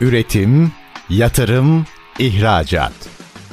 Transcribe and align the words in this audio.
Üretim, 0.00 0.72
yatırım, 1.08 1.86
ihracat. 2.18 2.92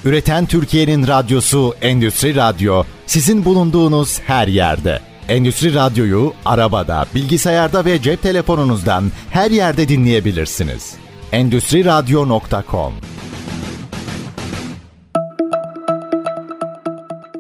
Üreten 0.06 0.46
Türkiye'nin 0.46 1.08
radyosu 1.08 1.76
Endüstri 1.82 2.36
Radyo 2.36 2.84
sizin 3.06 3.46
bulunduğunuz 3.46 4.20
her 4.20 4.48
yerde. 4.48 5.00
Endüstri 5.30 5.74
Radyo'yu 5.74 6.33
arabada, 6.46 7.06
bilgisayarda 7.16 7.86
ve 7.86 8.02
cep 8.02 8.21
telefonunuzdan 8.21 9.12
her 9.30 9.52
yerde 9.52 9.88
dinleyebilirsiniz. 9.88 10.96
Endüstri 11.32 11.86
Radyo.com 11.86 12.93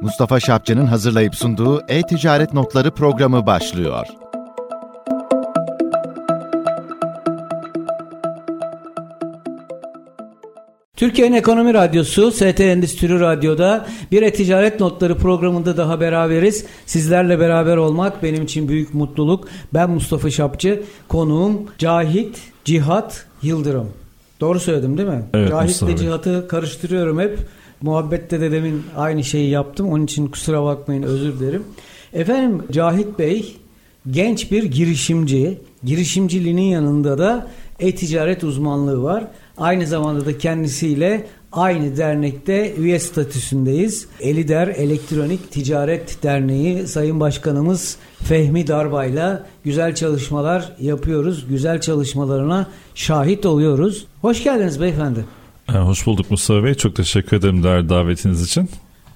Mustafa 0.01 0.39
Şapçı'nın 0.39 0.85
hazırlayıp 0.85 1.35
sunduğu 1.35 1.83
E-Ticaret 1.87 2.53
Notları 2.53 2.91
programı 2.91 3.45
başlıyor. 3.45 4.07
Türkiye'nin 10.97 11.35
Ekonomi 11.35 11.73
Radyosu, 11.73 12.31
ST 12.31 12.59
Endüstri 12.59 13.19
Radyo'da 13.19 13.87
bir 14.11 14.21
e-ticaret 14.21 14.79
notları 14.79 15.17
programında 15.17 15.77
daha 15.77 15.99
beraberiz. 15.99 16.65
Sizlerle 16.85 17.39
beraber 17.39 17.77
olmak 17.77 18.23
benim 18.23 18.43
için 18.43 18.67
büyük 18.67 18.93
mutluluk. 18.93 19.47
Ben 19.73 19.89
Mustafa 19.89 20.29
Şapçı, 20.29 20.83
konuğum 21.07 21.61
Cahit 21.77 22.41
Cihat 22.65 23.25
Yıldırım. 23.41 23.89
Doğru 24.39 24.59
söyledim 24.59 24.97
değil 24.97 25.09
mi? 25.09 25.23
Evet, 25.33 25.49
Cahit 25.49 25.67
Mustafa 25.69 25.91
ile 25.91 25.97
Bey. 25.97 26.05
Cihat'ı 26.05 26.47
karıştırıyorum 26.47 27.19
hep. 27.19 27.39
Muhabbette 27.81 28.41
de 28.41 28.51
demin 28.51 28.83
aynı 28.97 29.23
şeyi 29.23 29.49
yaptım. 29.49 29.89
Onun 29.89 30.03
için 30.03 30.27
kusura 30.27 30.63
bakmayın 30.63 31.03
özür 31.03 31.39
dilerim. 31.39 31.63
Efendim 32.13 32.63
Cahit 32.71 33.19
Bey 33.19 33.57
genç 34.11 34.51
bir 34.51 34.63
girişimci. 34.63 35.57
Girişimciliğinin 35.83 36.61
yanında 36.61 37.17
da 37.17 37.47
e-ticaret 37.79 38.43
uzmanlığı 38.43 39.03
var. 39.03 39.27
Aynı 39.57 39.87
zamanda 39.87 40.25
da 40.25 40.37
kendisiyle 40.37 41.27
aynı 41.51 41.97
dernekte 41.97 42.73
üye 42.75 42.99
statüsündeyiz. 42.99 44.07
Elider 44.19 44.67
Elektronik 44.67 45.51
Ticaret 45.51 46.23
Derneği 46.23 46.87
Sayın 46.87 47.19
Başkanımız 47.19 47.97
Fehmi 48.23 48.67
Darbay'la 48.67 49.45
güzel 49.63 49.95
çalışmalar 49.95 50.73
yapıyoruz. 50.79 51.45
Güzel 51.49 51.81
çalışmalarına 51.81 52.67
şahit 52.95 53.45
oluyoruz. 53.45 54.05
Hoş 54.21 54.43
geldiniz 54.43 54.81
beyefendi. 54.81 55.25
Ee, 55.69 55.77
Hoş 55.77 56.05
bulduk 56.05 56.31
Mustafa 56.31 56.63
Bey. 56.63 56.73
Çok 56.73 56.95
teşekkür 56.95 57.37
ederim 57.37 57.63
değerli 57.63 57.89
davetiniz 57.89 58.43
için. 58.43 58.69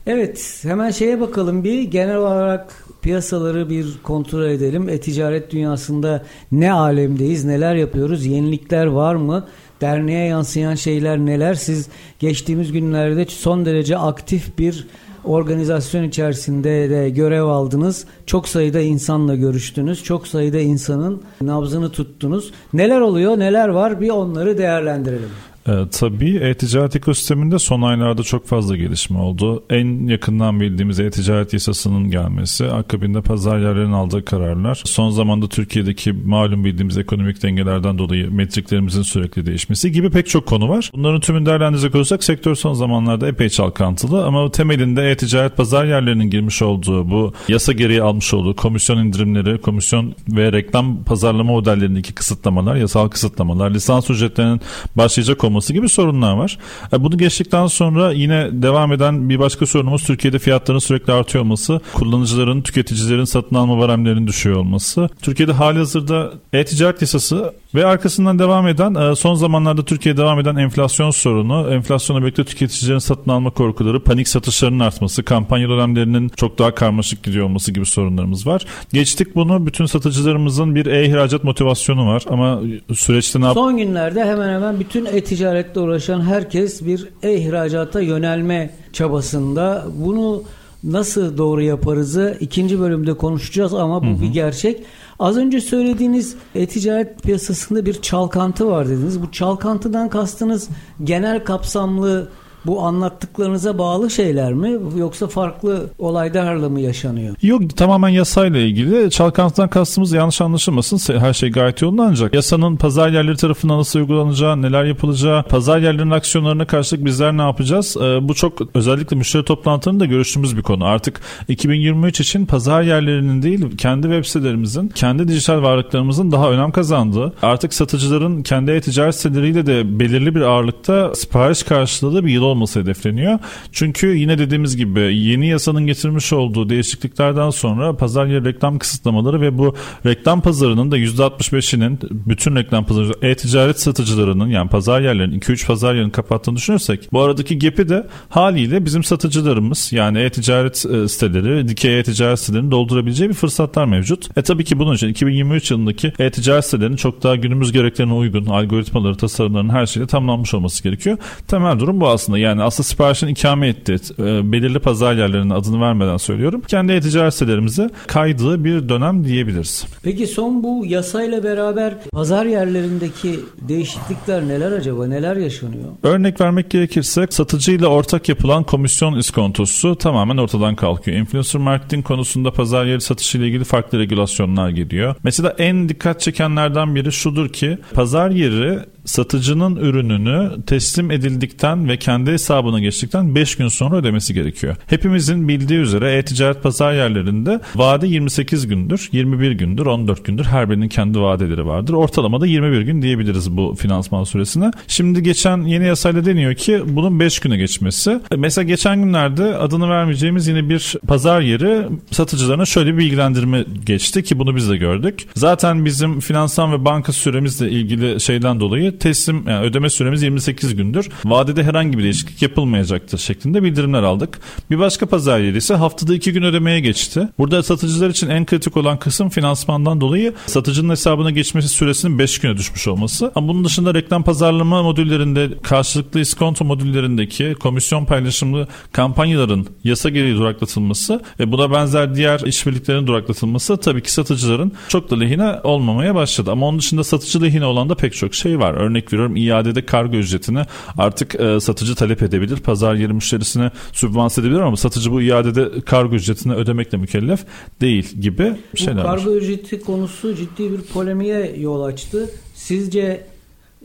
Evet 0.08 0.60
hemen 0.64 0.92
şeye 0.92 1.20
bakalım 1.20 1.64
bir 1.64 1.82
genel 1.82 2.18
olarak 2.18 2.86
piyasaları 3.02 3.70
bir 3.70 3.86
kontrol 4.04 4.46
edelim. 4.46 4.90
E-ticaret 4.90 5.52
dünyasında 5.52 6.24
ne 6.52 6.74
alemdeyiz, 6.74 7.46
neler 7.46 7.76
yapıyoruz, 7.76 8.26
yenilikler 8.26 8.86
var 8.86 9.16
mı? 9.16 9.48
Derneğe 9.82 10.28
yansıyan 10.28 10.76
şeyler 10.76 11.18
neler? 11.18 11.54
Siz 11.54 11.88
geçtiğimiz 12.20 12.72
günlerde 12.72 13.26
son 13.26 13.66
derece 13.66 13.98
aktif 13.98 14.58
bir 14.58 14.88
organizasyon 15.26 16.04
içerisinde 16.04 16.90
de 16.90 17.10
görev 17.10 17.44
aldınız. 17.44 18.06
Çok 18.26 18.48
sayıda 18.48 18.80
insanla 18.80 19.36
görüştünüz. 19.36 20.04
Çok 20.04 20.28
sayıda 20.28 20.60
insanın 20.60 21.22
nabzını 21.42 21.92
tuttunuz. 21.92 22.52
Neler 22.74 23.00
oluyor, 23.00 23.40
neler 23.40 23.68
var 23.68 24.02
bir 24.02 24.10
onları 24.10 24.58
değerlendirelim. 24.58 25.30
Ee, 25.68 25.72
tabii 25.92 26.38
e-ticaret 26.38 26.96
ekosisteminde 26.96 27.60
son 27.60 27.82
aylarda 27.82 28.24
çok 28.24 28.48
fazla 28.48 28.76
gelişme 28.76 29.18
oldu. 29.18 29.64
En 29.70 30.08
yakından 30.08 30.60
bildiğimiz 30.60 31.00
e-ticaret 31.00 31.54
yasasının 31.54 32.12
gelmesi, 32.12 32.66
akabinde 32.66 33.22
pazar 33.22 33.60
yerlerinin 33.60 33.92
aldığı 33.92 34.26
kararlar, 34.26 34.82
son 34.86 35.10
zamanda 35.10 35.48
Türkiye'deki 35.48 36.12
malum 36.12 36.66
bildiğimiz 36.66 36.98
ekonomik 36.98 37.44
dengelerden 37.44 37.98
dolayı 37.98 38.32
metriklerimizin 38.32 39.02
sürekli 39.02 39.46
değişmesi 39.46 39.92
gibi 39.92 40.10
pek 40.10 40.28
çok 40.28 40.46
konu 40.46 40.70
var. 40.70 40.92
Bunların 40.96 41.20
tümünü 41.20 41.46
değerlendirecek 41.46 41.96
olursak 41.96 42.24
sektör 42.24 42.56
son 42.56 42.74
zamanlarda 42.74 43.28
epey 43.28 43.50
çalkantılı 43.50 44.26
ama 44.26 44.52
temelinde 44.52 45.12
e-ticaret 45.12 45.58
pazar 45.58 45.86
yerlerinin 45.86 46.30
girmiş 46.30 46.62
olduğu 46.62 47.10
bu 47.10 47.34
yasa 47.48 47.72
gereği 47.72 48.04
almış 48.04 48.34
olduğu 48.34 48.56
komisyon 48.56 48.98
indirimleri, 48.98 49.62
komisyon 49.62 50.14
ve 50.30 50.52
reklam 50.52 51.04
pazarlama 51.04 51.52
modellerindeki 51.52 52.14
kısıtlamalar, 52.14 52.76
yasal 52.76 53.08
kısıtlamalar, 53.08 53.72
lisans 53.72 54.10
ücretlerinin 54.10 54.62
başlayacak 54.96 55.44
olması 55.52 55.74
gibi 55.74 55.90
sorunlar 55.90 56.34
var. 56.34 56.58
E, 56.94 57.04
Bunu 57.04 57.18
geçtikten 57.18 57.68
sonra 57.68 58.12
yine 58.12 58.50
devam 58.52 58.92
eden 58.94 59.30
bir 59.30 59.40
başka 59.40 59.66
sorunumuz 59.66 60.04
Türkiye'de 60.04 60.40
fiyatların 60.40 60.80
sürekli 60.80 61.14
artıyor 61.14 61.44
olması, 61.44 61.82
kullanıcıların, 61.94 62.62
tüketicilerin 62.62 63.24
satın 63.24 63.56
alma 63.56 63.78
baremlerinin 63.80 64.28
düşüyor 64.28 64.56
olması. 64.56 65.10
Türkiye'de 65.22 65.52
hali 65.54 65.78
hazırda 65.78 66.32
e-ticaret 66.54 67.02
yasası 67.02 67.54
ve 67.76 67.86
arkasından 67.86 68.40
devam 68.40 68.68
eden 68.68 68.96
e, 68.96 69.16
son 69.16 69.34
zamanlarda 69.36 69.86
Türkiye'de 69.86 70.18
devam 70.22 70.40
eden 70.40 70.56
enflasyon 70.56 71.12
sorunu, 71.12 71.74
enflasyona 71.74 72.22
birlikte 72.22 72.44
tüketicilerin 72.44 73.00
satın 73.00 73.32
alma 73.32 73.50
korkuları, 73.50 74.04
panik 74.04 74.28
satışlarının 74.28 74.80
artması, 74.80 75.24
kampanya 75.24 75.70
dönemlerinin 75.70 76.30
çok 76.30 76.60
daha 76.60 76.76
karmaşık 76.76 77.24
gidiyor 77.24 77.46
olması 77.46 77.72
gibi 77.72 77.86
sorunlarımız 77.86 78.48
var. 78.48 78.66
Geçtik 78.94 79.36
bunu 79.36 79.66
bütün 79.66 79.86
satıcılarımızın 79.86 80.76
bir 80.76 80.86
e-ihracat 80.86 81.44
motivasyonu 81.44 82.08
var 82.08 82.24
ama 82.30 82.60
süreçte 82.94 83.42
ne 83.42 83.46
yap- 83.46 83.54
Son 83.54 83.78
günlerde 83.78 84.26
hemen 84.26 84.54
hemen 84.54 84.80
bütün 84.80 85.06
e-ticaretle 85.42 85.82
uğraşan 85.82 86.22
herkes 86.22 86.86
bir 86.86 87.10
e-ihracata 87.24 88.02
yönelme 88.02 88.70
çabasında. 88.94 89.86
Bunu 89.96 90.44
nasıl 90.84 91.38
doğru 91.38 91.62
yaparızı 91.62 92.38
ikinci 92.40 92.80
bölümde 92.80 93.14
konuşacağız 93.14 93.74
ama 93.74 94.04
bu 94.04 94.22
bir 94.22 94.28
gerçek. 94.28 94.84
Az 95.20 95.38
önce 95.38 95.62
söylediğiniz 95.62 96.36
e-ticaret 96.56 97.24
piyasasında 97.24 97.86
bir 97.86 98.02
çalkantı 98.02 98.68
var 98.68 98.90
dediniz. 98.90 99.22
Bu 99.22 99.32
çalkantıdan 99.32 100.10
kastınız 100.10 100.70
genel 101.04 101.44
kapsamlı 101.44 102.30
bu 102.66 102.82
anlattıklarınıza 102.82 103.78
bağlı 103.78 104.10
şeyler 104.10 104.54
mi 104.54 104.78
yoksa 104.98 105.28
farklı 105.28 105.90
olaylarla 106.00 106.70
mı 106.70 106.80
yaşanıyor? 106.80 107.36
Yok 107.42 107.78
tamamen 107.78 108.10
yasayla 108.10 108.60
ilgili. 108.60 109.12
Çalkantıdan 109.12 109.70
kastımız 109.70 110.12
yanlış 110.12 110.42
anlaşılmasın. 110.42 111.20
Her 111.20 111.34
şey 111.34 111.52
gayet 111.52 111.82
yolunda 111.82 112.04
ancak 112.04 112.34
yasanın 112.34 112.76
pazar 112.76 113.10
yerleri 113.10 113.38
tarafından 113.38 113.78
nasıl 113.78 114.00
uygulanacağı, 114.00 114.62
neler 114.62 114.86
yapılacağı, 114.86 115.44
pazar 115.44 115.80
yerlerinin 115.80 116.12
aksiyonlarına 116.12 116.66
karşılık 116.68 117.06
bizler 117.06 117.38
ne 117.38 117.42
yapacağız? 117.42 117.98
Ee, 117.98 118.20
bu 118.22 118.34
çok 118.34 118.76
özellikle 118.76 119.16
müşteri 119.16 119.46
toplantılarında 119.46 120.06
görüştüğümüz 120.06 120.58
bir 120.58 120.62
konu. 120.62 120.86
Artık 120.86 121.22
2023 121.48 122.20
için 122.20 122.46
pazar 122.46 122.82
yerlerinin 122.82 123.42
değil 123.42 123.78
kendi 123.78 124.08
web 124.08 124.26
sitelerimizin, 124.26 124.90
kendi 124.90 125.28
dijital 125.28 125.62
varlıklarımızın 125.62 126.32
daha 126.32 126.52
önem 126.52 126.72
kazandığı, 126.72 127.34
artık 127.42 127.74
satıcıların 127.74 128.44
kendi 128.44 128.72
e-ticaret 128.72 129.16
siteleriyle 129.16 129.66
de 129.66 130.00
belirli 130.00 130.36
bir 130.36 130.42
ağırlıkta 130.42 131.16
sipariş 131.16 131.64
karşılığı 131.64 132.26
bir 132.26 132.32
yıl 132.32 132.51
olması 132.52 132.80
hedefleniyor. 132.80 133.40
Çünkü 133.72 134.08
yine 134.08 134.38
dediğimiz 134.38 134.78
gibi 134.78 135.00
yeni 135.16 135.48
yasanın 135.48 135.88
getirmiş 135.88 136.34
olduğu 136.34 136.70
değişikliklerden 136.70 137.50
sonra 137.50 137.98
pazar 137.98 138.26
yeri 138.26 138.46
reklam 138.46 138.80
kısıtlamaları 138.80 139.42
ve 139.42 139.58
bu 139.58 139.76
reklam 140.06 140.42
pazarının 140.42 140.92
da 140.92 140.98
%65'inin 140.98 142.00
bütün 142.12 142.56
reklam 142.56 142.86
pazarı 142.86 143.12
e-ticaret 143.22 143.80
satıcılarının 143.80 144.48
yani 144.48 144.70
pazar 144.70 145.02
yerlerinin 145.02 145.40
2-3 145.40 145.68
pazar 145.68 145.96
yerini 145.96 146.12
kapattığını 146.12 146.56
düşünürsek 146.56 147.10
bu 147.12 147.22
aradaki 147.22 147.60
gap'i 147.60 147.90
de 147.90 148.08
haliyle 148.30 148.86
bizim 148.86 149.04
satıcılarımız 149.04 149.94
yani 149.94 150.20
e-ticaret 150.20 150.86
e, 150.86 151.08
siteleri, 151.08 151.68
dikey 151.68 152.00
e-ticaret 152.00 152.40
sitelerini 152.40 152.72
doldurabileceği 152.72 153.30
bir 153.30 153.36
fırsatlar 153.36 153.86
mevcut. 153.86 154.38
E 154.38 154.42
tabii 154.42 154.64
ki 154.64 154.80
bunun 154.80 154.96
için 154.96 155.08
2023 155.08 155.72
yılındaki 155.72 156.14
e-ticaret 156.20 156.66
sitelerinin 156.66 156.96
çok 156.96 157.24
daha 157.24 157.36
günümüz 157.36 157.72
gereklerine 157.72 158.14
uygun 158.14 158.46
algoritmaları, 158.46 159.18
tasarımların 159.18 159.70
her 159.70 159.86
şeyle 159.86 160.08
tamamlanmış 160.08 160.54
olması 160.54 160.84
gerekiyor. 160.84 161.18
Temel 161.48 161.80
durum 161.80 162.02
bu 162.02 162.08
aslında. 162.08 162.38
Yani 162.42 162.64
aslında 162.64 162.88
siparişin 162.88 163.28
ikame 163.28 163.68
etti. 163.68 163.96
E, 164.20 164.52
belirli 164.52 164.80
pazar 164.80 165.14
yerlerinin 165.14 165.50
adını 165.50 165.82
vermeden 165.82 166.18
söylüyorum. 166.18 166.62
Kendi 166.68 166.92
e-ticaret 166.94 167.34
sitelerimize 167.34 167.90
kaydığı 168.08 168.64
bir 168.64 168.90
dönem 168.90 169.24
diyebiliriz. 169.24 169.86
Peki 170.04 170.28
son 170.28 170.64
bu 170.64 170.86
yasayla 170.86 171.44
beraber 171.44 171.94
pazar 172.12 172.46
yerlerindeki 172.46 173.40
değişiklikler 173.62 174.48
neler 174.48 174.72
acaba? 174.72 175.08
Neler 175.08 175.36
yaşanıyor? 175.36 175.90
Örnek 176.04 176.42
vermek 176.42 176.70
gerekirse 176.70 177.28
satıcıyla 177.30 177.88
ortak 177.88 178.30
yapılan 178.30 178.64
komisyon 178.64 179.18
iskontosu 179.18 179.96
tamamen 179.96 180.38
ortadan 180.38 180.76
kalkıyor. 180.76 181.18
Influencer 181.18 181.62
marketing 181.62 182.06
konusunda 182.06 182.52
pazar 182.52 182.86
yeri 182.86 183.02
satışı 183.02 183.38
ile 183.38 183.48
ilgili 183.48 183.64
farklı 183.64 184.00
regülasyonlar 184.00 184.70
geliyor. 184.70 185.16
Mesela 185.24 185.56
en 185.58 185.90
dikkat 185.90 186.22
çekenlerden 186.22 186.96
biri 186.96 187.12
şudur 187.12 187.50
ki 187.50 187.78
pazar 187.94 188.30
yeri 188.30 188.80
satıcının 189.12 189.76
ürününü 189.76 190.52
teslim 190.68 191.12
edildikten 191.12 191.90
ve 191.90 191.98
kendi 191.98 192.32
hesabına 192.32 192.80
geçtikten 192.80 193.36
5 193.36 193.56
gün 193.56 193.68
sonra 193.68 193.96
ödemesi 193.96 194.34
gerekiyor. 194.34 194.76
Hepimizin 194.88 195.48
bildiği 195.48 195.80
üzere 195.80 196.18
e-ticaret 196.18 196.64
pazar 196.64 196.94
yerlerinde 196.94 197.60
vade 197.76 198.08
28 198.08 198.68
gündür, 198.68 199.10
21 199.12 199.52
gündür, 199.52 199.86
14 199.86 200.26
gündür. 200.26 200.44
Her 200.44 200.70
birinin 200.70 200.90
kendi 200.90 201.20
vadeleri 201.20 201.66
vardır. 201.66 201.94
Ortalamada 201.94 202.46
21 202.46 202.82
gün 202.82 203.02
diyebiliriz 203.02 203.52
bu 203.52 203.76
finansman 203.76 204.24
süresine. 204.24 204.72
Şimdi 204.88 205.24
geçen 205.24 205.62
yeni 205.62 205.86
yasayla 205.86 206.26
deniyor 206.26 206.54
ki 206.56 206.82
bunun 206.88 207.20
5 207.20 207.40
güne 207.40 207.58
geçmesi. 207.58 208.20
Mesela 208.38 208.64
geçen 208.64 209.04
günlerde 209.04 209.58
adını 209.58 209.90
vermeyeceğimiz 209.90 210.48
yine 210.48 210.70
bir 210.70 210.96
pazar 211.08 211.42
yeri 211.42 211.88
satıcılarına 212.12 212.66
şöyle 212.66 212.94
bir 212.94 212.98
bilgilendirme 212.98 213.66
geçti 213.86 214.24
ki 214.24 214.40
bunu 214.40 214.56
biz 214.56 214.70
de 214.70 214.78
gördük. 214.78 215.28
Zaten 215.36 215.86
bizim 215.86 216.20
finansman 216.20 216.72
ve 216.72 216.86
banka 216.86 217.12
süremizle 217.12 217.70
ilgili 217.70 218.20
şeyden 218.20 218.60
dolayı 218.60 219.01
teslim 219.02 219.44
yani 219.48 219.66
ödeme 219.66 219.90
süremiz 219.90 220.24
28 220.24 220.76
gündür. 220.76 221.10
Vadede 221.26 221.64
herhangi 221.64 221.98
bir 221.98 222.04
değişiklik 222.04 222.42
yapılmayacaktır 222.42 223.18
şeklinde 223.18 223.64
bildirimler 223.64 224.04
aldık. 224.04 224.40
Bir 224.72 224.80
başka 224.80 225.06
pazar 225.06 225.40
yeri 225.40 225.58
ise 225.58 225.76
haftada 225.76 226.16
2 226.16 226.34
gün 226.34 226.44
ödemeye 226.44 226.80
geçti. 226.80 227.28
Burada 227.38 227.64
satıcılar 227.64 228.10
için 228.10 228.30
en 228.30 228.46
kritik 228.46 228.78
olan 228.78 229.00
kısım 229.00 229.30
finansmandan 229.30 230.02
dolayı 230.02 230.34
satıcının 230.46 230.90
hesabına 230.90 231.32
geçmesi 231.32 231.68
süresinin 231.68 232.20
5 232.20 232.40
güne 232.40 232.58
düşmüş 232.58 232.88
olması. 232.88 233.32
Ama 233.36 233.48
bunun 233.48 233.66
dışında 233.66 233.94
reklam 233.94 234.24
pazarlama 234.24 234.84
modüllerinde 234.84 235.50
karşılıklı 235.64 236.20
iskonto 236.20 236.66
modüllerindeki 236.66 237.56
komisyon 237.60 238.06
paylaşımlı 238.06 238.68
kampanyaların 238.92 239.68
yasa 239.84 240.10
gereği 240.10 240.36
duraklatılması 240.36 241.22
ve 241.40 241.52
buna 241.52 241.72
benzer 241.72 242.16
diğer 242.16 242.40
işbirliklerinin 242.40 243.08
duraklatılması 243.08 243.78
tabii 243.78 244.04
ki 244.04 244.14
satıcıların 244.14 244.72
çok 244.88 245.12
da 245.12 245.20
lehine 245.20 245.54
olmamaya 245.64 246.16
başladı. 246.16 246.52
Ama 246.52 246.68
onun 246.68 246.80
dışında 246.80 247.04
satıcı 247.04 247.42
lehine 247.42 247.66
olan 247.66 247.90
da 247.90 247.96
pek 247.96 248.14
çok 248.14 248.36
şey 248.36 248.60
var. 248.60 248.74
Örnek 248.82 249.14
veriyorum 249.14 249.36
iadede 249.36 249.86
kargo 249.86 250.16
ücretini 250.16 250.62
artık 250.98 251.36
e, 251.36 251.60
satıcı 251.60 251.96
talep 251.96 252.24
edebilir. 252.24 252.58
Pazar 252.58 252.96
yeri 252.96 253.14
müşterisine 253.14 253.72
sübvanse 253.94 254.42
edebilir 254.42 254.60
ama 254.60 254.78
satıcı 254.78 255.12
bu 255.12 255.22
iadede 255.22 255.82
kargo 255.82 256.16
ücretini 256.16 256.54
ödemekle 256.54 256.98
mükellef 256.98 257.46
değil 257.82 258.14
gibi 258.22 258.54
şeyler 258.76 259.04
bu 259.04 259.08
var. 259.08 259.18
kargo 259.18 259.36
ücreti 259.36 259.82
konusu 259.82 260.36
ciddi 260.36 260.72
bir 260.72 260.82
polemiğe 260.82 261.56
yol 261.60 261.84
açtı. 261.84 262.30
Sizce 262.56 263.26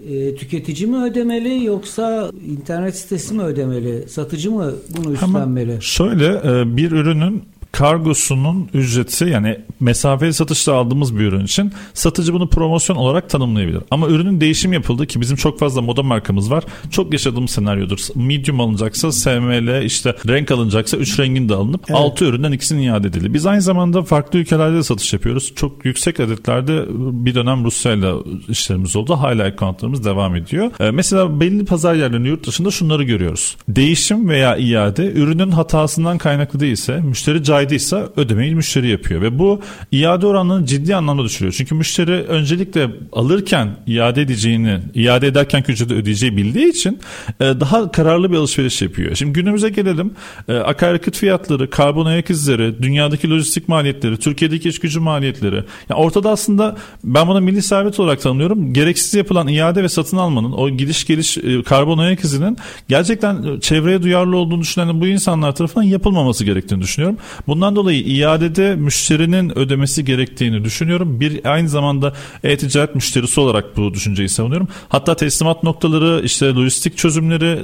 e, 0.08 0.34
tüketici 0.36 0.90
mi 0.90 0.96
ödemeli 0.96 1.64
yoksa 1.64 2.30
internet 2.46 2.96
sitesi 2.96 3.34
mi 3.34 3.42
ödemeli? 3.42 4.08
Satıcı 4.08 4.50
mı 4.50 4.72
bunu 4.96 5.12
üstlenmeli? 5.12 5.70
Hemen 5.70 5.80
şöyle 5.80 6.26
e, 6.26 6.76
bir 6.76 6.92
ürünün 6.92 7.42
kargosunun 7.72 8.68
ücreti 8.74 9.24
yani 9.24 9.60
mesafeli 9.80 10.34
satışta 10.34 10.74
aldığımız 10.74 11.18
bir 11.18 11.20
ürün 11.20 11.44
için 11.44 11.72
satıcı 11.94 12.34
bunu 12.34 12.48
promosyon 12.48 12.96
olarak 12.96 13.30
tanımlayabilir. 13.30 13.82
Ama 13.90 14.08
ürünün 14.08 14.40
değişim 14.40 14.72
yapıldı 14.72 15.06
ki 15.06 15.20
bizim 15.20 15.36
çok 15.36 15.58
fazla 15.58 15.82
moda 15.82 16.02
markamız 16.02 16.50
var. 16.50 16.64
Çok 16.90 17.12
yaşadığımız 17.12 17.50
senaryodur. 17.50 17.98
Medium 18.14 18.60
alınacaksa 18.60 19.12
SML 19.12 19.82
işte 19.84 20.16
renk 20.28 20.50
alınacaksa 20.50 20.96
3 20.96 21.20
rengin 21.20 21.48
de 21.48 21.54
alınıp 21.54 21.80
evet. 21.88 22.00
6 22.00 22.24
üründen 22.24 22.52
ikisinin 22.52 22.82
iade 22.82 23.08
edildi. 23.08 23.34
Biz 23.34 23.46
aynı 23.46 23.62
zamanda 23.62 24.02
farklı 24.02 24.38
ülkelerde 24.38 24.76
de 24.76 24.82
satış 24.82 25.12
yapıyoruz. 25.12 25.52
Çok 25.56 25.84
yüksek 25.84 26.20
adetlerde 26.20 26.84
bir 27.24 27.34
dönem 27.34 27.64
Rusya'yla 27.64 28.14
işlerimiz 28.48 28.96
oldu. 28.96 29.16
Hala 29.16 29.44
accountlarımız 29.44 30.04
devam 30.04 30.36
ediyor. 30.36 30.70
Ee, 30.80 30.90
mesela 30.90 31.40
belli 31.40 31.64
pazar 31.64 31.94
yerlerinde 31.94 32.28
yurt 32.28 32.46
dışında 32.46 32.70
şunları 32.70 33.02
görüyoruz. 33.02 33.56
Değişim 33.68 34.28
veya 34.28 34.56
iade 34.56 35.12
ürünün 35.12 35.50
hatasından 35.50 36.18
kaynaklı 36.18 36.60
değilse 36.60 37.00
müşteri 37.00 37.44
caydıysa 37.56 38.08
ödemeyi 38.16 38.54
müşteri 38.54 38.88
yapıyor 38.88 39.22
ve 39.22 39.38
bu 39.38 39.60
iade 39.92 40.26
oranlarını 40.26 40.66
ciddi 40.66 40.96
anlamda 40.96 41.24
düşürüyor. 41.24 41.54
Çünkü 41.58 41.74
müşteri 41.74 42.12
öncelikle 42.12 42.90
alırken 43.12 43.76
iade 43.86 44.22
edeceğini, 44.22 44.78
iade 44.94 45.26
ederken 45.26 45.64
ücreti 45.68 45.94
ödeyeceği 45.94 46.36
bildiği 46.36 46.68
için 46.68 46.98
e, 47.40 47.44
daha 47.44 47.92
kararlı 47.92 48.32
bir 48.32 48.36
alışveriş 48.36 48.82
yapıyor. 48.82 49.14
Şimdi 49.14 49.32
günümüze 49.32 49.68
gelelim. 49.68 50.10
E, 50.48 50.54
akaryakıt 50.56 51.16
fiyatları, 51.16 51.70
karbon 51.70 52.06
ayak 52.06 52.30
izleri, 52.30 52.82
dünyadaki 52.82 53.30
lojistik 53.30 53.68
maliyetleri, 53.68 54.16
Türkiye'deki 54.16 54.68
iş 54.68 54.78
gücü 54.78 55.00
maliyetleri. 55.00 55.64
Yani 55.90 56.00
ortada 56.00 56.30
aslında 56.30 56.76
ben 57.04 57.28
buna 57.28 57.40
milli 57.40 57.62
servet 57.62 58.00
olarak 58.00 58.20
tanımlıyorum. 58.20 58.72
Gereksiz 58.72 59.14
yapılan 59.14 59.48
iade 59.48 59.82
ve 59.82 59.88
satın 59.88 60.16
almanın, 60.16 60.52
o 60.52 60.70
gidiş 60.70 61.06
geliş 61.06 61.38
e, 61.38 61.62
karbon 61.62 61.98
ayak 61.98 62.24
izinin 62.24 62.56
gerçekten 62.88 63.60
çevreye 63.60 64.02
duyarlı 64.02 64.36
olduğunu 64.36 64.60
düşünen 64.60 65.00
bu 65.00 65.06
insanlar 65.06 65.54
tarafından 65.54 65.84
yapılmaması 65.84 66.44
gerektiğini 66.44 66.82
düşünüyorum. 66.82 67.18
Bundan 67.46 67.76
dolayı 67.76 68.00
iadede 68.00 68.76
müşterinin 68.76 69.58
ödemesi 69.58 70.04
gerektiğini 70.04 70.64
düşünüyorum. 70.64 71.20
Bir 71.20 71.44
aynı 71.44 71.68
zamanda 71.68 72.12
e-ticaret 72.44 72.94
müşterisi 72.94 73.40
olarak 73.40 73.76
bu 73.76 73.94
düşünceyi 73.94 74.28
savunuyorum. 74.28 74.68
Hatta 74.88 75.16
teslimat 75.16 75.62
noktaları, 75.62 76.22
işte 76.24 76.54
lojistik 76.54 76.98
çözümleri, 76.98 77.58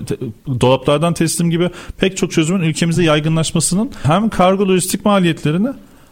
dolaplardan 0.60 1.14
teslim 1.14 1.50
gibi 1.50 1.70
pek 1.98 2.16
çok 2.16 2.32
çözümün 2.32 2.62
ülkemizde 2.62 3.04
yaygınlaşmasının 3.04 3.90
hem 4.02 4.28
kargo 4.28 4.68
lojistik 4.68 5.04
maliyetlerini 5.04 5.68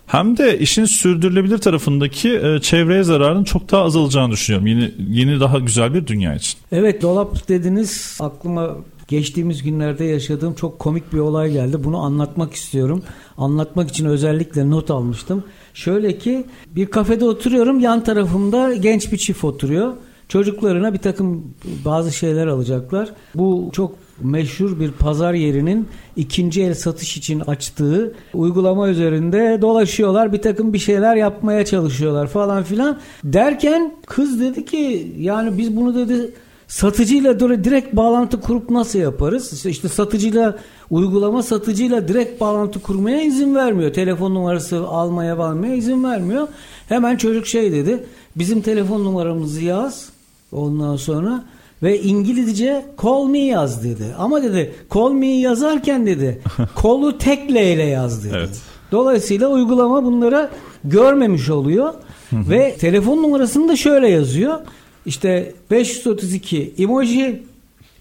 hem 0.06 0.36
de 0.36 0.58
işin 0.58 0.84
sürdürülebilir 0.84 1.58
tarafındaki 1.58 2.28
e, 2.30 2.60
çevreye 2.60 3.02
zararın 3.02 3.44
çok 3.44 3.70
daha 3.70 3.82
azalacağını 3.82 4.32
düşünüyorum. 4.32 4.66
Yeni 4.66 4.94
yeni 5.10 5.40
daha 5.40 5.58
güzel 5.58 5.94
bir 5.94 6.06
dünya 6.06 6.34
için. 6.34 6.58
Evet 6.72 7.02
dolap 7.02 7.48
dediniz 7.48 8.18
aklıma 8.20 8.76
geçtiğimiz 9.10 9.62
günlerde 9.62 10.04
yaşadığım 10.04 10.54
çok 10.54 10.78
komik 10.78 11.12
bir 11.12 11.18
olay 11.18 11.52
geldi. 11.52 11.84
Bunu 11.84 11.98
anlatmak 11.98 12.54
istiyorum. 12.54 13.02
Anlatmak 13.38 13.90
için 13.90 14.04
özellikle 14.04 14.70
not 14.70 14.90
almıştım. 14.90 15.44
Şöyle 15.74 16.18
ki 16.18 16.44
bir 16.66 16.86
kafede 16.86 17.24
oturuyorum. 17.24 17.80
Yan 17.80 18.04
tarafımda 18.04 18.74
genç 18.74 19.12
bir 19.12 19.18
çift 19.18 19.44
oturuyor. 19.44 19.92
Çocuklarına 20.28 20.92
bir 20.92 20.98
takım 20.98 21.54
bazı 21.84 22.12
şeyler 22.12 22.46
alacaklar. 22.46 23.12
Bu 23.34 23.70
çok 23.72 23.94
meşhur 24.20 24.80
bir 24.80 24.92
pazar 24.92 25.34
yerinin 25.34 25.88
ikinci 26.16 26.62
el 26.62 26.74
satış 26.74 27.16
için 27.16 27.40
açtığı 27.40 28.14
uygulama 28.34 28.88
üzerinde 28.88 29.58
dolaşıyorlar. 29.62 30.32
Bir 30.32 30.42
takım 30.42 30.72
bir 30.72 30.78
şeyler 30.78 31.16
yapmaya 31.16 31.64
çalışıyorlar 31.64 32.26
falan 32.26 32.62
filan. 32.62 32.98
Derken 33.24 33.94
kız 34.06 34.40
dedi 34.40 34.64
ki 34.64 35.12
yani 35.18 35.58
biz 35.58 35.76
bunu 35.76 35.94
dedi 35.94 36.30
satıcıyla 36.70 37.40
direkt 37.40 37.96
bağlantı 37.96 38.40
kurup 38.40 38.70
nasıl 38.70 38.98
yaparız? 38.98 39.66
İşte 39.66 39.88
satıcıyla 39.88 40.58
uygulama 40.90 41.42
satıcıyla 41.42 42.08
direkt 42.08 42.40
bağlantı 42.40 42.82
kurmaya 42.82 43.22
izin 43.22 43.54
vermiyor. 43.54 43.92
Telefon 43.92 44.34
numarası 44.34 44.86
almaya 44.86 45.36
almaya 45.36 45.74
izin 45.74 46.04
vermiyor. 46.04 46.48
Hemen 46.88 47.16
çocuk 47.16 47.46
şey 47.46 47.72
dedi. 47.72 48.04
Bizim 48.36 48.60
telefon 48.60 49.04
numaramızı 49.04 49.64
yaz. 49.64 50.08
Ondan 50.52 50.96
sonra 50.96 51.44
ve 51.82 52.02
İngilizce 52.02 52.84
call 53.02 53.24
me 53.24 53.38
yaz 53.38 53.84
dedi. 53.84 54.04
Ama 54.18 54.42
dedi 54.42 54.74
call 54.94 55.10
me 55.10 55.26
yazarken 55.26 56.06
dedi 56.06 56.40
kolu 56.74 57.18
tek 57.18 57.50
L 57.50 57.54
ile 57.54 57.84
yaz 57.84 58.24
dedi. 58.24 58.34
Evet. 58.36 58.60
Dolayısıyla 58.92 59.48
uygulama 59.48 60.04
bunlara 60.04 60.50
görmemiş 60.84 61.50
oluyor 61.50 61.94
ve 62.32 62.76
telefon 62.76 63.22
numarasını 63.22 63.68
da 63.68 63.76
şöyle 63.76 64.08
yazıyor. 64.08 64.58
İşte 65.06 65.54
532 65.70 66.74
emoji 66.78 67.42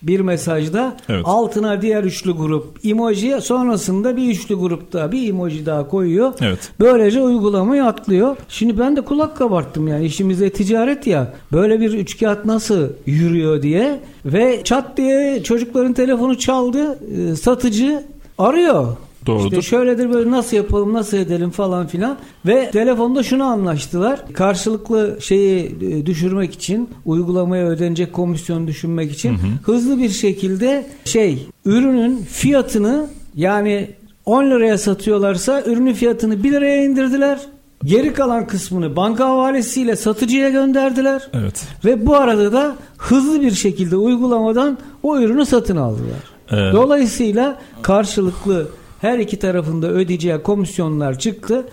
bir 0.01 0.19
mesajda 0.19 0.97
evet. 1.09 1.21
altına 1.25 1.81
diğer 1.81 2.03
üçlü 2.03 2.31
grup 2.31 2.85
emoji 2.85 3.41
sonrasında 3.41 4.17
bir 4.17 4.29
üçlü 4.29 4.55
grupta 4.55 5.11
bir 5.11 5.29
emoji 5.29 5.65
daha 5.65 5.87
koyuyor. 5.87 6.33
Evet. 6.41 6.71
Böylece 6.79 7.21
uygulamayı 7.21 7.85
atlıyor. 7.85 8.37
Şimdi 8.49 8.79
ben 8.79 8.95
de 8.95 9.01
kulak 9.01 9.37
kabarttım 9.37 9.87
yani 9.87 10.05
işimizde 10.05 10.49
ticaret 10.49 11.07
ya 11.07 11.33
böyle 11.51 11.79
bir 11.79 11.93
üçkağıt 11.93 12.45
nasıl 12.45 12.87
yürüyor 13.05 13.61
diye 13.61 13.99
ve 14.25 14.61
çat 14.63 14.97
diye 14.97 15.43
çocukların 15.43 15.93
telefonu 15.93 16.37
çaldı 16.37 16.99
e, 17.31 17.35
satıcı 17.35 18.03
arıyor. 18.37 18.97
Doğrudur. 19.25 19.45
İşte 19.45 19.61
şöyledir 19.61 20.13
böyle 20.13 20.31
nasıl 20.31 20.57
yapalım 20.57 20.93
nasıl 20.93 21.17
edelim 21.17 21.49
falan 21.49 21.87
filan 21.87 22.17
ve 22.45 22.71
telefonda 22.71 23.23
şunu 23.23 23.43
anlaştılar. 23.43 24.33
Karşılıklı 24.33 25.17
şeyi 25.21 25.75
e, 25.81 26.05
düşürmek 26.05 26.53
için 26.53 26.89
uygulamaya 27.05 27.67
ödenecek 27.67 28.13
komisyon 28.13 28.67
düşünmek 28.67 29.11
için 29.11 29.33
hı 29.33 29.41
hı. 29.41 29.73
hızlı 29.73 29.99
bir 29.99 30.09
şekilde 30.09 30.85
şey 31.05 31.47
ürünün 31.65 32.17
fiyatını 32.17 33.07
yani 33.35 33.89
10 34.25 34.43
liraya 34.43 34.77
satıyorlarsa 34.77 35.61
ürünün 35.61 35.93
fiyatını 35.93 36.43
1 36.43 36.51
liraya 36.51 36.83
indirdiler. 36.83 37.39
Geri 37.83 38.13
kalan 38.13 38.47
kısmını 38.47 38.95
banka 38.95 39.25
havalesiyle 39.25 39.95
satıcıya 39.95 40.49
gönderdiler. 40.49 41.29
Evet. 41.33 41.67
Ve 41.85 42.05
bu 42.05 42.15
arada 42.15 42.53
da 42.53 42.75
hızlı 42.97 43.41
bir 43.41 43.51
şekilde 43.51 43.95
uygulamadan 43.95 44.77
o 45.03 45.19
ürünü 45.19 45.45
satın 45.45 45.75
aldılar. 45.75 46.23
Evet. 46.51 46.73
Dolayısıyla 46.73 47.59
karşılıklı 47.81 48.67
her 49.01 49.19
iki 49.19 49.39
tarafında 49.39 49.87
ödeyeceği 49.87 50.43
komisyonlar 50.43 51.19
çıktı 51.19 51.67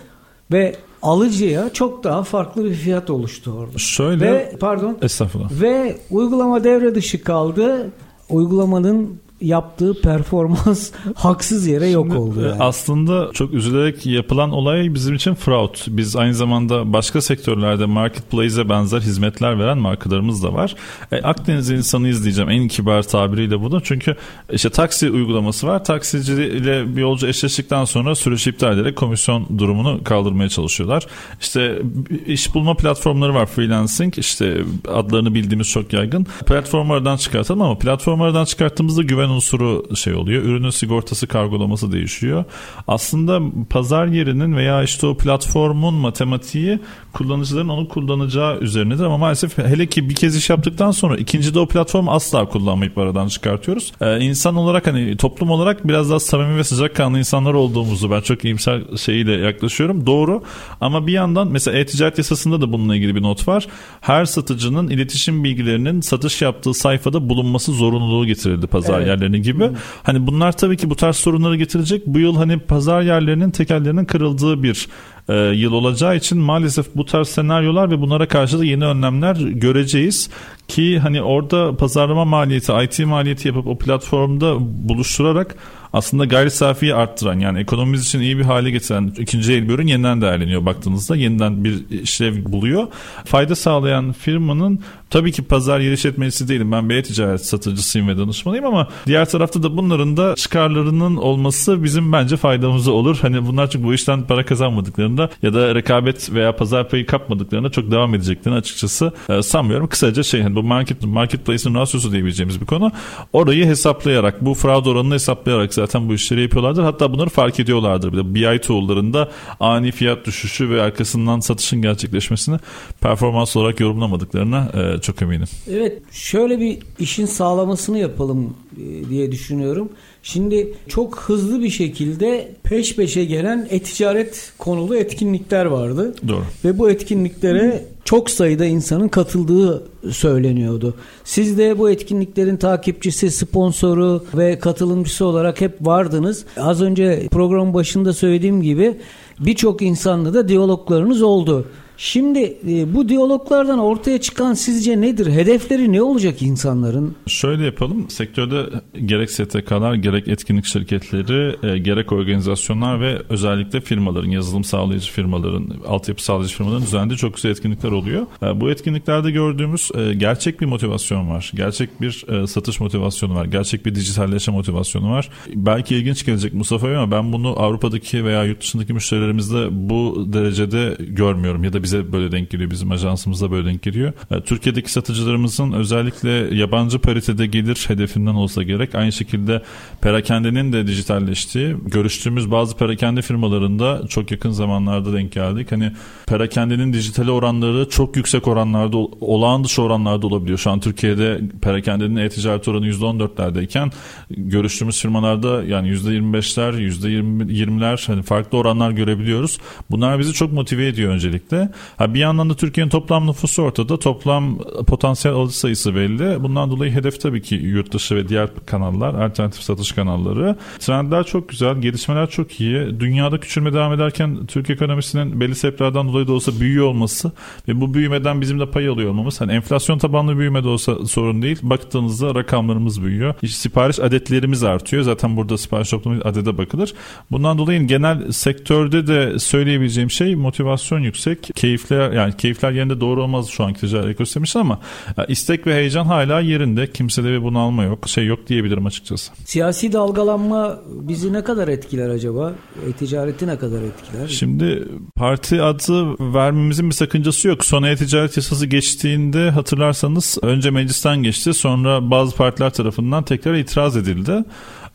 ve 0.51 0.75
alıcıya 1.01 1.73
çok 1.73 2.03
daha 2.03 2.23
farklı 2.23 2.65
bir 2.65 2.73
fiyat 2.73 3.09
oluştu 3.09 3.51
orada. 3.51 3.77
Şöyle 3.77 4.31
ve 4.31 4.55
pardon. 4.59 4.97
Estağfurullah. 5.01 5.49
Ve 5.61 5.97
uygulama 6.11 6.63
devre 6.63 6.95
dışı 6.95 7.23
kaldı. 7.23 7.91
Uygulamanın 8.29 9.19
yaptığı 9.41 10.01
performans 10.01 10.91
haksız 11.15 11.67
yere 11.67 11.87
yok 11.87 12.05
Şimdi, 12.05 12.17
oldu. 12.17 12.41
Yani. 12.41 12.63
Aslında 12.63 13.29
çok 13.33 13.53
üzülerek 13.53 14.05
yapılan 14.05 14.51
olay 14.51 14.93
bizim 14.93 15.15
için 15.15 15.33
fraud. 15.33 15.75
Biz 15.87 16.15
aynı 16.15 16.33
zamanda 16.33 16.93
başka 16.93 17.21
sektörlerde 17.21 17.85
marketplace'e 17.85 18.69
benzer 18.69 19.01
hizmetler 19.01 19.59
veren 19.59 19.77
markalarımız 19.77 20.43
da 20.43 20.53
var. 20.53 20.75
E, 21.11 21.21
Akdeniz 21.21 21.69
insanı 21.69 22.07
izleyeceğim 22.07 22.49
en 22.49 22.67
kibar 22.67 23.03
tabiriyle 23.03 23.61
bunu. 23.61 23.81
Çünkü 23.83 24.15
işte 24.51 24.69
taksi 24.69 25.11
uygulaması 25.11 25.67
var. 25.67 25.83
Taksici 25.83 26.33
ile 26.33 26.95
bir 26.95 27.01
yolcu 27.01 27.27
eşleştikten 27.27 27.85
sonra 27.85 28.15
süreç 28.15 28.47
iptal 28.47 28.73
ederek 28.73 28.95
komisyon 28.95 29.47
durumunu 29.57 30.03
kaldırmaya 30.03 30.49
çalışıyorlar. 30.49 31.07
İşte 31.41 31.81
iş 32.27 32.55
bulma 32.55 32.73
platformları 32.77 33.33
var 33.33 33.45
freelancing. 33.45 34.17
İşte 34.17 34.61
adlarını 34.87 35.33
bildiğimiz 35.33 35.69
çok 35.69 35.93
yaygın. 35.93 36.27
Platformlardan 36.47 37.17
çıkartalım 37.17 37.61
ama 37.61 37.77
platformlardan 37.77 38.45
çıkarttığımızda 38.45 39.01
güven 39.01 39.26
güven 39.27 39.35
unsuru 39.35 39.95
şey 39.95 40.13
oluyor. 40.13 40.43
Ürünün 40.43 40.69
sigortası 40.69 41.27
kargolaması 41.27 41.91
değişiyor. 41.91 42.45
Aslında 42.87 43.41
pazar 43.69 44.07
yerinin 44.07 44.55
veya 44.55 44.83
işte 44.83 45.07
o 45.07 45.17
platformun 45.17 45.93
matematiği 45.93 46.79
kullanıcıların 47.13 47.69
onu 47.69 47.87
kullanacağı 47.87 48.59
üzerinedir 48.59 49.03
ama 49.03 49.17
maalesef 49.17 49.57
hele 49.57 49.85
ki 49.85 50.09
bir 50.09 50.15
kez 50.15 50.35
iş 50.35 50.49
yaptıktan 50.49 50.91
sonra 50.91 51.17
ikinci 51.17 51.53
de 51.53 51.59
o 51.59 51.67
platformu 51.67 52.11
asla 52.11 52.45
kullanmayıp 52.45 52.97
aradan 52.97 53.27
çıkartıyoruz. 53.27 53.93
Ee, 54.01 54.19
insan 54.19 54.55
olarak 54.55 54.87
hani 54.87 55.17
toplum 55.17 55.49
olarak 55.49 55.87
biraz 55.87 56.09
daha 56.09 56.19
samimi 56.19 56.57
ve 56.57 56.63
sıcakkanlı 56.63 57.19
insanlar 57.19 57.53
olduğumuzu 57.53 58.11
ben 58.11 58.21
çok 58.21 58.45
iyimser 58.45 58.81
şeyiyle 58.97 59.31
yaklaşıyorum. 59.31 60.05
Doğru 60.05 60.43
ama 60.81 61.07
bir 61.07 61.13
yandan 61.13 61.47
mesela 61.47 61.77
e-ticaret 61.77 62.17
yasasında 62.17 62.61
da 62.61 62.73
bununla 62.73 62.95
ilgili 62.95 63.15
bir 63.15 63.21
not 63.21 63.47
var. 63.47 63.67
Her 64.01 64.25
satıcının 64.25 64.89
iletişim 64.89 65.43
bilgilerinin 65.43 66.01
satış 66.01 66.41
yaptığı 66.41 66.73
sayfada 66.73 67.29
bulunması 67.29 67.71
zorunluluğu 67.71 68.25
getirildi 68.25 68.67
pazar 68.67 68.99
evet. 68.99 69.07
Yerlerine 69.17 69.39
gibi. 69.39 69.63
Hı. 69.63 69.73
Hani 70.03 70.27
bunlar 70.27 70.51
tabii 70.51 70.77
ki 70.77 70.89
bu 70.89 70.95
tarz 70.95 71.15
sorunları 71.15 71.55
getirecek. 71.55 72.07
Bu 72.07 72.19
yıl 72.19 72.35
hani 72.35 72.59
pazar 72.59 73.01
yerlerinin 73.01 73.51
tekellerinin 73.51 74.05
kırıldığı 74.05 74.63
bir 74.63 74.87
e, 75.29 75.35
yıl 75.35 75.73
olacağı 75.73 76.15
için 76.15 76.37
maalesef 76.37 76.95
bu 76.95 77.05
tarz 77.05 77.27
senaryolar 77.27 77.91
ve 77.91 78.01
bunlara 78.01 78.27
karşı 78.27 78.59
da 78.59 78.65
yeni 78.65 78.85
önlemler 78.85 79.35
göreceğiz 79.35 80.29
ki 80.67 80.99
hani 80.99 81.21
orada 81.21 81.77
pazarlama 81.77 82.25
maliyeti, 82.25 82.73
IT 82.83 82.99
maliyeti 82.99 83.47
yapıp 83.47 83.67
o 83.67 83.77
platformda 83.77 84.55
buluşturarak 84.59 85.55
aslında 85.93 86.25
gayri 86.25 86.51
safiyi 86.51 86.95
arttıran 86.95 87.39
yani 87.39 87.59
ekonomimiz 87.59 88.05
için 88.05 88.19
iyi 88.19 88.37
bir 88.37 88.43
hale 88.43 88.71
getiren 88.71 89.13
ikinci 89.17 89.53
el 89.53 89.69
bir 89.69 89.73
ürün 89.73 89.87
yeniden 89.87 90.21
değerleniyor 90.21 90.65
baktığınızda 90.65 91.15
yeniden 91.15 91.63
bir 91.63 91.89
işlev 91.89 92.45
buluyor. 92.45 92.87
Fayda 93.25 93.55
sağlayan 93.55 94.11
firmanın 94.11 94.79
tabii 95.09 95.31
ki 95.31 95.43
pazar 95.43 95.79
yer 95.79 95.91
işletmecisi 95.91 96.47
değilim 96.47 96.71
ben 96.71 96.89
bir 96.89 97.03
ticaret 97.03 97.45
satıcısıyım 97.45 98.07
ve 98.07 98.17
danışmanıyım 98.17 98.65
ama 98.65 98.87
diğer 99.07 99.29
tarafta 99.29 99.63
da 99.63 99.77
bunların 99.77 100.17
da 100.17 100.35
çıkarlarının 100.35 101.15
olması 101.15 101.83
bizim 101.83 102.11
bence 102.11 102.37
faydamıza 102.37 102.91
olur. 102.91 103.17
Hani 103.21 103.47
bunlar 103.47 103.69
çünkü 103.69 103.85
bu 103.85 103.93
işten 103.93 104.23
para 104.23 104.45
kazanmadıklarında 104.45 105.29
ya 105.41 105.53
da 105.53 105.75
rekabet 105.75 106.33
veya 106.33 106.55
pazar 106.55 106.89
payı 106.89 107.05
kapmadıklarında 107.05 107.69
çok 107.69 107.91
devam 107.91 108.15
edeceklerini 108.15 108.59
açıkçası 108.59 109.11
e, 109.29 109.41
sanmıyorum. 109.41 109.87
Kısaca 109.87 110.23
şey 110.23 110.41
hani 110.41 110.55
bu 110.55 110.63
market 110.63 111.03
marketplace'in 111.03 111.75
rasyosu 111.75 112.11
diyebileceğimiz 112.11 112.61
bir 112.61 112.65
konu. 112.65 112.91
Orayı 113.33 113.65
hesaplayarak 113.65 114.45
bu 114.45 114.53
fraud 114.53 114.85
oranını 114.85 115.13
hesaplayarak 115.13 115.73
zaten 115.73 116.09
bu 116.09 116.13
işleri 116.13 116.41
yapıyorlardır. 116.41 116.83
Hatta 116.83 117.13
bunları 117.13 117.29
fark 117.29 117.59
ediyorlardır. 117.59 118.13
Bir 118.13 118.17
de 118.17 118.35
BI 118.35 118.61
tool'larında 118.61 119.31
ani 119.59 119.91
fiyat 119.91 120.25
düşüşü 120.25 120.69
ve 120.69 120.81
arkasından 120.81 121.39
satışın 121.39 121.81
gerçekleşmesini 121.81 122.59
performans 123.01 123.55
olarak 123.55 123.79
yorumlamadıklarına 123.79 124.69
e, 124.73 124.96
çok 125.01 125.21
eminim. 125.21 125.47
Evet 125.71 126.01
şöyle 126.11 126.59
bir 126.59 126.77
işin 126.99 127.25
sağlamasını 127.25 127.99
yapalım 127.99 128.53
e, 128.77 129.09
diye 129.09 129.31
düşünüyorum. 129.31 129.89
Şimdi 130.23 130.73
çok 130.87 131.19
hızlı 131.19 131.63
bir 131.63 131.69
şekilde 131.69 132.51
peş 132.63 132.95
peşe 132.95 133.25
gelen 133.25 133.67
e-ticaret 133.69 134.53
konulu 134.57 134.95
etkinlikler 134.95 135.65
vardı. 135.65 136.15
Doğru. 136.27 136.43
Ve 136.65 136.79
bu 136.79 136.89
etkinliklere 136.89 137.85
çok 138.05 138.29
sayıda 138.29 138.65
insanın 138.65 139.07
katıldığı 139.07 139.83
söyleniyordu. 140.11 140.95
Siz 141.23 141.57
de 141.57 141.79
bu 141.79 141.89
etkinliklerin 141.89 142.57
takipçisi, 142.57 143.31
sponsoru 143.31 144.25
ve 144.37 144.59
katılımcısı 144.59 145.25
olarak 145.25 145.61
hep 145.61 145.77
vardınız. 145.81 146.45
Az 146.57 146.81
önce 146.81 147.27
program 147.31 147.73
başında 147.73 148.13
söylediğim 148.13 148.61
gibi 148.61 148.97
birçok 149.39 149.81
insanla 149.81 150.33
da 150.33 150.47
diyaloglarınız 150.47 151.21
oldu. 151.21 151.65
Şimdi 151.97 152.57
e, 152.67 152.93
bu 152.93 153.09
diyaloglardan 153.09 153.79
ortaya 153.79 154.21
çıkan 154.21 154.53
sizce 154.53 155.01
nedir? 155.01 155.31
Hedefleri 155.31 155.91
ne 155.91 156.01
olacak 156.01 156.41
insanların? 156.41 157.15
Şöyle 157.27 157.65
yapalım. 157.65 158.09
Sektörde 158.09 158.63
gerek 159.05 159.31
STK'lar, 159.31 159.93
gerek 159.93 160.27
etkinlik 160.27 160.65
şirketleri, 160.65 161.55
e, 161.67 161.77
gerek 161.77 162.11
organizasyonlar 162.11 163.01
ve 163.01 163.21
özellikle 163.29 163.81
firmaların, 163.81 164.29
yazılım 164.29 164.63
sağlayıcı 164.63 165.11
firmaların, 165.11 165.69
altyapı 165.87 166.23
sağlayıcı 166.23 166.55
firmaların 166.55 166.83
düzenli 166.83 167.17
çok 167.17 167.35
güzel 167.35 167.49
etkinlikler 167.49 167.91
oluyor. 167.91 168.25
E, 168.43 168.61
bu 168.61 168.71
etkinliklerde 168.71 169.31
gördüğümüz 169.31 169.91
e, 169.95 170.13
gerçek 170.13 170.61
bir 170.61 170.65
motivasyon 170.65 171.29
var. 171.29 171.51
Gerçek 171.55 172.01
bir 172.01 172.25
e, 172.29 172.47
satış 172.47 172.79
motivasyonu 172.79 173.35
var. 173.35 173.45
Gerçek 173.45 173.85
bir 173.85 173.95
dijitalleşme 173.95 174.53
motivasyonu 174.53 175.11
var. 175.11 175.29
Belki 175.55 175.95
ilginç 175.95 176.25
gelecek 176.25 176.53
Mustafa 176.53 176.87
ama 176.87 177.11
ben 177.11 177.33
bunu 177.33 177.59
Avrupa'daki 177.59 178.25
veya 178.25 178.43
yurt 178.43 178.61
dışındaki 178.61 178.93
müşterilerimizde 178.93 179.67
bu 179.71 180.27
derecede 180.33 180.95
görmüyorum 180.99 181.63
ya 181.63 181.73
da 181.73 181.83
bize 181.87 182.11
böyle 182.11 182.31
denk 182.31 182.49
geliyor. 182.49 182.71
Bizim 182.71 182.91
ajansımıza 182.91 183.51
böyle 183.51 183.67
denk 183.67 183.81
geliyor. 183.81 184.13
E, 184.31 184.41
Türkiye'deki 184.41 184.91
satıcılarımızın 184.91 185.71
özellikle 185.71 186.55
yabancı 186.55 186.99
paritede 186.99 187.47
gelir 187.47 187.85
hedefinden 187.87 188.33
olsa 188.33 188.63
gerek. 188.63 188.95
Aynı 188.95 189.11
şekilde 189.11 189.61
perakendenin 190.01 190.73
de 190.73 190.87
dijitalleştiği, 190.87 191.75
görüştüğümüz 191.85 192.51
bazı 192.51 192.77
perakende 192.77 193.21
firmalarında 193.21 194.01
çok 194.09 194.31
yakın 194.31 194.51
zamanlarda 194.51 195.13
denk 195.13 195.31
geldik. 195.31 195.71
Hani 195.71 195.91
perakendenin 196.27 196.93
dijitali 196.93 197.31
oranları 197.31 197.89
çok 197.89 198.15
yüksek 198.15 198.47
oranlarda, 198.47 198.97
olağan 199.21 199.63
dışı 199.63 199.81
oranlarda 199.81 200.27
olabiliyor. 200.27 200.57
Şu 200.57 200.71
an 200.71 200.79
Türkiye'de 200.79 201.41
perakendenin 201.61 202.15
e-ticaret 202.15 202.67
oranı 202.67 202.87
%14'lerdeyken 202.87 203.91
görüştüğümüz 204.29 205.01
firmalarda 205.01 205.63
yani 205.63 205.89
%25'ler, 205.89 206.73
%20'ler 206.73 208.07
hani 208.07 208.21
farklı 208.21 208.57
oranlar 208.57 208.91
görebiliyoruz. 208.91 209.57
Bunlar 209.91 210.19
bizi 210.19 210.33
çok 210.33 210.53
motive 210.53 210.87
ediyor 210.87 211.13
öncelikle. 211.13 211.69
Ha, 211.97 212.13
bir 212.13 212.19
yandan 212.19 212.49
da 212.49 212.53
Türkiye'nin 212.53 212.89
toplam 212.89 213.27
nüfusu 213.27 213.63
ortada. 213.63 213.99
Toplam 213.99 214.57
potansiyel 214.87 215.37
alıcı 215.37 215.59
sayısı 215.59 215.95
belli. 215.95 216.43
Bundan 216.43 216.71
dolayı 216.71 216.91
hedef 216.91 217.21
tabii 217.21 217.41
ki 217.41 217.55
yurt 217.55 217.93
dışı 217.93 218.15
ve 218.15 218.29
diğer 218.29 218.49
kanallar, 218.65 219.13
alternatif 219.13 219.61
satış 219.63 219.91
kanalları. 219.91 220.55
Trendler 220.79 221.23
çok 221.23 221.49
güzel, 221.49 221.81
gelişmeler 221.81 222.29
çok 222.29 222.61
iyi. 222.61 222.99
Dünyada 222.99 223.39
küçülme 223.39 223.73
devam 223.73 223.93
ederken 223.93 224.45
Türk 224.45 224.69
ekonomisinin 224.69 225.39
belli 225.39 225.55
sebeplerden 225.55 226.07
dolayı 226.07 226.27
da 226.27 226.33
olsa 226.33 226.51
büyüyor 226.59 226.85
olması 226.85 227.31
ve 227.67 227.81
bu 227.81 227.93
büyümeden 227.93 228.41
bizim 228.41 228.59
de 228.59 228.71
pay 228.71 228.87
alıyor 228.87 229.09
olmamız. 229.09 229.41
Hani 229.41 229.51
enflasyon 229.51 229.97
tabanlı 229.97 230.37
büyüme 230.37 230.63
de 230.63 230.67
olsa 230.67 231.05
sorun 231.05 231.41
değil. 231.41 231.59
Baktığınızda 231.61 232.35
rakamlarımız 232.35 233.03
büyüyor. 233.03 233.33
İşte 233.41 233.57
sipariş 233.57 233.99
adetlerimiz 233.99 234.63
artıyor. 234.63 235.03
Zaten 235.03 235.37
burada 235.37 235.57
sipariş 235.57 235.89
toplumu 235.89 236.21
adede 236.23 236.57
bakılır. 236.57 236.93
Bundan 237.31 237.57
dolayı 237.57 237.87
genel 237.87 238.31
sektörde 238.31 239.07
de 239.07 239.39
söyleyebileceğim 239.39 240.11
şey 240.11 240.35
motivasyon 240.35 240.99
yüksek 240.99 241.49
keyifler 241.67 242.11
yani 242.11 242.37
keyifler 242.37 242.71
yerinde 242.71 243.01
doğru 243.01 243.23
olmaz 243.23 243.47
şu 243.49 243.63
anki 243.63 243.79
ticaret 243.79 244.09
ekosistemi 244.09 244.43
için 244.43 244.59
ama 244.59 244.79
istek 245.27 245.67
ve 245.67 245.75
heyecan 245.75 246.05
hala 246.05 246.39
yerinde. 246.39 246.91
Kimsede 246.91 247.27
bir 247.27 247.43
bunalma 247.43 247.83
yok. 247.83 248.09
Şey 248.09 248.25
yok 248.25 248.47
diyebilirim 248.47 248.85
açıkçası. 248.85 249.31
Siyasi 249.45 249.93
dalgalanma 249.93 250.79
bizi 250.87 251.33
ne 251.33 251.43
kadar 251.43 251.67
etkiler 251.67 252.09
acaba? 252.09 252.53
E-ticareti 252.87 253.47
ne 253.47 253.57
kadar 253.57 253.81
etkiler? 253.81 254.27
Şimdi 254.27 254.87
parti 255.15 255.61
adı 255.61 256.15
vermemizin 256.33 256.89
bir 256.89 256.95
sakıncası 256.95 257.47
yok. 257.47 257.65
Son 257.65 257.83
e-ticaret 257.83 258.37
yasası 258.37 258.65
geçtiğinde 258.65 259.49
hatırlarsanız 259.49 260.37
önce 260.41 260.71
meclisten 260.71 261.23
geçti. 261.23 261.53
Sonra 261.53 262.11
bazı 262.11 262.35
partiler 262.35 262.69
tarafından 262.69 263.23
tekrar 263.23 263.55
itiraz 263.55 263.97
edildi. 263.97 264.43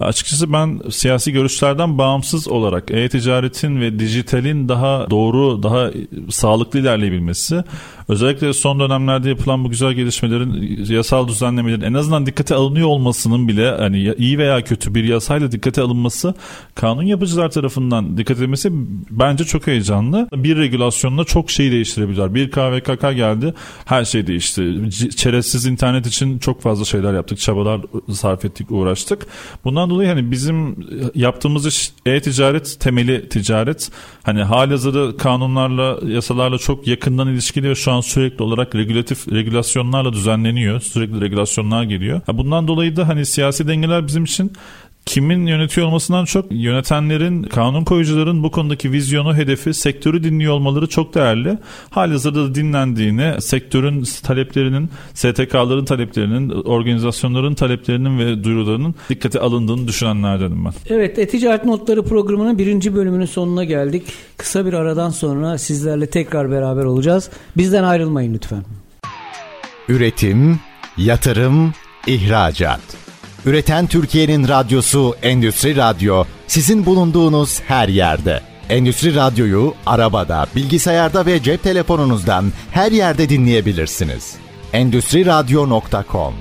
Açıkçası 0.01 0.53
ben 0.53 0.81
siyasi 0.91 1.33
görüşlerden 1.33 1.99
bağımsız 1.99 2.49
olarak 2.49 2.91
e-ticaretin 2.91 3.81
ve 3.81 3.99
dijitalin 3.99 4.69
daha 4.69 5.11
doğru, 5.11 5.63
daha 5.63 5.91
sağlıklı 6.31 6.79
ilerleyebilmesi 6.79 7.65
özellikle 8.09 8.53
son 8.53 8.81
dönemlerde 8.81 9.29
yapılan 9.29 9.65
bu 9.65 9.71
güzel 9.71 9.93
gelişmelerin 9.93 10.85
yasal 10.95 11.29
düzenlemelerin 11.29 11.81
en 11.81 11.95
azından 11.95 12.27
dikkate 12.27 12.55
alınıyor 12.55 12.89
olmasının 12.89 13.49
bile 13.49 13.71
hani 13.71 14.15
iyi 14.19 14.39
veya 14.39 14.65
kötü 14.65 14.95
bir 14.95 15.05
yasayla 15.05 15.53
dikkate 15.53 15.81
alınması 15.81 16.35
kanun 16.75 17.03
yapıcılar 17.03 17.51
tarafından 17.51 18.19
dikkat 18.19 18.37
edilmesi 18.37 18.71
bence 19.11 19.45
çok 19.45 19.67
heyecanlı. 19.67 20.29
Bir 20.33 20.57
regülasyonla 20.57 21.25
çok 21.25 21.51
şeyi 21.51 21.73
değiştirebilir. 21.73 22.35
Bir 22.35 22.51
KVKK 22.51 23.01
geldi 23.17 23.55
her 23.85 24.05
şey 24.05 24.27
değişti. 24.27 24.91
Çerezsiz 25.17 25.67
internet 25.67 26.07
için 26.07 26.39
çok 26.39 26.63
fazla 26.63 26.85
şeyler 26.85 27.15
yaptık. 27.15 27.39
Çabalar 27.39 27.81
sarf 28.13 28.45
ettik, 28.45 28.71
uğraştık. 28.71 29.27
Bundan 29.65 29.91
dolayı 29.91 30.09
hani 30.09 30.31
bizim 30.31 30.77
yaptığımız 31.15 31.67
iş 31.67 31.93
e-ticaret 32.07 32.81
temeli 32.81 33.29
ticaret. 33.29 33.91
Hani 34.23 34.43
halihazırda 34.43 35.17
kanunlarla, 35.17 35.99
yasalarla 36.07 36.59
çok 36.59 36.87
yakından 36.87 37.29
ilişkili 37.29 37.71
ve 37.71 37.75
şu 37.75 37.92
an 37.93 38.01
sürekli 38.01 38.43
olarak 38.43 38.75
regülatif 38.75 39.33
regülasyonlarla 39.33 40.13
düzenleniyor. 40.13 40.81
Sürekli 40.81 41.21
regülasyonlar 41.21 41.83
geliyor. 41.83 42.21
Bundan 42.33 42.69
dolayı 42.69 42.97
da 42.97 43.09
hani 43.09 43.27
siyasi 43.27 43.69
dengeler 43.69 44.07
bizim 44.07 44.25
için 44.25 44.53
kimin 45.07 45.47
yönetiyor 45.47 45.87
olmasından 45.87 46.25
çok 46.25 46.47
yönetenlerin, 46.51 47.43
kanun 47.43 47.85
koyucuların 47.85 48.43
bu 48.43 48.51
konudaki 48.51 48.93
vizyonu, 48.93 49.37
hedefi, 49.37 49.75
sektörü 49.75 50.25
dinliyor 50.25 50.53
olmaları 50.53 50.87
çok 50.87 51.15
değerli. 51.15 51.59
Halihazırda 51.91 52.45
da 52.45 52.55
dinlendiğini, 52.55 53.43
sektörün 53.43 54.05
taleplerinin, 54.23 54.91
STK'ların 55.15 55.85
taleplerinin, 55.85 56.51
organizasyonların 56.51 57.55
taleplerinin 57.55 58.19
ve 58.19 58.45
duyurularının 58.45 58.95
dikkate 59.09 59.41
alındığını 59.41 59.89
düşünenlerdenim 59.89 60.65
ben. 60.65 60.73
Evet, 60.89 61.19
E-Ticaret 61.19 61.65
Notları 61.65 62.03
programının 62.03 62.59
birinci 62.59 62.95
bölümünün 62.95 63.27
sonuna 63.27 63.65
geldik. 63.65 64.03
Kısa 64.37 64.67
bir 64.67 64.73
aradan 64.73 65.11
sonra 65.11 65.59
sizlerle 65.59 66.07
tekrar 66.07 66.51
beraber 66.51 66.85
olacağız. 66.85 67.31
Bizden 67.57 67.85
ayrılmayın 67.85 68.35
lütfen. 68.35 68.65
Üretim, 69.89 70.61
yatırım, 70.97 71.73
ihracat. 72.07 73.02
Üreten 73.47 73.87
Türkiye'nin 73.87 74.49
radyosu 74.49 75.15
Endüstri 75.23 75.77
Radyo 75.77 76.25
sizin 76.47 76.87
bulunduğunuz 76.87 77.61
her 77.61 77.89
yerde. 77.89 78.41
Endüstri 78.69 79.15
Radyo'yu 79.15 79.75
arabada, 79.87 80.47
bilgisayarda 80.57 81.27
ve 81.27 81.43
cep 81.43 81.63
telefonunuzdan 81.63 82.45
her 82.71 82.93
yerde 82.93 83.29
dinleyebilirsiniz. 83.29 84.35
Endüstri 84.73 85.27
Radyo.com 85.27 86.35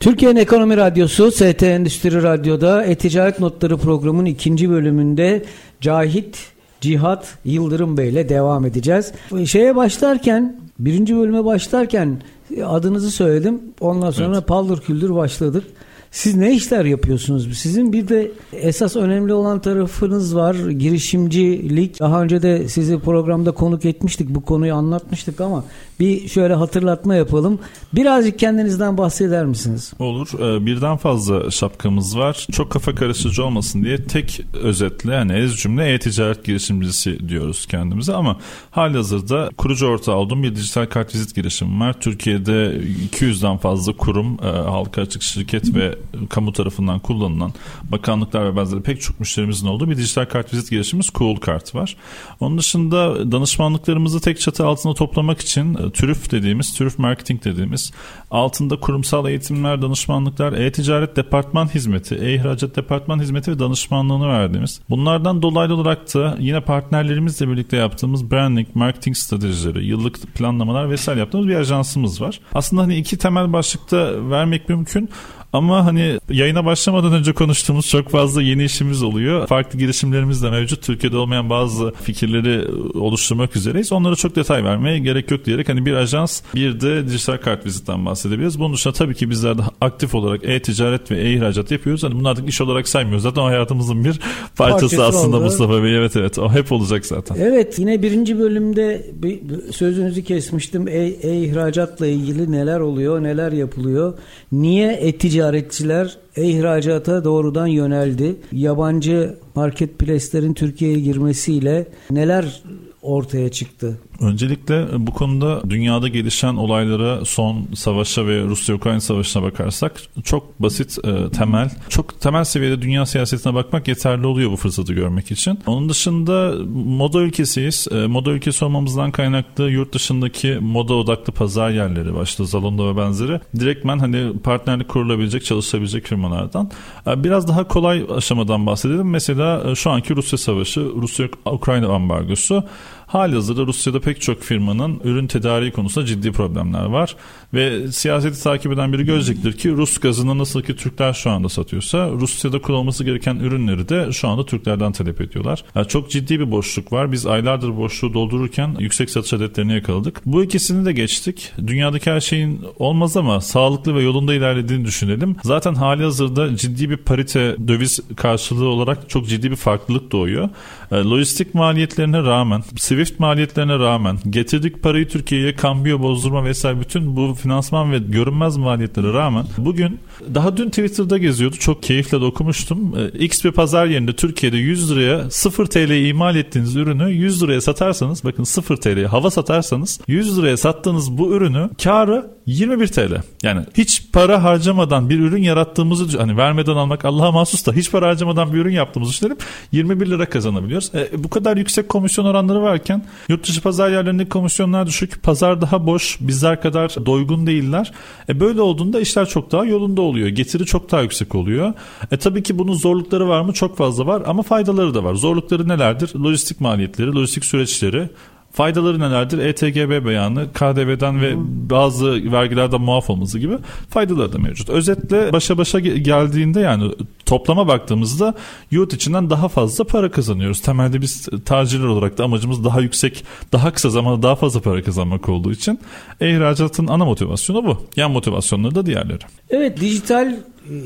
Türkiye'nin 0.00 0.40
Ekonomi 0.40 0.76
Radyosu 0.76 1.30
ST 1.30 1.62
Endüstri 1.62 2.22
Radyo'da 2.22 2.84
E-Ticaret 2.84 3.40
Notları 3.40 3.76
programının 3.76 4.24
ikinci 4.24 4.70
bölümünde 4.70 5.44
Cahit 5.80 6.52
Cihat 6.80 7.34
Yıldırım 7.44 7.96
Bey 7.96 8.08
ile 8.08 8.28
devam 8.28 8.66
edeceğiz. 8.66 9.12
Şeye 9.46 9.76
başlarken, 9.76 10.61
birinci 10.78 11.16
bölüme 11.16 11.44
başlarken 11.44 12.22
adınızı 12.64 13.10
söyledim. 13.10 13.60
Ondan 13.80 14.10
sonra 14.10 14.36
evet. 14.36 14.46
paldır 14.46 14.80
küldür 14.80 15.14
başladık. 15.14 15.64
Siz 16.12 16.36
ne 16.36 16.54
işler 16.54 16.84
yapıyorsunuz? 16.84 17.58
Sizin 17.58 17.92
bir 17.92 18.08
de 18.08 18.30
esas 18.52 18.96
önemli 18.96 19.32
olan 19.32 19.60
tarafınız 19.60 20.36
var. 20.36 20.54
Girişimcilik. 20.54 22.00
Daha 22.00 22.22
önce 22.22 22.42
de 22.42 22.68
sizi 22.68 22.98
programda 22.98 23.50
konuk 23.50 23.84
etmiştik. 23.84 24.28
Bu 24.28 24.40
konuyu 24.40 24.74
anlatmıştık 24.74 25.40
ama 25.40 25.64
bir 26.00 26.28
şöyle 26.28 26.54
hatırlatma 26.54 27.14
yapalım. 27.14 27.58
Birazcık 27.92 28.38
kendinizden 28.38 28.98
bahseder 28.98 29.46
misiniz? 29.46 29.92
Olur. 29.98 30.28
Ee, 30.38 30.66
birden 30.66 30.96
fazla 30.96 31.50
şapkamız 31.50 32.18
var. 32.18 32.46
Çok 32.52 32.70
kafa 32.70 32.94
karışıcı 32.94 33.44
olmasın 33.44 33.84
diye 33.84 34.04
tek 34.04 34.40
özetle 34.62 35.14
yani 35.14 35.32
ez 35.32 35.56
cümle 35.56 35.92
e-ticaret 35.92 36.44
girişimcisi 36.44 37.28
diyoruz 37.28 37.66
kendimize 37.66 38.14
ama 38.14 38.36
hali 38.70 38.96
hazırda 38.96 39.50
kurucu 39.56 39.86
ortağı 39.86 40.16
olduğum 40.16 40.42
bir 40.42 40.56
dijital 40.56 40.86
kartvizit 40.86 41.34
girişimim 41.34 41.80
var. 41.80 42.00
Türkiye'de 42.00 42.80
200'den 43.12 43.56
fazla 43.56 43.92
kurum, 43.96 44.38
e, 44.42 44.46
halka 44.46 45.02
açık 45.02 45.22
şirket 45.22 45.74
ve 45.74 46.01
kamu 46.30 46.52
tarafından 46.52 46.98
kullanılan 46.98 47.52
bakanlıklar 47.84 48.52
ve 48.52 48.56
benzeri 48.56 48.82
pek 48.82 49.00
çok 49.00 49.20
müşterimizin 49.20 49.66
olduğu 49.66 49.90
bir 49.90 49.96
dijital 49.96 50.24
kartvizit 50.24 50.70
girişimimiz 50.70 51.06
Cool 51.14 51.36
Kart 51.36 51.74
var. 51.74 51.96
Onun 52.40 52.58
dışında 52.58 53.32
danışmanlıklarımızı 53.32 54.20
tek 54.20 54.40
çatı 54.40 54.66
altında 54.66 54.94
toplamak 54.94 55.40
için 55.40 55.74
e, 55.74 55.90
TÜRÜF 55.90 56.30
dediğimiz, 56.30 56.74
TÜRÜF 56.74 56.98
Marketing 56.98 57.44
dediğimiz 57.44 57.92
altında 58.30 58.80
kurumsal 58.80 59.28
eğitimler, 59.28 59.82
danışmanlıklar, 59.82 60.52
e-ticaret 60.52 61.16
departman 61.16 61.66
hizmeti, 61.66 62.14
e-ihracat 62.14 62.76
departman 62.76 63.20
hizmeti 63.20 63.50
ve 63.50 63.58
danışmanlığını 63.58 64.28
verdiğimiz. 64.28 64.80
Bunlardan 64.90 65.42
dolaylı 65.42 65.74
olarak 65.74 66.14
da 66.14 66.36
yine 66.38 66.60
partnerlerimizle 66.60 67.48
birlikte 67.48 67.76
yaptığımız 67.76 68.30
branding, 68.30 68.68
marketing 68.74 69.16
stratejileri, 69.16 69.86
yıllık 69.86 70.34
planlamalar 70.34 70.90
vesaire 70.90 71.20
yaptığımız 71.20 71.48
bir 71.48 71.54
ajansımız 71.54 72.20
var. 72.20 72.40
Aslında 72.54 72.82
hani 72.82 72.96
iki 72.96 73.18
temel 73.18 73.52
başlıkta 73.52 74.30
vermek 74.30 74.68
mümkün. 74.68 75.08
Ama 75.52 75.84
hani 75.92 76.18
yayına 76.30 76.64
başlamadan 76.64 77.12
önce 77.12 77.32
konuştuğumuz 77.32 77.88
çok 77.88 78.08
fazla 78.08 78.42
yeni 78.42 78.64
işimiz 78.64 79.02
oluyor. 79.02 79.46
Farklı 79.46 79.78
girişimlerimiz 79.78 80.42
de 80.42 80.50
mevcut. 80.50 80.82
Türkiye'de 80.82 81.16
olmayan 81.16 81.50
bazı 81.50 81.92
fikirleri 82.02 82.68
oluşturmak 82.98 83.56
üzereyiz. 83.56 83.92
Onlara 83.92 84.16
çok 84.16 84.36
detay 84.36 84.64
vermeye 84.64 84.98
gerek 84.98 85.30
yok 85.30 85.44
diyerek 85.44 85.68
hani 85.68 85.86
bir 85.86 85.92
ajans 85.92 86.42
bir 86.54 86.80
de 86.80 87.06
dijital 87.08 87.36
kart 87.36 87.66
vizitten 87.66 88.06
bahsedebiliriz. 88.06 88.58
Bunun 88.58 88.74
dışında 88.74 88.94
tabii 88.94 89.14
ki 89.14 89.30
bizler 89.30 89.58
de 89.58 89.62
aktif 89.80 90.14
olarak 90.14 90.44
e-ticaret 90.44 91.10
ve 91.10 91.20
e-ihracat 91.20 91.70
yapıyoruz. 91.70 92.02
Hani 92.02 92.14
bunu 92.14 92.28
artık 92.28 92.48
iş 92.48 92.60
olarak 92.60 92.88
saymıyoruz. 92.88 93.22
Zaten 93.22 93.42
hayatımızın 93.42 94.04
bir 94.04 94.20
parçası, 94.56 94.96
parçası 94.96 95.04
aslında 95.04 95.36
oldu. 95.36 95.44
Mustafa 95.44 95.82
Bey. 95.82 95.96
Evet 95.96 96.16
evet 96.16 96.38
o 96.38 96.52
hep 96.52 96.72
olacak 96.72 97.06
zaten. 97.06 97.36
Evet 97.40 97.78
yine 97.78 98.02
birinci 98.02 98.38
bölümde 98.38 99.06
bir 99.14 99.40
sözünüzü 99.72 100.24
kesmiştim. 100.24 100.88
E-ihracatla 100.88 102.06
ilgili 102.06 102.52
neler 102.52 102.80
oluyor, 102.80 103.22
neler 103.22 103.52
yapılıyor? 103.52 104.14
Niye 104.52 104.92
e-ticaret 104.92 105.72
ticaretçiler 105.82 106.18
e-ihracata 106.36 107.24
doğrudan 107.24 107.66
yöneldi. 107.66 108.36
Yabancı 108.52 109.36
marketplace'lerin 109.54 110.54
Türkiye'ye 110.54 111.00
girmesiyle 111.00 111.86
neler 112.10 112.62
ortaya 113.02 113.48
çıktı? 113.50 114.00
Öncelikle 114.20 114.86
bu 115.06 115.12
konuda 115.12 115.70
dünyada 115.70 116.08
gelişen 116.08 116.54
olaylara, 116.54 117.24
son 117.24 117.66
savaşa 117.74 118.26
ve 118.26 118.42
Rusya-Ukrayna 118.42 119.00
savaşına 119.00 119.42
bakarsak 119.42 119.92
çok 120.24 120.62
basit, 120.62 120.98
e, 121.04 121.30
temel, 121.30 121.70
çok 121.88 122.20
temel 122.20 122.44
seviyede 122.44 122.82
dünya 122.82 123.06
siyasetine 123.06 123.54
bakmak 123.54 123.88
yeterli 123.88 124.26
oluyor 124.26 124.50
bu 124.50 124.56
fırsatı 124.56 124.92
görmek 124.92 125.30
için. 125.30 125.58
Onun 125.66 125.88
dışında 125.88 126.54
moda 126.74 127.20
ülkesiyiz. 127.20 127.88
E, 127.90 128.06
moda 128.06 128.30
ülkesi 128.30 128.64
olmamızdan 128.64 129.10
kaynaklı 129.10 129.70
yurt 129.70 129.94
dışındaki 129.94 130.58
moda 130.60 130.94
odaklı 130.94 131.32
pazar 131.32 131.70
yerleri 131.70 132.14
başta 132.14 132.44
Zalando 132.44 132.94
ve 132.94 132.96
benzeri 132.96 133.40
direktmen 133.60 133.98
hani 133.98 134.38
partnerlik 134.38 134.88
kurulabilecek, 134.88 135.44
çalışabilecek 135.44 136.06
firmalardan. 136.06 136.70
E, 137.06 137.24
biraz 137.24 137.48
daha 137.48 137.68
kolay 137.68 138.06
aşamadan 138.16 138.66
bahsedelim. 138.66 139.10
Mesela 139.10 139.70
e, 139.70 139.74
şu 139.74 139.90
anki 139.90 140.16
Rusya 140.16 140.38
savaşı, 140.38 140.80
Rusya-Ukrayna 140.80 141.88
ambargosu 141.88 142.64
Hali 143.12 143.34
hazırda 143.34 143.66
Rusya'da 143.66 144.00
pek 144.00 144.20
çok 144.20 144.42
firmanın 144.42 145.00
ürün 145.04 145.26
tedariği 145.26 145.72
konusunda 145.72 146.06
ciddi 146.06 146.32
problemler 146.32 146.84
var. 146.84 147.16
Ve 147.54 147.92
siyaseti 147.92 148.42
takip 148.42 148.72
eden 148.72 148.92
biri 148.92 149.04
görecektir 149.04 149.52
ki 149.52 149.70
Rus 149.70 149.98
gazını 149.98 150.38
nasıl 150.38 150.62
ki 150.62 150.76
Türkler 150.76 151.12
şu 151.12 151.30
anda 151.30 151.48
satıyorsa 151.48 152.10
Rusya'da 152.10 152.60
kullanılması 152.60 153.04
gereken 153.04 153.36
ürünleri 153.36 153.88
de 153.88 154.12
şu 154.12 154.28
anda 154.28 154.46
Türklerden 154.46 154.92
talep 154.92 155.20
ediyorlar. 155.20 155.64
Yani 155.74 155.88
çok 155.88 156.10
ciddi 156.10 156.40
bir 156.40 156.50
boşluk 156.50 156.92
var. 156.92 157.12
Biz 157.12 157.26
aylardır 157.26 157.76
boşluğu 157.76 158.14
doldururken 158.14 158.76
yüksek 158.78 159.10
satış 159.10 159.32
adetlerini 159.32 159.74
yakaladık. 159.74 160.20
Bu 160.26 160.44
ikisini 160.44 160.84
de 160.84 160.92
geçtik. 160.92 161.52
Dünyadaki 161.66 162.10
her 162.10 162.20
şeyin 162.20 162.60
olmaz 162.78 163.16
ama 163.16 163.40
sağlıklı 163.40 163.94
ve 163.94 164.02
yolunda 164.02 164.34
ilerlediğini 164.34 164.84
düşünelim. 164.84 165.36
Zaten 165.42 165.74
hali 165.74 166.02
hazırda 166.02 166.56
ciddi 166.56 166.90
bir 166.90 166.96
parite 166.96 167.56
döviz 167.68 168.00
karşılığı 168.16 168.68
olarak 168.68 169.10
çok 169.10 169.28
ciddi 169.28 169.50
bir 169.50 169.56
farklılık 169.56 170.12
doğuyor. 170.12 170.48
E, 170.92 170.96
lojistik 170.96 171.54
maliyetlerine 171.54 172.18
rağmen, 172.22 172.62
Swift 172.76 173.20
maliyetlerine 173.20 173.78
rağmen, 173.78 174.18
getirdik 174.30 174.82
parayı 174.82 175.08
Türkiye'ye 175.08 175.54
kambiyo 175.54 176.00
bozdurma 176.02 176.44
vesaire 176.44 176.80
bütün 176.80 177.16
bu 177.16 177.34
finansman 177.42 177.92
ve 177.92 177.98
görünmez 177.98 178.56
maliyetlere 178.56 179.12
rağmen 179.12 179.44
bugün 179.58 179.98
daha 180.34 180.56
dün 180.56 180.68
Twitter'da 180.68 181.18
geziyordu. 181.18 181.56
Çok 181.56 181.82
keyifle 181.82 182.20
de 182.20 182.24
okumuştum. 182.24 182.94
E, 182.98 183.18
X 183.18 183.44
bir 183.44 183.50
pazar 183.50 183.86
yerinde 183.86 184.16
Türkiye'de 184.16 184.56
100 184.56 184.90
liraya 184.90 185.30
0 185.30 185.66
TL 185.66 186.06
imal 186.08 186.36
ettiğiniz 186.36 186.76
ürünü 186.76 187.10
100 187.10 187.42
liraya 187.42 187.60
satarsanız 187.60 188.24
bakın 188.24 188.44
0 188.44 188.76
TL 188.76 189.04
hava 189.04 189.30
satarsanız 189.30 190.00
100 190.06 190.38
liraya 190.38 190.56
sattığınız 190.56 191.18
bu 191.18 191.34
ürünü 191.34 191.70
karı 191.82 192.30
21 192.46 192.86
TL. 192.86 193.22
Yani 193.42 193.64
hiç 193.74 194.12
para 194.12 194.42
harcamadan 194.42 195.10
bir 195.10 195.18
ürün 195.18 195.42
yarattığımızı 195.42 196.18
hani 196.18 196.36
vermeden 196.36 196.76
almak 196.76 197.04
Allah'a 197.04 197.32
mahsus 197.32 197.66
da 197.66 197.72
hiç 197.72 197.90
para 197.90 198.08
harcamadan 198.08 198.52
bir 198.52 198.58
ürün 198.58 198.72
yaptığımızı 198.72 199.12
düşünelim 199.12 199.36
21 199.72 200.06
lira 200.10 200.28
kazanabiliyoruz. 200.28 200.94
E, 200.94 201.24
bu 201.24 201.30
kadar 201.30 201.56
yüksek 201.56 201.88
komisyon 201.88 202.24
oranları 202.24 202.62
varken 202.62 203.04
yurt 203.28 203.48
dışı 203.48 203.62
pazar 203.62 203.90
yerlerindeki 203.90 204.28
komisyonlar 204.28 204.86
düşük. 204.86 205.22
Pazar 205.22 205.60
daha 205.60 205.86
boş. 205.86 206.18
Bizler 206.20 206.62
kadar 206.62 206.94
doygun 207.06 207.46
değiller. 207.46 207.92
E, 208.28 208.40
böyle 208.40 208.60
olduğunda 208.60 209.00
işler 209.00 209.26
çok 209.26 209.52
daha 209.52 209.64
yolunda 209.64 210.02
oluyor. 210.02 210.28
Getiri 210.28 210.66
çok 210.66 210.90
daha 210.90 211.02
yüksek 211.02 211.34
oluyor. 211.34 211.72
E, 212.10 212.16
tabii 212.16 212.42
ki 212.42 212.58
bunun 212.58 212.74
zorlukları 212.74 213.28
var 213.28 213.40
mı? 213.40 213.52
Çok 213.52 213.76
fazla 213.76 214.06
var 214.06 214.22
ama 214.26 214.42
faydaları 214.42 214.94
da 214.94 215.04
var. 215.04 215.14
Zorlukları 215.14 215.68
nelerdir? 215.68 216.14
Lojistik 216.14 216.60
maliyetleri, 216.60 217.14
lojistik 217.14 217.44
süreçleri, 217.44 218.08
Faydaları 218.52 219.00
nelerdir? 219.00 219.38
ETGB 219.38 220.06
beyanı, 220.06 220.52
KDV'den 220.52 221.20
ve 221.20 221.34
bazı 221.70 222.32
vergilerden 222.32 222.80
muaf 222.80 223.10
olması 223.10 223.38
gibi 223.38 223.58
faydaları 223.88 224.32
da 224.32 224.38
mevcut. 224.38 224.70
Özetle 224.70 225.32
başa 225.32 225.58
başa 225.58 225.80
geldiğinde 225.80 226.60
yani 226.60 226.92
toplama 227.26 227.68
baktığımızda 227.68 228.34
yurt 228.70 228.92
içinden 228.92 229.30
daha 229.30 229.48
fazla 229.48 229.84
para 229.84 230.10
kazanıyoruz. 230.10 230.60
Temelde 230.60 231.00
biz 231.00 231.28
tacirler 231.44 231.86
olarak 231.86 232.18
da 232.18 232.24
amacımız 232.24 232.64
daha 232.64 232.80
yüksek, 232.80 233.24
daha 233.52 233.72
kısa 233.72 233.90
zamanda 233.90 234.22
daha 234.22 234.36
fazla 234.36 234.60
para 234.60 234.82
kazanmak 234.82 235.28
olduğu 235.28 235.52
için 235.52 235.80
ihracatın 236.20 236.86
ana 236.86 237.04
motivasyonu 237.04 237.64
bu. 237.64 237.78
Yan 237.96 238.10
motivasyonları 238.10 238.74
da 238.74 238.86
diğerleri. 238.86 239.22
Evet 239.50 239.80
dijital 239.80 240.36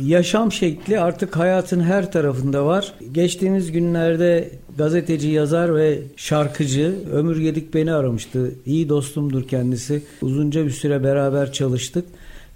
yaşam 0.05 0.53
şekli 0.53 1.01
artık 1.01 1.37
hayatın 1.37 1.81
her 1.81 2.13
tarafında 2.13 2.67
var. 2.67 2.95
Geçtiğimiz 3.13 3.73
günlerde 3.73 4.51
gazeteci, 4.79 5.29
yazar 5.29 5.77
ve 5.77 5.99
şarkıcı 6.17 6.95
Ömür 7.13 7.41
Gedik 7.41 7.75
beni 7.75 7.93
aramıştı. 7.93 8.53
İyi 8.67 8.89
dostumdur 8.89 9.49
kendisi. 9.49 10.03
Uzunca 10.23 10.65
bir 10.65 10.71
süre 10.71 11.05
beraber 11.05 11.53
çalıştık. 11.53 12.05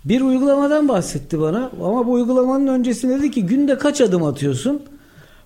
Bir 0.05 0.21
uygulamadan 0.21 0.89
bahsetti 0.89 1.41
bana 1.41 1.71
ama 1.83 2.07
bu 2.07 2.13
uygulamanın 2.13 2.67
öncesinde 2.67 3.19
dedi 3.19 3.31
ki 3.31 3.47
günde 3.47 3.79
kaç 3.79 4.01
adım 4.01 4.25
atıyorsun? 4.25 4.83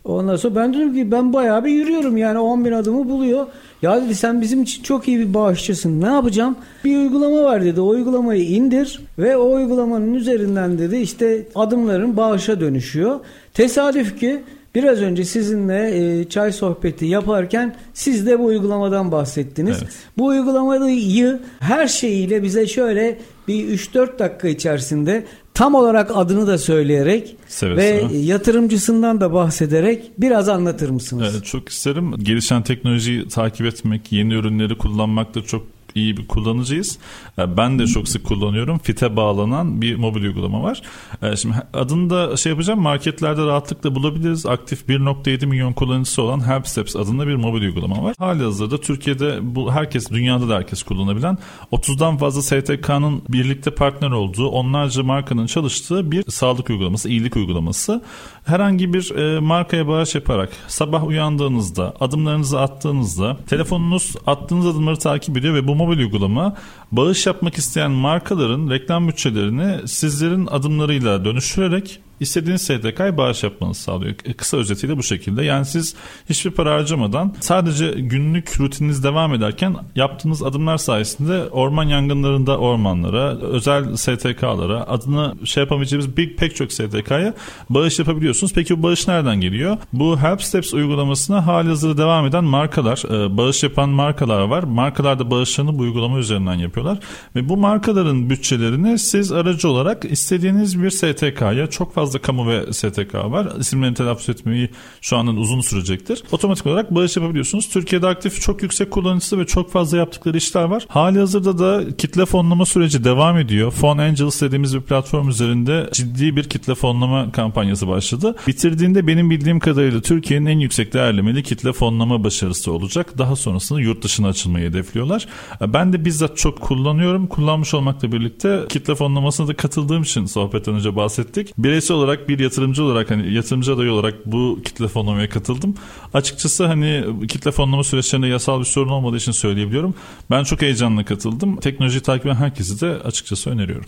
Ondan 0.05 0.37
sonra 0.37 0.55
ben 0.55 0.75
dedim 0.75 0.95
ki 0.95 1.11
ben 1.11 1.33
bayağı 1.33 1.65
bir 1.65 1.71
yürüyorum 1.71 2.17
yani 2.17 2.39
10 2.39 2.65
bin 2.65 2.73
adımı 2.73 3.09
buluyor. 3.09 3.47
Ya 3.83 4.03
dedi 4.03 4.15
sen 4.15 4.41
bizim 4.41 4.63
için 4.63 4.83
çok 4.83 5.09
iyi 5.09 5.19
bir 5.19 5.35
bağışçısın 5.35 6.01
ne 6.01 6.07
yapacağım? 6.07 6.57
Bir 6.85 6.97
uygulama 6.97 7.43
var 7.45 7.65
dedi 7.65 7.81
o 7.81 7.89
uygulamayı 7.89 8.45
indir 8.45 9.01
ve 9.19 9.37
o 9.37 9.53
uygulamanın 9.53 10.15
üzerinden 10.15 10.79
dedi 10.79 10.97
işte 10.97 11.47
adımların 11.55 12.17
bağışa 12.17 12.61
dönüşüyor. 12.61 13.21
Tesadüf 13.55 14.21
ki 14.21 14.43
Biraz 14.75 15.03
önce 15.03 15.25
sizinle 15.25 16.21
e, 16.21 16.25
çay 16.25 16.53
sohbeti 16.53 17.07
yaparken 17.07 17.75
siz 17.93 18.27
de 18.27 18.39
bu 18.39 18.45
uygulamadan 18.45 19.13
bahsettiniz. 19.13 19.77
Evet. 19.83 19.93
Bu 20.19 20.27
uygulamayı 20.27 21.41
her 21.61 21.89
şeyiyle 21.89 22.43
bize 22.43 22.67
şöyle 22.67 23.19
bir 23.49 23.79
3-4 23.79 24.19
dakika 24.19 24.49
içerisinde 24.49 25.25
tam 25.55 25.75
olarak 25.75 26.11
adını 26.15 26.47
da 26.47 26.59
söyleyerek 26.59 27.37
Seve 27.49 27.77
ve 27.77 28.01
seve. 28.01 28.17
yatırımcısından 28.17 29.21
da 29.21 29.33
bahsederek 29.33 30.11
biraz 30.19 30.49
anlatır 30.49 30.91
mısınız? 30.91 31.29
Evet, 31.33 31.45
çok 31.45 31.69
isterim. 31.69 32.15
Gelişen 32.19 32.63
teknolojiyi 32.63 33.29
takip 33.29 33.67
etmek, 33.67 34.13
yeni 34.13 34.35
ürünleri 34.35 34.79
kullanmak 34.79 35.35
da 35.35 35.43
çok 35.43 35.67
iyi 35.95 36.17
bir 36.17 36.27
kullanıcıyız. 36.29 36.99
E, 37.39 37.57
Ben 37.57 37.79
de 37.79 37.87
çok 37.87 38.09
sık 38.09 38.25
kullanıyorum. 38.25 38.79
Fite 38.79 39.17
bağlanan 39.17 39.83
bir 39.83 39.97
mobil 39.97 40.23
uygulama 40.23 40.63
var. 40.63 40.83
E, 41.23 41.37
Şimdi 41.37 41.55
adını 41.73 42.11
da 42.11 42.37
şey 42.37 42.53
yapacağım 42.53 42.81
marketlerde 42.81 43.47
rahatlıkla 43.47 43.95
bulabiliriz. 43.95 44.47
Aktif 44.47 44.89
1.7 44.89 45.47
milyon 45.47 45.73
kullanıcısı 45.73 46.23
olan 46.23 46.49
HelpSteps 46.49 46.97
adında 46.97 47.27
bir 47.27 47.35
mobil 47.35 47.63
uygulama 47.63 48.03
var. 48.03 48.15
Hali 48.19 48.43
hazırda 48.43 48.81
Türkiye'de 48.81 49.39
bu 49.43 49.73
herkes 49.73 50.11
dünyada 50.11 50.49
da 50.49 50.55
herkes 50.57 50.83
kullanabilen 50.83 51.39
30'dan 51.73 52.17
fazla 52.17 52.43
STK'nın 52.43 53.23
birlikte 53.29 53.71
partner 53.71 54.11
olduğu 54.11 54.49
onlarca 54.49 55.03
markanın 55.03 55.47
çalıştığı 55.47 56.11
bir 56.13 56.31
sağlık 56.31 56.71
uygulaması, 56.71 57.09
iyilik 57.09 57.37
uygulaması. 57.37 58.03
Herhangi 58.45 58.95
bir 58.95 59.11
e, 59.17 59.41
markaya 59.41 59.89
bağış 59.89 60.15
yaparak 60.15 60.53
sabah 60.69 61.07
uyandığınızda, 61.07 61.95
adımlarınızı 62.01 62.61
attığınızda 62.61 63.37
telefonunuz 63.49 64.15
attığınız 64.27 64.67
adımları 64.67 64.99
takip 64.99 65.37
ediyor 65.37 65.55
ve 65.55 65.69
bu 65.69 65.75
mobil 65.87 65.99
uygulama 65.99 66.57
bağış 66.93 67.27
yapmak 67.27 67.59
isteyen 67.59 67.91
markaların 67.91 68.71
reklam 68.71 69.09
bütçelerini 69.09 69.89
sizlerin 69.89 70.47
adımlarıyla 70.47 71.25
dönüştürerek 71.25 72.01
istediğiniz 72.21 72.63
STK'ya 72.63 73.17
bağış 73.17 73.43
yapmanızı 73.43 73.83
sağlıyor. 73.83 74.15
E, 74.25 74.33
Kısa 74.33 74.57
özetiyle 74.57 74.97
bu 74.97 75.03
şekilde. 75.03 75.45
Yani 75.45 75.65
siz 75.65 75.95
hiçbir 76.29 76.51
para 76.51 76.75
harcamadan 76.75 77.35
sadece 77.41 77.91
günlük 77.97 78.61
rutininiz 78.61 79.05
devam 79.05 79.35
ederken 79.35 79.77
yaptığınız 79.97 80.43
adımlar 80.43 80.77
sayesinde 80.77 81.49
orman 81.49 81.85
yangınlarında 81.85 82.59
ormanlara, 82.59 83.39
özel 83.39 83.97
STK'lara, 83.97 84.89
adını 84.89 85.35
şey 85.45 85.63
yapamayacağımız 85.63 86.17
bir 86.17 86.37
pek 86.37 86.57
çok 86.57 86.73
STK'ya 86.73 87.35
bağış 87.71 87.99
yapabiliyorsunuz. 87.99 88.53
Peki 88.53 88.79
bu 88.79 88.83
bağış 88.83 89.09
nereden 89.09 89.41
geliyor? 89.41 89.77
Bu 89.93 90.19
Help 90.21 90.43
Steps 90.43 90.75
uygulamasına 90.75 91.47
hali 91.47 91.69
hazırda 91.69 91.99
devam 91.99 92.27
eden 92.27 92.45
markalar, 92.45 93.03
e, 93.11 93.37
bağış 93.37 93.63
yapan 93.63 93.89
markalar 93.89 94.41
var. 94.41 94.63
Markalar 94.63 95.19
da 95.19 95.31
bağışlarını 95.31 95.79
bu 95.79 95.83
uygulama 95.83 96.19
üzerinden 96.19 96.55
yapıyorlar. 96.55 96.99
Ve 97.37 97.49
bu 97.49 97.57
markaların 97.57 98.31
bütçelerini 98.31 98.99
siz 98.99 99.33
aracı 99.33 99.69
olarak 99.69 100.05
istediğiniz 100.05 100.83
bir 100.83 100.91
STK'ya 100.91 101.67
çok 101.67 101.95
fazla 101.95 102.04
kamu 102.13 102.49
ve 102.49 102.73
STK 102.73 103.15
var. 103.15 103.49
İsimlerini 103.61 103.95
telaffuz 103.95 104.29
etmeyi 104.29 104.71
şu 105.01 105.17
anın 105.17 105.37
uzun 105.37 105.61
sürecektir. 105.61 106.23
Otomatik 106.33 106.67
olarak 106.67 106.95
bağış 106.95 107.17
yapabiliyorsunuz. 107.17 107.69
Türkiye'de 107.69 108.07
aktif 108.07 108.41
çok 108.41 108.63
yüksek 108.63 108.91
kullanıcısı 108.91 109.39
ve 109.39 109.47
çok 109.47 109.73
fazla 109.73 109.99
yaptıkları 109.99 110.37
işler 110.37 110.65
var. 110.65 110.87
Hali 110.89 111.19
hazırda 111.19 111.59
da 111.59 111.97
kitle 111.97 112.27
fonlama 112.27 112.67
süreci 112.67 113.05
devam 113.05 113.39
ediyor. 113.39 113.73
Phone 113.73 114.03
Angels 114.03 114.43
dediğimiz 114.43 114.75
bir 114.77 114.81
platform 114.81 115.29
üzerinde 115.29 115.89
ciddi 115.93 116.37
bir 116.37 116.45
kitle 116.45 116.75
fonlama 116.75 117.33
kampanyası 117.33 117.89
başladı. 117.89 118.37
Bitirdiğinde 118.47 119.07
benim 119.07 119.31
bildiğim 119.31 119.61
kadarıyla 119.61 120.01
Türkiye'nin 120.01 120.47
en 120.47 120.59
yüksek 120.59 120.93
değerlemeli 120.93 121.43
kitle 121.43 121.73
fonlama 121.73 122.25
başarısı 122.25 122.73
olacak. 122.73 123.19
Daha 123.19 123.37
sonrasında 123.37 123.81
yurt 123.81 124.05
dışına 124.05 124.29
açılmayı 124.29 124.69
hedefliyorlar. 124.69 125.27
Ben 125.61 125.93
de 125.93 126.05
bizzat 126.05 126.37
çok 126.37 126.61
kullanıyorum. 126.61 127.27
Kullanmış 127.27 127.75
olmakla 127.75 128.13
birlikte 128.13 128.61
kitle 128.69 128.95
fonlamasına 128.95 129.49
da 129.49 129.55
katıldığım 129.55 130.03
için 130.03 130.27
sohbetten 130.27 130.75
önce 130.75 130.97
bahsettik. 130.97 131.59
Bireysel 131.59 131.94
olarak 131.95 132.29
bir 132.29 132.39
yatırımcı 132.39 132.85
olarak 132.85 133.11
hani 133.11 133.33
yatırımcı 133.33 133.75
adayı 133.75 133.93
olarak 133.93 134.27
bu 134.27 134.59
kitle 134.65 134.89
fonlamaya 134.89 135.29
katıldım. 135.29 135.75
Açıkçası 136.15 136.67
hani 136.67 137.05
kitle 137.29 137.51
fonlama 137.51 137.85
süreçlerinde 137.85 138.27
yasal 138.27 138.61
bir 138.61 138.65
sorun 138.65 138.89
olmadığı 138.89 139.17
için 139.17 139.33
söyleyebiliyorum. 139.33 139.95
Ben 140.31 140.45
çok 140.45 140.63
heyecanla 140.63 141.05
katıldım. 141.05 141.57
Teknolojiyi 141.57 142.03
takip 142.03 142.27
eden 142.27 142.35
herkesi 142.35 142.81
de 142.81 142.87
açıkçası 142.87 143.51
öneriyorum. 143.51 143.87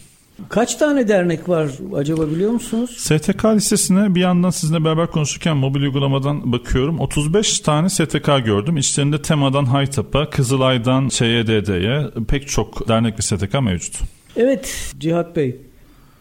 Kaç 0.48 0.74
tane 0.74 1.08
dernek 1.08 1.48
var 1.48 1.68
acaba 1.96 2.30
biliyor 2.30 2.50
musunuz? 2.50 2.90
STK 2.98 3.44
listesine 3.44 4.14
bir 4.14 4.20
yandan 4.20 4.50
sizinle 4.50 4.84
beraber 4.84 5.06
konuşurken 5.06 5.56
mobil 5.56 5.80
uygulamadan 5.80 6.52
bakıyorum. 6.52 7.00
35 7.00 7.60
tane 7.60 7.88
STK 7.88 8.26
gördüm. 8.44 8.76
İçlerinde 8.76 9.22
TEMA'dan 9.22 9.64
Haytap'a, 9.64 10.30
Kızılay'dan 10.30 11.08
ÇYDD'ye 11.08 12.10
pek 12.28 12.48
çok 12.48 12.88
dernek 12.88 13.18
ve 13.18 13.22
STK 13.22 13.60
mevcut. 13.62 14.00
Evet 14.36 14.94
Cihat 14.98 15.36
Bey. 15.36 15.56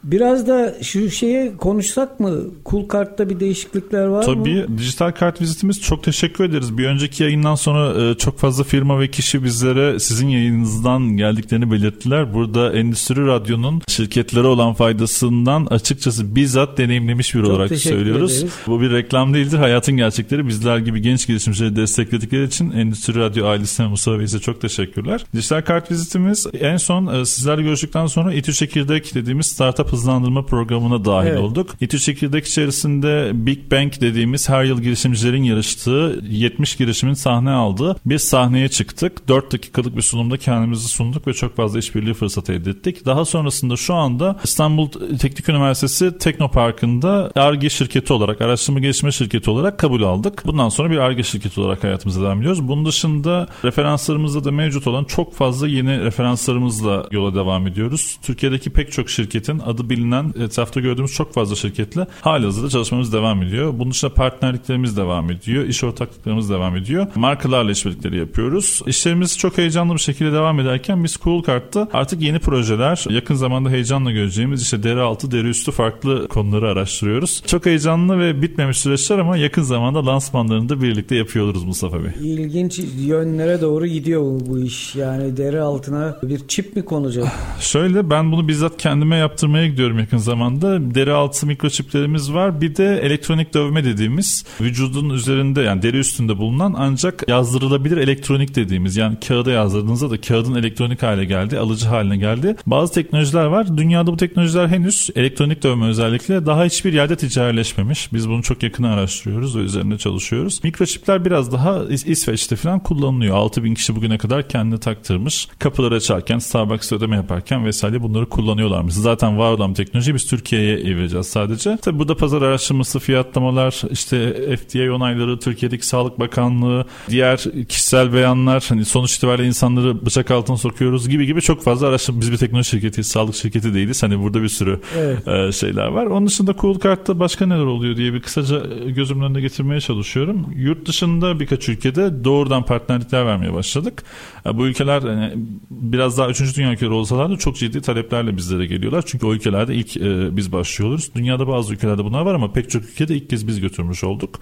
Biraz 0.05 0.47
da 0.47 0.75
şu 0.81 1.09
şeye 1.11 1.57
konuşsak 1.57 2.19
mı? 2.19 2.37
Cool 2.65 2.87
Kart'ta 2.87 3.29
bir 3.29 3.39
değişiklikler 3.39 4.05
var 4.05 4.19
mı? 4.19 4.25
Tabii 4.25 4.65
dijital 4.77 5.11
kart 5.11 5.41
vizitimiz 5.41 5.81
çok 5.81 6.03
teşekkür 6.03 6.43
ederiz. 6.43 6.77
Bir 6.77 6.85
önceki 6.85 7.23
yayından 7.23 7.55
sonra 7.55 8.03
e, 8.03 8.15
çok 8.17 8.39
fazla 8.39 8.63
firma 8.63 8.99
ve 8.99 9.07
kişi 9.07 9.43
bizlere 9.43 9.99
sizin 9.99 10.27
yayınınızdan 10.27 11.17
geldiklerini 11.17 11.71
belirttiler. 11.71 12.33
Burada 12.33 12.73
Endüstri 12.73 13.27
Radyo'nun 13.27 13.81
şirketlere 13.87 14.47
olan 14.47 14.73
faydasından 14.73 15.65
açıkçası 15.65 16.35
bizzat 16.35 16.77
deneyimlemiş 16.77 17.35
bir 17.35 17.41
Çok 17.41 17.49
olarak 17.49 17.77
söylüyoruz. 17.77 18.37
ederiz. 18.37 18.53
Bu 18.67 18.81
bir 18.81 18.91
reklam 18.91 19.33
değildir. 19.33 19.57
Hayatın 19.57 19.97
gerçekleri 19.97 20.47
bizler 20.47 20.77
gibi 20.77 21.01
genç 21.01 21.27
girişimcileri 21.27 21.75
destekledikleri 21.75 22.43
için 22.43 22.71
Endüstri 22.71 23.19
Radyo 23.19 23.45
ailesine 23.47 23.87
Musa 23.87 24.19
Bey'e 24.19 24.27
çok 24.27 24.61
teşekkürler. 24.61 25.25
Dijital 25.35 25.61
kart 25.61 25.91
vizitimiz 25.91 26.47
en 26.59 26.77
son 26.77 27.21
e, 27.21 27.25
sizlerle 27.25 27.61
görüştükten 27.61 28.07
sonra 28.07 28.33
İTÜ 28.33 28.53
Çekirdek 28.53 29.15
dediğimiz 29.15 29.45
startup 29.45 29.94
hızlandırma 29.95 30.45
programına 30.45 31.05
dahil 31.05 31.27
Evet. 31.27 31.39
olduk. 31.39 31.75
İTÜ 31.81 31.99
Çekirdek 31.99 32.45
içerisinde 32.45 33.31
Big 33.33 33.71
Bang 33.71 33.93
dediğimiz 34.01 34.49
her 34.49 34.63
yıl 34.63 34.81
girişimcilerin 34.81 35.43
yarıştığı 35.43 36.21
70 36.29 36.75
girişimin 36.75 37.13
sahne 37.13 37.49
aldığı 37.49 37.95
bir 38.05 38.17
sahneye 38.17 38.67
çıktık. 38.67 39.27
4 39.27 39.53
dakikalık 39.53 39.97
bir 39.97 40.01
sunumda 40.01 40.37
kendimizi 40.37 40.87
sunduk 40.87 41.27
ve 41.27 41.33
çok 41.33 41.55
fazla 41.55 41.79
işbirliği 41.79 42.13
fırsatı 42.13 42.53
elde 42.53 42.69
ettik. 42.69 43.05
Daha 43.05 43.25
sonrasında 43.25 43.75
şu 43.75 43.93
anda 43.93 44.39
İstanbul 44.43 44.87
Teknik 45.19 45.49
Üniversitesi 45.49 46.17
Teknoparkı'nda 46.17 47.31
ARGE 47.35 47.69
şirketi 47.69 48.13
olarak, 48.13 48.41
araştırma 48.41 48.79
geliştirme 48.79 49.11
şirketi 49.11 49.49
olarak 49.49 49.79
kabul 49.79 50.03
aldık. 50.03 50.43
Bundan 50.45 50.69
sonra 50.69 50.91
bir 50.91 50.97
ARGE 50.97 51.23
şirketi 51.23 51.61
olarak 51.61 51.83
hayatımıza 51.83 52.21
devam 52.21 52.39
ediyoruz. 52.39 52.67
Bunun 52.67 52.85
dışında 52.85 53.47
referanslarımızda 53.63 54.43
da 54.43 54.51
mevcut 54.51 54.87
olan 54.87 55.03
çok 55.03 55.33
fazla 55.33 55.67
yeni 55.67 56.03
referanslarımızla 56.03 57.07
yola 57.11 57.35
devam 57.35 57.67
ediyoruz. 57.67 58.17
Türkiye'deki 58.23 58.69
pek 58.69 58.91
çok 58.91 59.09
şirketin 59.09 59.59
adı 59.59 59.84
bilinen, 59.89 60.33
etrafta 60.39 60.79
gördüğümüz 60.79 61.13
çok 61.13 61.33
fazla 61.33 61.55
şirketle 61.55 62.07
halihazırda 62.21 62.69
çalışmamız 62.69 63.13
devam 63.13 63.43
ediyor. 63.43 63.73
Bunun 63.79 63.91
dışında 63.91 64.13
partnerliklerimiz 64.13 64.97
devam 64.97 65.31
ediyor. 65.31 65.63
iş 65.63 65.83
ortaklıklarımız 65.83 66.49
devam 66.49 66.75
ediyor. 66.75 67.07
Markalarla 67.15 67.71
işbirlikleri 67.71 68.17
yapıyoruz. 68.17 68.81
İşlerimiz 68.87 69.37
çok 69.37 69.57
heyecanlı 69.57 69.93
bir 69.93 69.99
şekilde 69.99 70.31
devam 70.31 70.59
ederken 70.59 71.03
biz 71.03 71.17
Cool 71.23 71.43
Kart'ta 71.43 71.87
artık 71.93 72.21
yeni 72.21 72.39
projeler, 72.39 73.05
yakın 73.09 73.35
zamanda 73.35 73.69
heyecanla 73.69 74.11
göreceğimiz 74.11 74.61
işte 74.61 74.83
deri 74.83 74.99
altı, 74.99 75.31
deri 75.31 75.47
üstü 75.47 75.71
farklı 75.71 76.27
konuları 76.27 76.69
araştırıyoruz. 76.69 77.43
Çok 77.47 77.65
heyecanlı 77.65 78.19
ve 78.19 78.41
bitmemiş 78.41 78.77
süreçler 78.77 79.17
ama 79.17 79.37
yakın 79.37 79.61
zamanda 79.61 80.05
lansmanlarını 80.05 80.69
da 80.69 80.81
birlikte 80.81 81.15
yapıyor 81.15 81.45
oluruz 81.45 81.63
Mustafa 81.63 81.97
Bey. 82.03 82.11
İlginç 82.21 82.79
yönlere 82.97 83.61
doğru 83.61 83.87
gidiyor 83.87 84.21
bu, 84.21 84.39
bu 84.47 84.59
iş. 84.59 84.95
Yani 84.95 85.37
deri 85.37 85.61
altına 85.61 86.17
bir 86.23 86.47
çip 86.47 86.75
mi 86.75 86.85
konacak? 86.85 87.27
Şöyle 87.59 88.09
ben 88.09 88.31
bunu 88.31 88.47
bizzat 88.47 88.77
kendime 88.77 89.15
yaptırmaya 89.15 89.64
gidiyorum 89.67 89.99
yakın 89.99 90.17
zamanda. 90.17 90.95
Deri 90.95 91.11
altı 91.13 91.47
mikroçiplerimiz 91.47 92.33
var. 92.33 92.61
Bir 92.61 92.75
de 92.75 92.99
elektronik 93.03 93.53
dövme 93.53 93.83
dediğimiz 93.83 94.45
vücudun 94.61 95.09
üzerinde 95.09 95.61
yani 95.61 95.81
deri 95.81 95.97
üstünde 95.97 96.37
bulunan 96.37 96.75
ancak 96.77 97.29
yazdırılabilir 97.29 97.97
elektronik 97.97 98.55
dediğimiz 98.55 98.97
yani 98.97 99.17
kağıda 99.27 99.51
yazdırdığınızda 99.51 100.09
da 100.09 100.21
kağıdın 100.21 100.55
elektronik 100.55 101.03
hale 101.03 101.25
geldi, 101.25 101.59
alıcı 101.59 101.87
haline 101.87 102.17
geldi. 102.17 102.55
Bazı 102.65 102.93
teknolojiler 102.93 103.45
var. 103.45 103.77
Dünyada 103.77 104.11
bu 104.11 104.17
teknolojiler 104.17 104.67
henüz 104.67 105.09
elektronik 105.15 105.63
dövme 105.63 105.85
özellikle 105.85 106.45
daha 106.45 106.65
hiçbir 106.65 106.93
yerde 106.93 107.15
ticarileşmemiş. 107.15 108.13
Biz 108.13 108.29
bunu 108.29 108.43
çok 108.43 108.63
yakın 108.63 108.83
araştırıyoruz 108.83 109.57
ve 109.57 109.59
üzerinde 109.59 109.97
çalışıyoruz. 109.97 110.63
Mikroçipler 110.63 111.25
biraz 111.25 111.51
daha 111.51 111.75
İs- 111.75 112.09
İsveç'te 112.09 112.55
falan 112.55 112.79
kullanılıyor. 112.79 113.35
6000 113.35 113.73
kişi 113.73 113.95
bugüne 113.95 114.17
kadar 114.17 114.49
kendini 114.49 114.79
taktırmış. 114.79 115.47
Kapıları 115.59 115.95
açarken, 115.95 116.39
Starbucks'ta 116.39 116.95
ödeme 116.95 117.15
yaparken 117.15 117.65
vesaire 117.65 118.01
bunları 118.01 118.29
kullanıyorlarmış. 118.29 118.93
Zaten 118.93 119.37
var 119.37 119.51
olan 119.55 119.73
teknoloji 119.73 120.15
biz 120.15 120.25
Türkiye'ye 120.27 120.77
evireceğiz 120.77 121.27
sadece. 121.27 121.77
Tabi 121.77 121.99
burada 121.99 122.17
pazar 122.17 122.41
araştırması, 122.41 122.99
fiyatlamalar, 122.99 123.81
işte 123.91 124.33
FDA 124.57 124.93
onayları, 124.95 125.39
Türkiye'deki 125.39 125.87
Sağlık 125.87 126.19
Bakanlığı, 126.19 126.85
diğer 127.09 127.43
kişisel 127.69 128.13
beyanlar, 128.13 128.65
hani 128.69 128.85
sonuç 128.85 129.15
itibariyle 129.15 129.47
insanları 129.47 130.05
bıçak 130.05 130.31
altına 130.31 130.57
sokuyoruz 130.57 131.09
gibi 131.09 131.25
gibi 131.25 131.41
çok 131.41 131.63
fazla 131.63 131.87
araştırma. 131.87 132.21
Biz 132.21 132.31
bir 132.31 132.37
teknoloji 132.37 132.69
şirketiyiz, 132.69 133.07
sağlık 133.07 133.35
şirketi 133.35 133.73
değiliz. 133.73 134.03
Hani 134.03 134.19
burada 134.19 134.41
bir 134.43 134.47
sürü 134.49 134.79
Evet. 134.97 135.27
e, 135.27 135.51
şeyler 135.51 135.87
var. 135.87 136.05
Onun 136.05 136.27
dışında 136.27 136.53
Cool 136.61 136.79
Kart'ta 136.79 137.19
başka 137.19 137.45
neler 137.45 137.65
oluyor 137.65 137.95
diye 137.97 138.13
bir 138.13 138.21
kısaca 138.21 138.63
e, 138.85 138.91
gözümün 138.91 139.23
önüne 139.23 139.41
getirmeye 139.41 139.81
çalışıyorum. 139.81 140.45
Yurt 140.55 140.87
dışında 140.87 141.39
birkaç 141.39 141.69
ülkede 141.69 142.23
doğrudan 142.23 142.65
partnerlikler 142.65 143.25
vermeye 143.25 143.53
başladık. 143.53 144.03
E, 144.45 144.57
Bu 144.57 144.67
ülkeler 144.67 145.01
hani, 145.01 145.33
biraz 145.71 146.17
daha 146.17 146.29
3. 146.29 146.57
dünya 146.57 146.71
ülkeleri 146.73 146.93
olsalar 146.93 147.29
da 147.29 147.37
çok 147.37 147.57
ciddi 147.57 147.81
taleplerle 147.81 148.37
bizlere 148.37 148.65
geliyorlar. 148.65 149.03
Çünkü 149.07 149.25
o 149.25 149.33
ülkelerde 149.45 149.75
ilk 149.75 149.97
e, 149.97 150.37
biz 150.37 150.51
başlıyoruz. 150.51 151.09
Dünyada 151.15 151.47
bazı 151.47 151.73
ülkelerde 151.73 152.03
bunlar 152.03 152.21
var 152.21 152.35
ama 152.35 152.53
pek 152.53 152.69
çok 152.69 152.83
ülkede 152.83 153.15
ilk 153.15 153.29
kez 153.29 153.47
biz 153.47 153.61
götürmüş 153.61 154.03
olduk. 154.03 154.39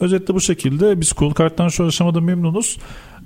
Özetle 0.00 0.34
bu 0.34 0.40
şekilde 0.40 1.00
biz 1.00 1.08
Cool 1.08 1.32
Kart'tan 1.32 1.68
şu 1.68 1.86
aşamada 1.86 2.20
memnunuz. 2.20 2.78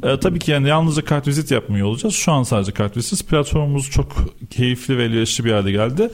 E, 0.02 0.20
tabii 0.20 0.38
ki 0.38 0.50
yani 0.50 0.68
yalnızca 0.68 1.04
kartvizit 1.04 1.50
yapmıyor 1.50 1.86
olacağız. 1.86 2.14
Şu 2.14 2.32
an 2.32 2.42
sadece 2.42 2.72
kartvizitsiz. 2.72 3.22
Platformumuz 3.22 3.90
çok 3.90 4.12
keyifli 4.50 4.98
ve 4.98 5.04
elverişli 5.04 5.44
bir 5.44 5.52
hale 5.52 5.72
geldi. 5.72 6.10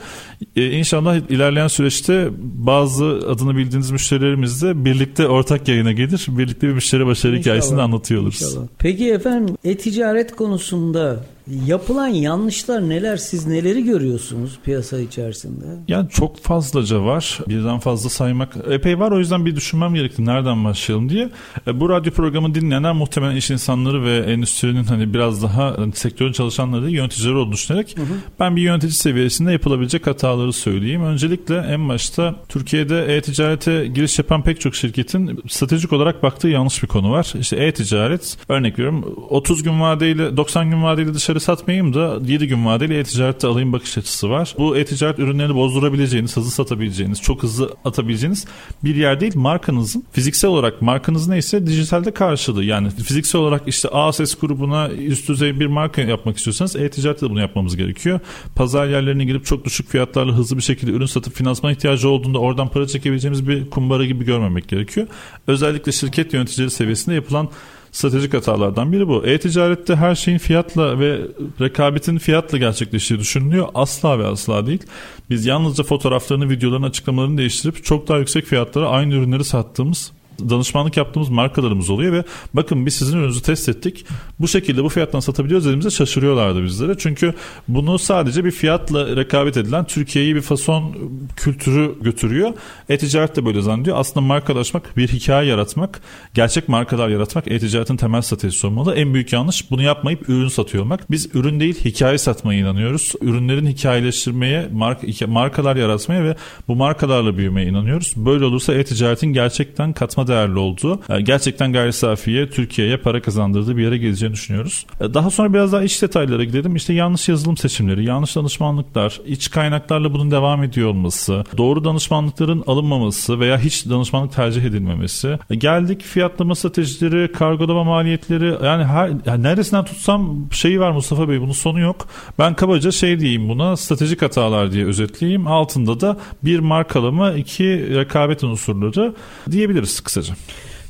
E, 0.55 0.71
inşallah 0.71 1.15
ilerleyen 1.29 1.67
süreçte 1.67 2.29
bazı 2.41 3.05
adını 3.05 3.57
bildiğiniz 3.57 3.91
müşterilerimizle 3.91 4.85
birlikte 4.85 5.27
ortak 5.27 5.67
yayına 5.67 5.91
gelir. 5.91 6.25
Birlikte 6.27 6.67
bir 6.67 6.73
müşteri 6.73 7.05
başarı 7.05 7.31
İnşallah. 7.31 7.41
hikayesini 7.41 7.81
anlatıyor 7.81 8.21
oluruz. 8.21 8.41
İnşallah. 8.41 8.67
Peki 8.77 9.11
efendim 9.11 9.55
e-ticaret 9.63 10.35
konusunda 10.35 11.23
Yapılan 11.67 12.07
yanlışlar 12.07 12.89
neler? 12.89 13.17
Siz 13.17 13.47
neleri 13.47 13.83
görüyorsunuz 13.83 14.59
piyasa 14.63 14.99
içerisinde? 14.99 15.65
Yani 15.87 16.09
çok 16.09 16.39
fazlaca 16.39 17.05
var. 17.05 17.39
Birden 17.47 17.79
fazla 17.79 18.09
saymak 18.09 18.53
epey 18.69 18.99
var. 18.99 19.11
O 19.11 19.19
yüzden 19.19 19.45
bir 19.45 19.55
düşünmem 19.55 19.93
gerekti. 19.93 20.25
Nereden 20.25 20.63
başlayalım 20.63 21.09
diye. 21.09 21.29
E, 21.67 21.79
bu 21.79 21.89
radyo 21.89 22.11
programı 22.11 22.55
dinleyenler 22.55 22.93
muhtemelen 22.93 23.35
iş 23.35 23.51
insanları 23.73 24.03
ve 24.03 24.31
endüstrinin 24.31 24.83
hani 24.83 25.13
biraz 25.13 25.43
daha 25.43 25.77
hani 25.77 25.93
sektörün 25.93 26.31
çalışanları 26.31 26.91
yöneticileri 26.91 27.35
olduğunu 27.35 27.53
düşünerek 27.53 27.97
hı 27.97 28.01
hı. 28.01 28.15
ben 28.39 28.55
bir 28.55 28.61
yönetici 28.61 28.93
seviyesinde 28.93 29.51
yapılabilecek 29.51 30.07
hataları 30.07 30.53
söyleyeyim. 30.53 31.03
Öncelikle 31.03 31.57
en 31.57 31.89
başta 31.89 32.35
Türkiye'de 32.49 33.15
e-ticarete 33.15 33.87
giriş 33.87 34.19
yapan 34.19 34.43
pek 34.43 34.61
çok 34.61 34.75
şirketin 34.75 35.39
stratejik 35.49 35.93
olarak 35.93 36.23
baktığı 36.23 36.47
yanlış 36.47 36.83
bir 36.83 36.87
konu 36.87 37.11
var. 37.11 37.33
İşte 37.39 37.55
e-ticaret 37.55 38.37
örnek 38.49 38.79
veriyorum 38.79 39.15
30 39.29 39.63
gün 39.63 39.81
vadeyle 39.81 40.37
90 40.37 40.69
gün 40.69 40.83
vadeyle 40.83 41.13
dışarı 41.13 41.39
satmayayım 41.39 41.93
da 41.93 42.19
7 42.25 42.47
gün 42.47 42.65
vadeli 42.65 42.97
e-ticarette 42.97 43.47
alayım 43.47 43.73
bakış 43.73 43.97
açısı 43.97 44.29
var. 44.29 44.55
Bu 44.57 44.77
e-ticaret 44.77 45.19
ürünlerini 45.19 45.55
bozdurabileceğiniz, 45.55 46.37
hızlı 46.37 46.51
satabileceğiniz, 46.51 47.21
çok 47.21 47.43
hızlı 47.43 47.69
atabileceğiniz 47.85 48.45
bir 48.83 48.95
yer 48.95 49.19
değil. 49.19 49.35
Markanızın 49.35 50.03
fiziksel 50.11 50.51
olarak 50.51 50.81
markanız 50.81 51.27
neyse 51.27 51.67
dijitalde 51.67 52.11
karşılığı. 52.11 52.63
Yani 52.63 52.89
fiziksel 52.89 53.41
olarak 53.41 53.62
işte 53.67 53.89
A 53.89 54.13
ses 54.13 54.35
grubuna 54.35 54.89
üst 54.89 55.29
düzey 55.29 55.59
bir 55.59 55.65
marka 55.65 56.01
yapmak 56.01 56.37
istiyorsanız 56.37 56.75
e-ticarette 56.75 57.25
de 57.25 57.29
bunu 57.29 57.39
yapmamız 57.39 57.77
gerekiyor. 57.77 58.19
Pazar 58.55 58.87
yerlerine 58.87 59.25
girip 59.25 59.45
çok 59.45 59.65
düşük 59.65 59.89
fiyatlarla 59.89 60.33
hızlı 60.33 60.57
bir 60.57 60.61
şekilde 60.61 60.91
ürün 60.91 61.05
satıp 61.05 61.33
finansman 61.33 61.73
ihtiyacı 61.73 62.09
olduğunda 62.09 62.39
oradan 62.39 62.67
para 62.69 62.87
çekebileceğimiz 62.87 63.47
bir 63.47 63.69
kumbara 63.69 64.05
gibi 64.05 64.25
görmemek 64.25 64.67
gerekiyor. 64.67 65.07
Özellikle 65.47 65.91
şirket 65.91 66.33
yöneticileri 66.33 66.71
seviyesinde 66.71 67.15
yapılan 67.15 67.49
stratejik 67.91 68.33
hatalardan 68.33 68.91
biri 68.91 69.07
bu. 69.07 69.25
E-ticarette 69.25 69.95
her 69.95 70.15
şeyin 70.15 70.37
fiyatla 70.37 70.99
ve 70.99 71.21
rekabetin 71.61 72.17
fiyatla 72.17 72.57
gerçekleştiği 72.57 73.19
düşünülüyor. 73.19 73.67
Asla 73.73 74.19
ve 74.19 74.27
asla 74.27 74.67
değil. 74.67 74.83
Biz 75.29 75.45
yalnızca 75.45 75.83
fotoğraflarını, 75.83 76.49
videolarını, 76.49 76.85
açıklamalarını 76.85 77.37
değiştirip 77.37 77.85
çok 77.85 78.07
daha 78.07 78.17
yüksek 78.17 78.45
fiyatlara 78.45 78.89
aynı 78.89 79.13
ürünleri 79.13 79.43
sattığımız 79.43 80.11
danışmanlık 80.39 80.97
yaptığımız 80.97 81.29
markalarımız 81.29 81.89
oluyor 81.89 82.13
ve 82.13 82.23
bakın 82.53 82.85
biz 82.85 82.93
sizin 82.93 83.17
ürününüzü 83.17 83.41
test 83.41 83.69
ettik. 83.69 84.05
Bu 84.39 84.47
şekilde 84.47 84.83
bu 84.83 84.89
fiyattan 84.89 85.19
satabiliyoruz 85.19 85.65
dediğimizde 85.65 85.89
şaşırıyorlardı 85.89 86.63
bizlere. 86.63 86.95
Çünkü 86.97 87.33
bunu 87.67 87.99
sadece 87.99 88.45
bir 88.45 88.51
fiyatla 88.51 89.15
rekabet 89.15 89.57
edilen 89.57 89.85
Türkiye'yi 89.85 90.35
bir 90.35 90.41
fason 90.41 90.95
kültürü 91.35 91.95
götürüyor. 92.01 92.53
E-ticaret 92.89 93.35
de 93.35 93.45
böyle 93.45 93.61
zannediyor. 93.61 93.97
Aslında 93.99 94.25
markalaşmak, 94.25 94.97
bir 94.97 95.07
hikaye 95.07 95.49
yaratmak, 95.49 96.01
gerçek 96.33 96.69
markalar 96.69 97.09
yaratmak 97.09 97.47
e-ticaretin 97.47 97.97
temel 97.97 98.21
stratejisi 98.21 98.67
olmalı. 98.67 98.95
En 98.95 99.13
büyük 99.13 99.33
yanlış 99.33 99.71
bunu 99.71 99.81
yapmayıp 99.81 100.29
ürün 100.29 100.47
satıyor 100.47 100.83
olmak. 100.83 101.11
Biz 101.11 101.35
ürün 101.35 101.59
değil 101.59 101.85
hikaye 101.85 102.17
satmaya 102.17 102.59
inanıyoruz. 102.59 103.13
Ürünlerin 103.21 103.67
hikayeleştirmeye, 103.67 104.69
marka, 104.73 105.27
markalar 105.27 105.75
yaratmaya 105.75 106.23
ve 106.23 106.35
bu 106.67 106.75
markalarla 106.75 107.37
büyümeye 107.37 107.67
inanıyoruz. 107.67 108.13
Böyle 108.15 108.45
olursa 108.45 108.73
e-ticaretin 108.73 109.33
gerçekten 109.33 109.93
katma 109.93 110.22
değerli 110.27 110.59
olduğu 110.59 110.99
e, 111.09 111.21
gerçekten 111.21 111.73
gayri 111.73 111.93
safiye 111.93 112.49
Türkiye'ye 112.49 112.97
para 112.97 113.21
kazandırdığı 113.21 113.77
bir 113.77 113.83
yere 113.83 113.97
geleceğini 113.97 114.33
düşünüyoruz. 114.33 114.85
E, 115.01 115.13
daha 115.13 115.29
sonra 115.29 115.53
biraz 115.53 115.71
daha 115.71 115.83
iç 115.83 116.01
detaylara 116.01 116.43
gidelim. 116.43 116.75
İşte 116.75 116.93
yanlış 116.93 117.29
yazılım 117.29 117.57
seçimleri, 117.57 118.05
yanlış 118.05 118.35
danışmanlıklar, 118.35 119.21
iç 119.25 119.51
kaynaklarla 119.51 120.13
bunun 120.13 120.31
devam 120.31 120.63
ediyor 120.63 120.89
olması, 120.89 121.43
doğru 121.57 121.83
danışmanlıkların 121.83 122.63
alınmaması 122.67 123.39
veya 123.39 123.59
hiç 123.59 123.89
danışmanlık 123.89 124.33
tercih 124.33 124.63
edilmemesi. 124.63 125.39
E, 125.49 125.55
geldik 125.55 126.01
fiyatlama 126.01 126.55
stratejileri, 126.55 127.31
kargolama 127.31 127.83
maliyetleri 127.83 128.65
yani 128.65 128.83
her 128.83 129.11
yani 129.25 129.43
neresinden 129.43 129.85
tutsam 129.85 130.47
şeyi 130.51 130.79
var 130.79 130.91
Mustafa 130.91 131.29
Bey 131.29 131.41
bunun 131.41 131.51
sonu 131.51 131.79
yok. 131.79 132.07
Ben 132.39 132.53
kabaca 132.53 132.91
şey 132.91 133.19
diyeyim 133.19 133.49
buna 133.49 133.77
stratejik 133.77 134.21
hatalar 134.21 134.71
diye 134.71 134.85
özetleyeyim. 134.85 135.47
Altında 135.47 135.99
da 135.99 136.17
bir 136.43 136.59
markalama, 136.59 137.31
iki 137.31 137.95
rekabet 137.95 138.43
unsurları 138.43 139.13
diyebiliriz 139.51 139.99
kısaca. 140.13 140.33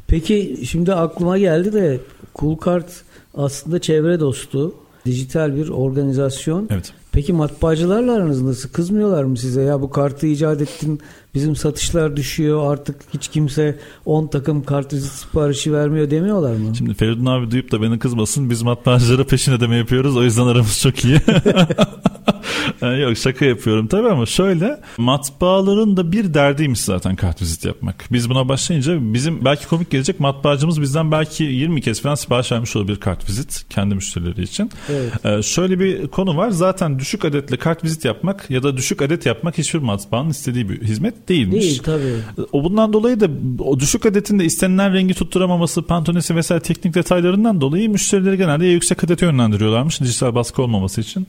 Peki 0.08 0.58
şimdi 0.70 0.94
aklıma 0.94 1.38
geldi 1.38 1.74
de 1.74 2.00
Coolcard 2.36 2.90
aslında 3.34 3.80
çevre 3.80 4.20
dostu, 4.20 4.76
dijital 5.06 5.56
bir 5.56 5.70
organizasyon. 5.70 6.68
Evet. 6.72 6.94
Peki 7.12 7.34
matbaacılarla 7.34 8.14
aranız 8.14 8.42
nasıl? 8.42 8.70
Kızmıyorlar 8.70 9.24
mı 9.24 9.38
size? 9.38 9.62
Ya 9.62 9.82
bu 9.82 9.90
kartı 9.90 10.28
icat 10.28 10.62
ettin, 10.62 11.02
bizim 11.36 11.56
satışlar 11.56 12.18
düşüyor, 12.18 12.74
artık 12.74 12.96
hiç 13.14 13.28
kimse 13.28 13.80
10 14.06 14.28
takım 14.28 14.64
kart 14.64 14.94
siparişi 14.94 15.74
vermiyor 15.74 16.12
demiyorlar 16.12 16.56
mı? 16.56 16.76
Şimdi 16.76 16.94
Feridun 16.94 17.26
abi 17.26 17.52
duyup 17.52 17.72
da 17.72 17.82
beni 17.82 18.00
kızmasın. 18.00 18.50
Biz 18.50 18.62
matbaacılara 18.62 19.24
peşin 19.24 19.54
ödeme 19.54 19.78
yapıyoruz. 19.78 20.18
O 20.18 20.24
yüzden 20.24 20.48
aramız 20.48 20.82
çok 20.82 21.06
iyi. 21.06 21.22
Yok 23.02 23.18
şaka 23.18 23.46
yapıyorum 23.46 23.88
tabii 23.88 24.10
ama 24.10 24.26
şöyle 24.26 24.82
matbaaların 24.98 25.98
da 25.98 26.12
bir 26.12 26.34
derdiymiş 26.34 26.80
zaten 26.80 27.16
kartvizit 27.16 27.66
yapmak. 27.66 28.06
Biz 28.12 28.30
buna 28.30 28.50
başlayınca 28.50 29.14
bizim 29.14 29.46
belki 29.46 29.68
komik 29.68 29.92
gelecek 29.92 30.20
matbaacımız 30.20 30.82
bizden 30.82 31.12
belki 31.12 31.44
20 31.44 31.82
kez 31.82 32.02
falan 32.02 32.16
sipariş 32.16 32.52
vermiş 32.52 32.76
olabilir 32.76 33.00
kartvizit 33.00 33.66
kendi 33.70 33.96
müşterileri 33.96 34.42
için. 34.42 34.72
Evet. 34.90 35.26
Ee, 35.26 35.42
şöyle 35.42 35.80
bir 35.80 36.08
konu 36.08 36.38
var 36.38 36.50
zaten 36.50 37.00
düşük 37.00 37.26
adetle 37.26 37.58
kartvizit 37.58 38.06
yapmak 38.06 38.50
ya 38.50 38.64
da 38.64 38.78
düşük 38.78 39.02
adet 39.02 39.26
yapmak 39.26 39.58
hiçbir 39.58 39.80
matbaanın 39.80 40.30
istediği 40.30 40.70
bir 40.70 40.82
hizmet 40.82 41.23
değilmiş. 41.30 41.62
Değil 41.62 41.84
tabii. 41.84 42.48
O 42.52 42.64
bundan 42.64 42.94
dolayı 42.94 43.20
da 43.20 43.28
o 43.60 43.80
düşük 43.80 44.06
adetin 44.06 44.40
de 44.40 44.46
istenilen 44.46 44.94
rengi 44.94 45.14
tutturamaması, 45.14 45.82
pantonesi 45.82 46.36
vesaire 46.36 46.62
teknik 46.64 46.94
detaylarından 46.94 47.62
dolayı 47.62 47.90
müşterileri 47.90 48.38
genelde 48.38 48.66
yüksek 48.66 49.04
adete 49.04 49.26
yönlendiriyorlarmış 49.26 50.02
dijital 50.02 50.36
baskı 50.36 50.62
olmaması 50.62 51.02
için 51.02 51.28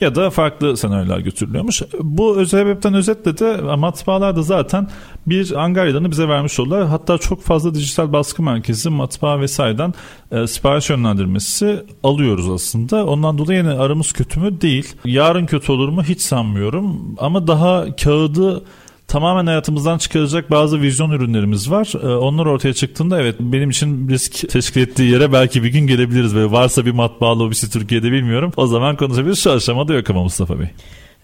ya 0.00 0.14
da 0.14 0.30
farklı 0.30 0.76
senaryolar 0.76 1.18
götürülüyormuş. 1.18 1.82
Bu 2.00 2.46
sebepten 2.46 2.94
özetle 2.94 3.38
de 3.38 3.76
matbaalar 3.76 4.36
da 4.36 4.42
zaten 4.42 4.88
bir 5.26 5.62
Angarya'dan 5.64 6.10
bize 6.10 6.28
vermiş 6.28 6.60
oldular. 6.60 6.86
Hatta 6.86 7.18
çok 7.18 7.42
fazla 7.42 7.74
dijital 7.74 8.12
baskı 8.12 8.42
merkezi 8.42 8.90
matbaa 8.90 9.40
vesaireden 9.40 9.94
e, 10.32 10.46
sipariş 10.46 10.90
yönlendirmesi 10.90 11.82
alıyoruz 12.02 12.48
aslında. 12.48 13.06
Ondan 13.06 13.38
dolayı 13.38 13.58
yine 13.58 13.70
aramız 13.70 14.12
kötü 14.12 14.40
mü? 14.40 14.60
Değil. 14.60 14.94
Yarın 15.04 15.46
kötü 15.46 15.72
olur 15.72 15.88
mu? 15.88 16.02
Hiç 16.02 16.20
sanmıyorum. 16.20 17.14
Ama 17.18 17.46
daha 17.46 17.96
kağıdı 17.96 18.64
tamamen 19.08 19.46
hayatımızdan 19.46 19.98
çıkaracak 19.98 20.50
bazı 20.50 20.80
vizyon 20.80 21.10
ürünlerimiz 21.10 21.70
var. 21.70 21.92
Ee, 22.02 22.06
onlar 22.06 22.46
ortaya 22.46 22.74
çıktığında 22.74 23.20
evet 23.20 23.36
benim 23.40 23.70
için 23.70 24.08
risk 24.08 24.48
teşkil 24.48 24.80
ettiği 24.80 25.10
yere 25.10 25.32
belki 25.32 25.62
bir 25.62 25.68
gün 25.68 25.86
gelebiliriz 25.86 26.34
ve 26.34 26.50
varsa 26.50 26.86
bir 26.86 26.90
matbaa 26.90 27.38
lobisi 27.38 27.70
Türkiye'de 27.70 28.12
bilmiyorum. 28.12 28.52
O 28.56 28.66
zaman 28.66 28.96
konuşabiliriz. 28.96 29.38
Şu 29.38 29.52
aşamada 29.52 29.94
yok 29.94 30.10
ama 30.10 30.22
Mustafa 30.22 30.60
Bey. 30.60 30.66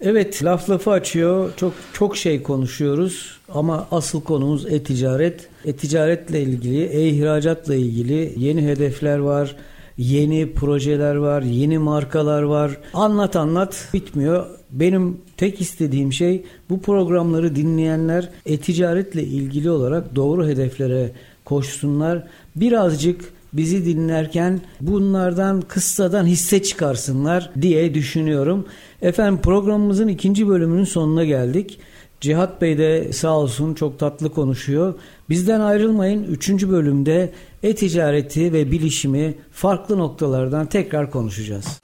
Evet 0.01 0.45
laf 0.45 0.71
lafı 0.71 0.91
açıyor. 0.91 1.51
Çok 1.57 1.73
çok 1.93 2.17
şey 2.17 2.43
konuşuyoruz 2.43 3.39
ama 3.55 3.87
asıl 3.91 4.21
konumuz 4.21 4.73
e-ticaret. 4.73 5.49
E-ticaretle 5.65 6.43
ilgili, 6.43 6.85
e-ihracatla 6.85 7.75
ilgili 7.75 8.33
yeni 8.37 8.63
hedefler 8.63 9.19
var 9.19 9.57
yeni 9.99 10.53
projeler 10.53 11.15
var, 11.15 11.43
yeni 11.43 11.79
markalar 11.79 12.43
var. 12.43 12.77
Anlat 12.95 13.37
anlat 13.37 13.89
bitmiyor. 13.95 14.47
Benim 14.71 15.19
tek 15.37 15.61
istediğim 15.61 16.13
şey 16.13 16.43
bu 16.71 16.81
programları 16.81 17.57
dinleyenler 17.57 18.29
e-ticaretle 18.47 19.25
ilgili 19.25 19.71
olarak 19.71 20.17
doğru 20.17 20.47
hedeflere 20.47 21.13
koşsunlar. 21.45 22.27
Birazcık 22.57 23.33
bizi 23.53 23.85
dinlerken 23.85 24.61
bunlardan 24.81 25.61
kıssadan 25.61 26.27
hisse 26.27 26.63
çıkarsınlar 26.63 27.51
diye 27.61 27.95
düşünüyorum. 27.95 28.67
Efendim 29.03 29.41
programımızın 29.43 30.09
ikinci 30.09 30.49
bölümünün 30.49 30.85
sonuna 30.85 31.25
geldik. 31.25 31.79
Cihat 32.21 32.61
Bey 32.63 32.79
de 32.79 33.13
sağ 33.13 33.31
olsun 33.31 33.75
çok 33.75 33.99
tatlı 33.99 34.33
konuşuyor. 34.33 34.95
Bizden 35.29 35.61
ayrılmayın. 35.61 36.25
Üçüncü 36.25 36.71
bölümde 36.71 37.33
e-ticareti 37.63 38.53
ve 38.53 38.71
bilişimi 38.71 39.35
farklı 39.53 39.99
noktalardan 39.99 40.67
tekrar 40.67 41.11
konuşacağız. 41.11 41.81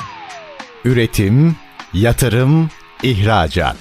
Üretim, 0.85 1.57
yatırım, 1.95 2.71
ihracat. 3.03 3.77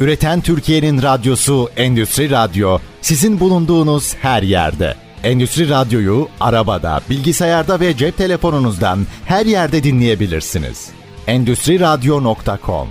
Üreten 0.00 0.40
Türkiye'nin 0.40 1.02
radyosu 1.02 1.68
Endüstri 1.76 2.30
Radyo 2.30 2.78
sizin 3.00 3.40
bulunduğunuz 3.40 4.14
her 4.14 4.42
yerde. 4.42 4.94
Endüstri 5.22 5.68
Radyo'yu 5.68 6.28
arabada, 6.40 7.00
bilgisayarda 7.10 7.80
ve 7.80 7.96
cep 7.96 8.16
telefonunuzdan 8.16 9.06
her 9.24 9.46
yerde 9.46 9.82
dinleyebilirsiniz. 9.82 10.88
Endüstri 11.26 11.80
Radyo.com 11.80 12.88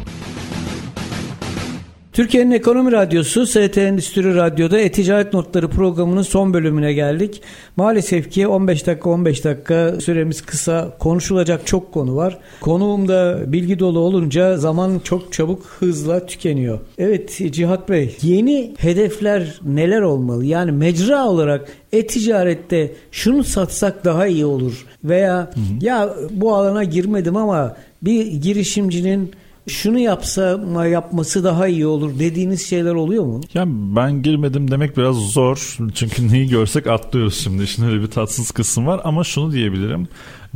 Türkiye'nin 2.13 2.52
Ekonomi 2.52 2.91
Radyosu 2.91 3.45
ST 3.47 3.78
Endüstri 3.78 4.36
Radyo'da 4.36 4.80
E-Ticaret 4.80 5.34
Notları 5.34 5.69
programının 5.69 6.21
son 6.21 6.54
bölümüne 6.54 6.93
geldik. 6.93 7.41
Maalesef 7.76 8.32
ki 8.32 8.47
15 8.47 8.88
dakika 8.88 9.10
15 9.10 9.45
dakika 9.45 9.95
süremiz 10.02 10.41
kısa. 10.41 10.97
Konuşulacak 10.99 11.67
çok 11.67 11.93
konu 11.93 12.15
var. 12.15 12.38
Konuğum 12.62 13.08
da 13.08 13.39
bilgi 13.47 13.80
dolu 13.80 13.99
olunca 13.99 14.58
zaman 14.58 15.02
çok 15.04 15.34
çabuk 15.34 15.65
hızla 15.65 16.26
tükeniyor. 16.26 16.80
Evet 16.97 17.41
Cihat 17.52 17.89
Bey 17.89 18.17
yeni 18.21 18.73
hedefler 18.78 19.60
neler 19.65 20.02
olmalı? 20.02 20.45
Yani 20.45 20.71
mecra 20.71 21.26
olarak 21.28 21.67
e-ticarette 21.93 22.91
şunu 23.12 23.43
satsak 23.43 24.06
daha 24.06 24.28
iyi 24.28 24.45
olur 24.45 24.86
veya 25.04 25.38
hı 25.38 25.41
hı. 25.41 25.86
ya 25.86 26.15
bu 26.32 26.56
alana 26.56 26.84
girmedim 26.84 27.38
ama 27.38 27.76
bir 28.02 28.26
girişimcinin 28.26 29.32
şunu 29.67 29.99
yapsa 29.99 30.60
yapması 30.88 31.43
daha 31.43 31.67
iyi 31.67 31.88
olur 31.88 32.19
dediğiniz 32.19 32.69
şeyler 32.69 32.93
oluyor 32.93 33.26
mu? 33.26 33.41
Ya 33.54 33.63
ben 33.67 34.21
girmedim 34.21 34.71
demek 34.71 34.97
biraz 34.97 35.15
zor. 35.15 35.78
Çünkü 35.93 36.32
neyi 36.32 36.49
görsek 36.49 36.88
atlıyoruz 36.88 37.43
şimdi. 37.43 37.63
İşin 37.63 37.86
öyle 37.86 38.02
bir 38.02 38.08
tatsız 38.08 38.52
kısım 38.52 38.88
var 38.88 39.02
ama 39.04 39.23
şunu 39.23 39.52
diyebilirim. 39.52 40.08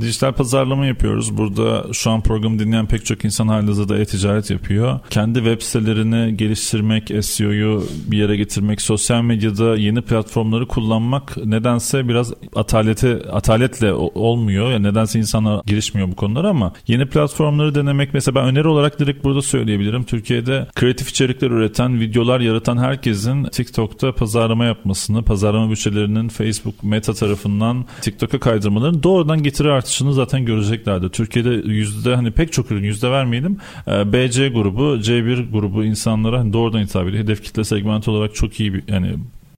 Dijital 0.02 0.34
pazarlama 0.34 0.86
yapıyoruz. 0.86 1.38
Burada 1.38 1.94
şu 1.94 2.12
an 2.12 2.22
programı 2.22 2.60
dinleyen 2.60 2.86
pek 2.88 3.06
çok 3.06 3.26
insan 3.26 3.48
halihazırda 3.48 3.98
e-ticaret 3.98 4.50
yapıyor. 4.50 5.00
Kendi 5.10 5.40
web 5.40 5.62
sitelerini 5.62 6.38
geliştirmek, 6.38 7.12
SEO'yu 7.22 7.84
bir 8.08 8.18
yere 8.18 8.38
getirmek, 8.38 8.82
sosyal 8.82 9.22
medyada 9.22 9.76
yeni 9.78 10.02
platformları 10.02 10.68
kullanmak 10.68 11.38
nedense 11.46 12.08
biraz 12.08 12.34
atalete 12.56 13.22
ataletle 13.32 13.94
olmuyor. 13.94 14.72
Yani 14.72 14.84
nedense 14.84 15.20
insanlar 15.20 15.62
girişmiyor 15.66 16.12
bu 16.12 16.16
konulara 16.16 16.50
ama 16.50 16.74
yeni 16.88 17.06
platformları 17.06 17.76
denemek 17.76 18.14
mesela 18.14 18.36
ben 18.36 18.46
öneri 18.46 18.68
olarak 18.68 19.00
direkt 19.00 19.24
burada 19.24 19.42
söyleyebilirim. 19.42 20.04
Türkiye'de 20.04 20.68
kreatif 20.76 21.10
içerikler 21.10 21.52
üreten, 21.52 22.00
videolar 22.00 22.40
yaratan 22.40 22.78
herkesin 22.78 23.44
TikTok'ta 23.44 24.12
pazarlama 24.12 24.66
yapmasını, 24.66 25.24
pazarlama 25.24 25.72
bütçelerinin 25.72 26.30
Facebook 26.30 26.84
Meta 26.84 27.14
tarafından 27.14 27.86
TikTok'a 28.02 28.40
kaydırmalarını 28.40 29.04
doğrudan 29.04 29.44
getiri 29.44 29.72
artışını 29.88 30.14
zaten 30.14 30.46
göreceklerdi. 30.46 31.10
Türkiye'de 31.10 31.50
yüzde 31.50 32.16
hani 32.16 32.32
pek 32.32 32.54
çok 32.54 32.72
ürün 32.72 32.84
yüzde 32.84 33.12
vermeyelim. 33.12 33.58
Ee, 33.88 34.14
BC 34.14 34.50
grubu, 34.50 34.82
C1 34.82 35.52
grubu 35.52 35.84
insanlara 35.84 36.40
hani 36.40 36.54
doğrudan 36.54 36.80
hitap 36.80 37.08
ediyor. 37.08 37.24
Hedef 37.24 37.44
kitle 37.44 37.64
segment 37.64 38.08
olarak 38.08 38.36
çok 38.36 38.60
iyi 38.60 38.74
bir 38.74 38.84
yani 38.88 39.16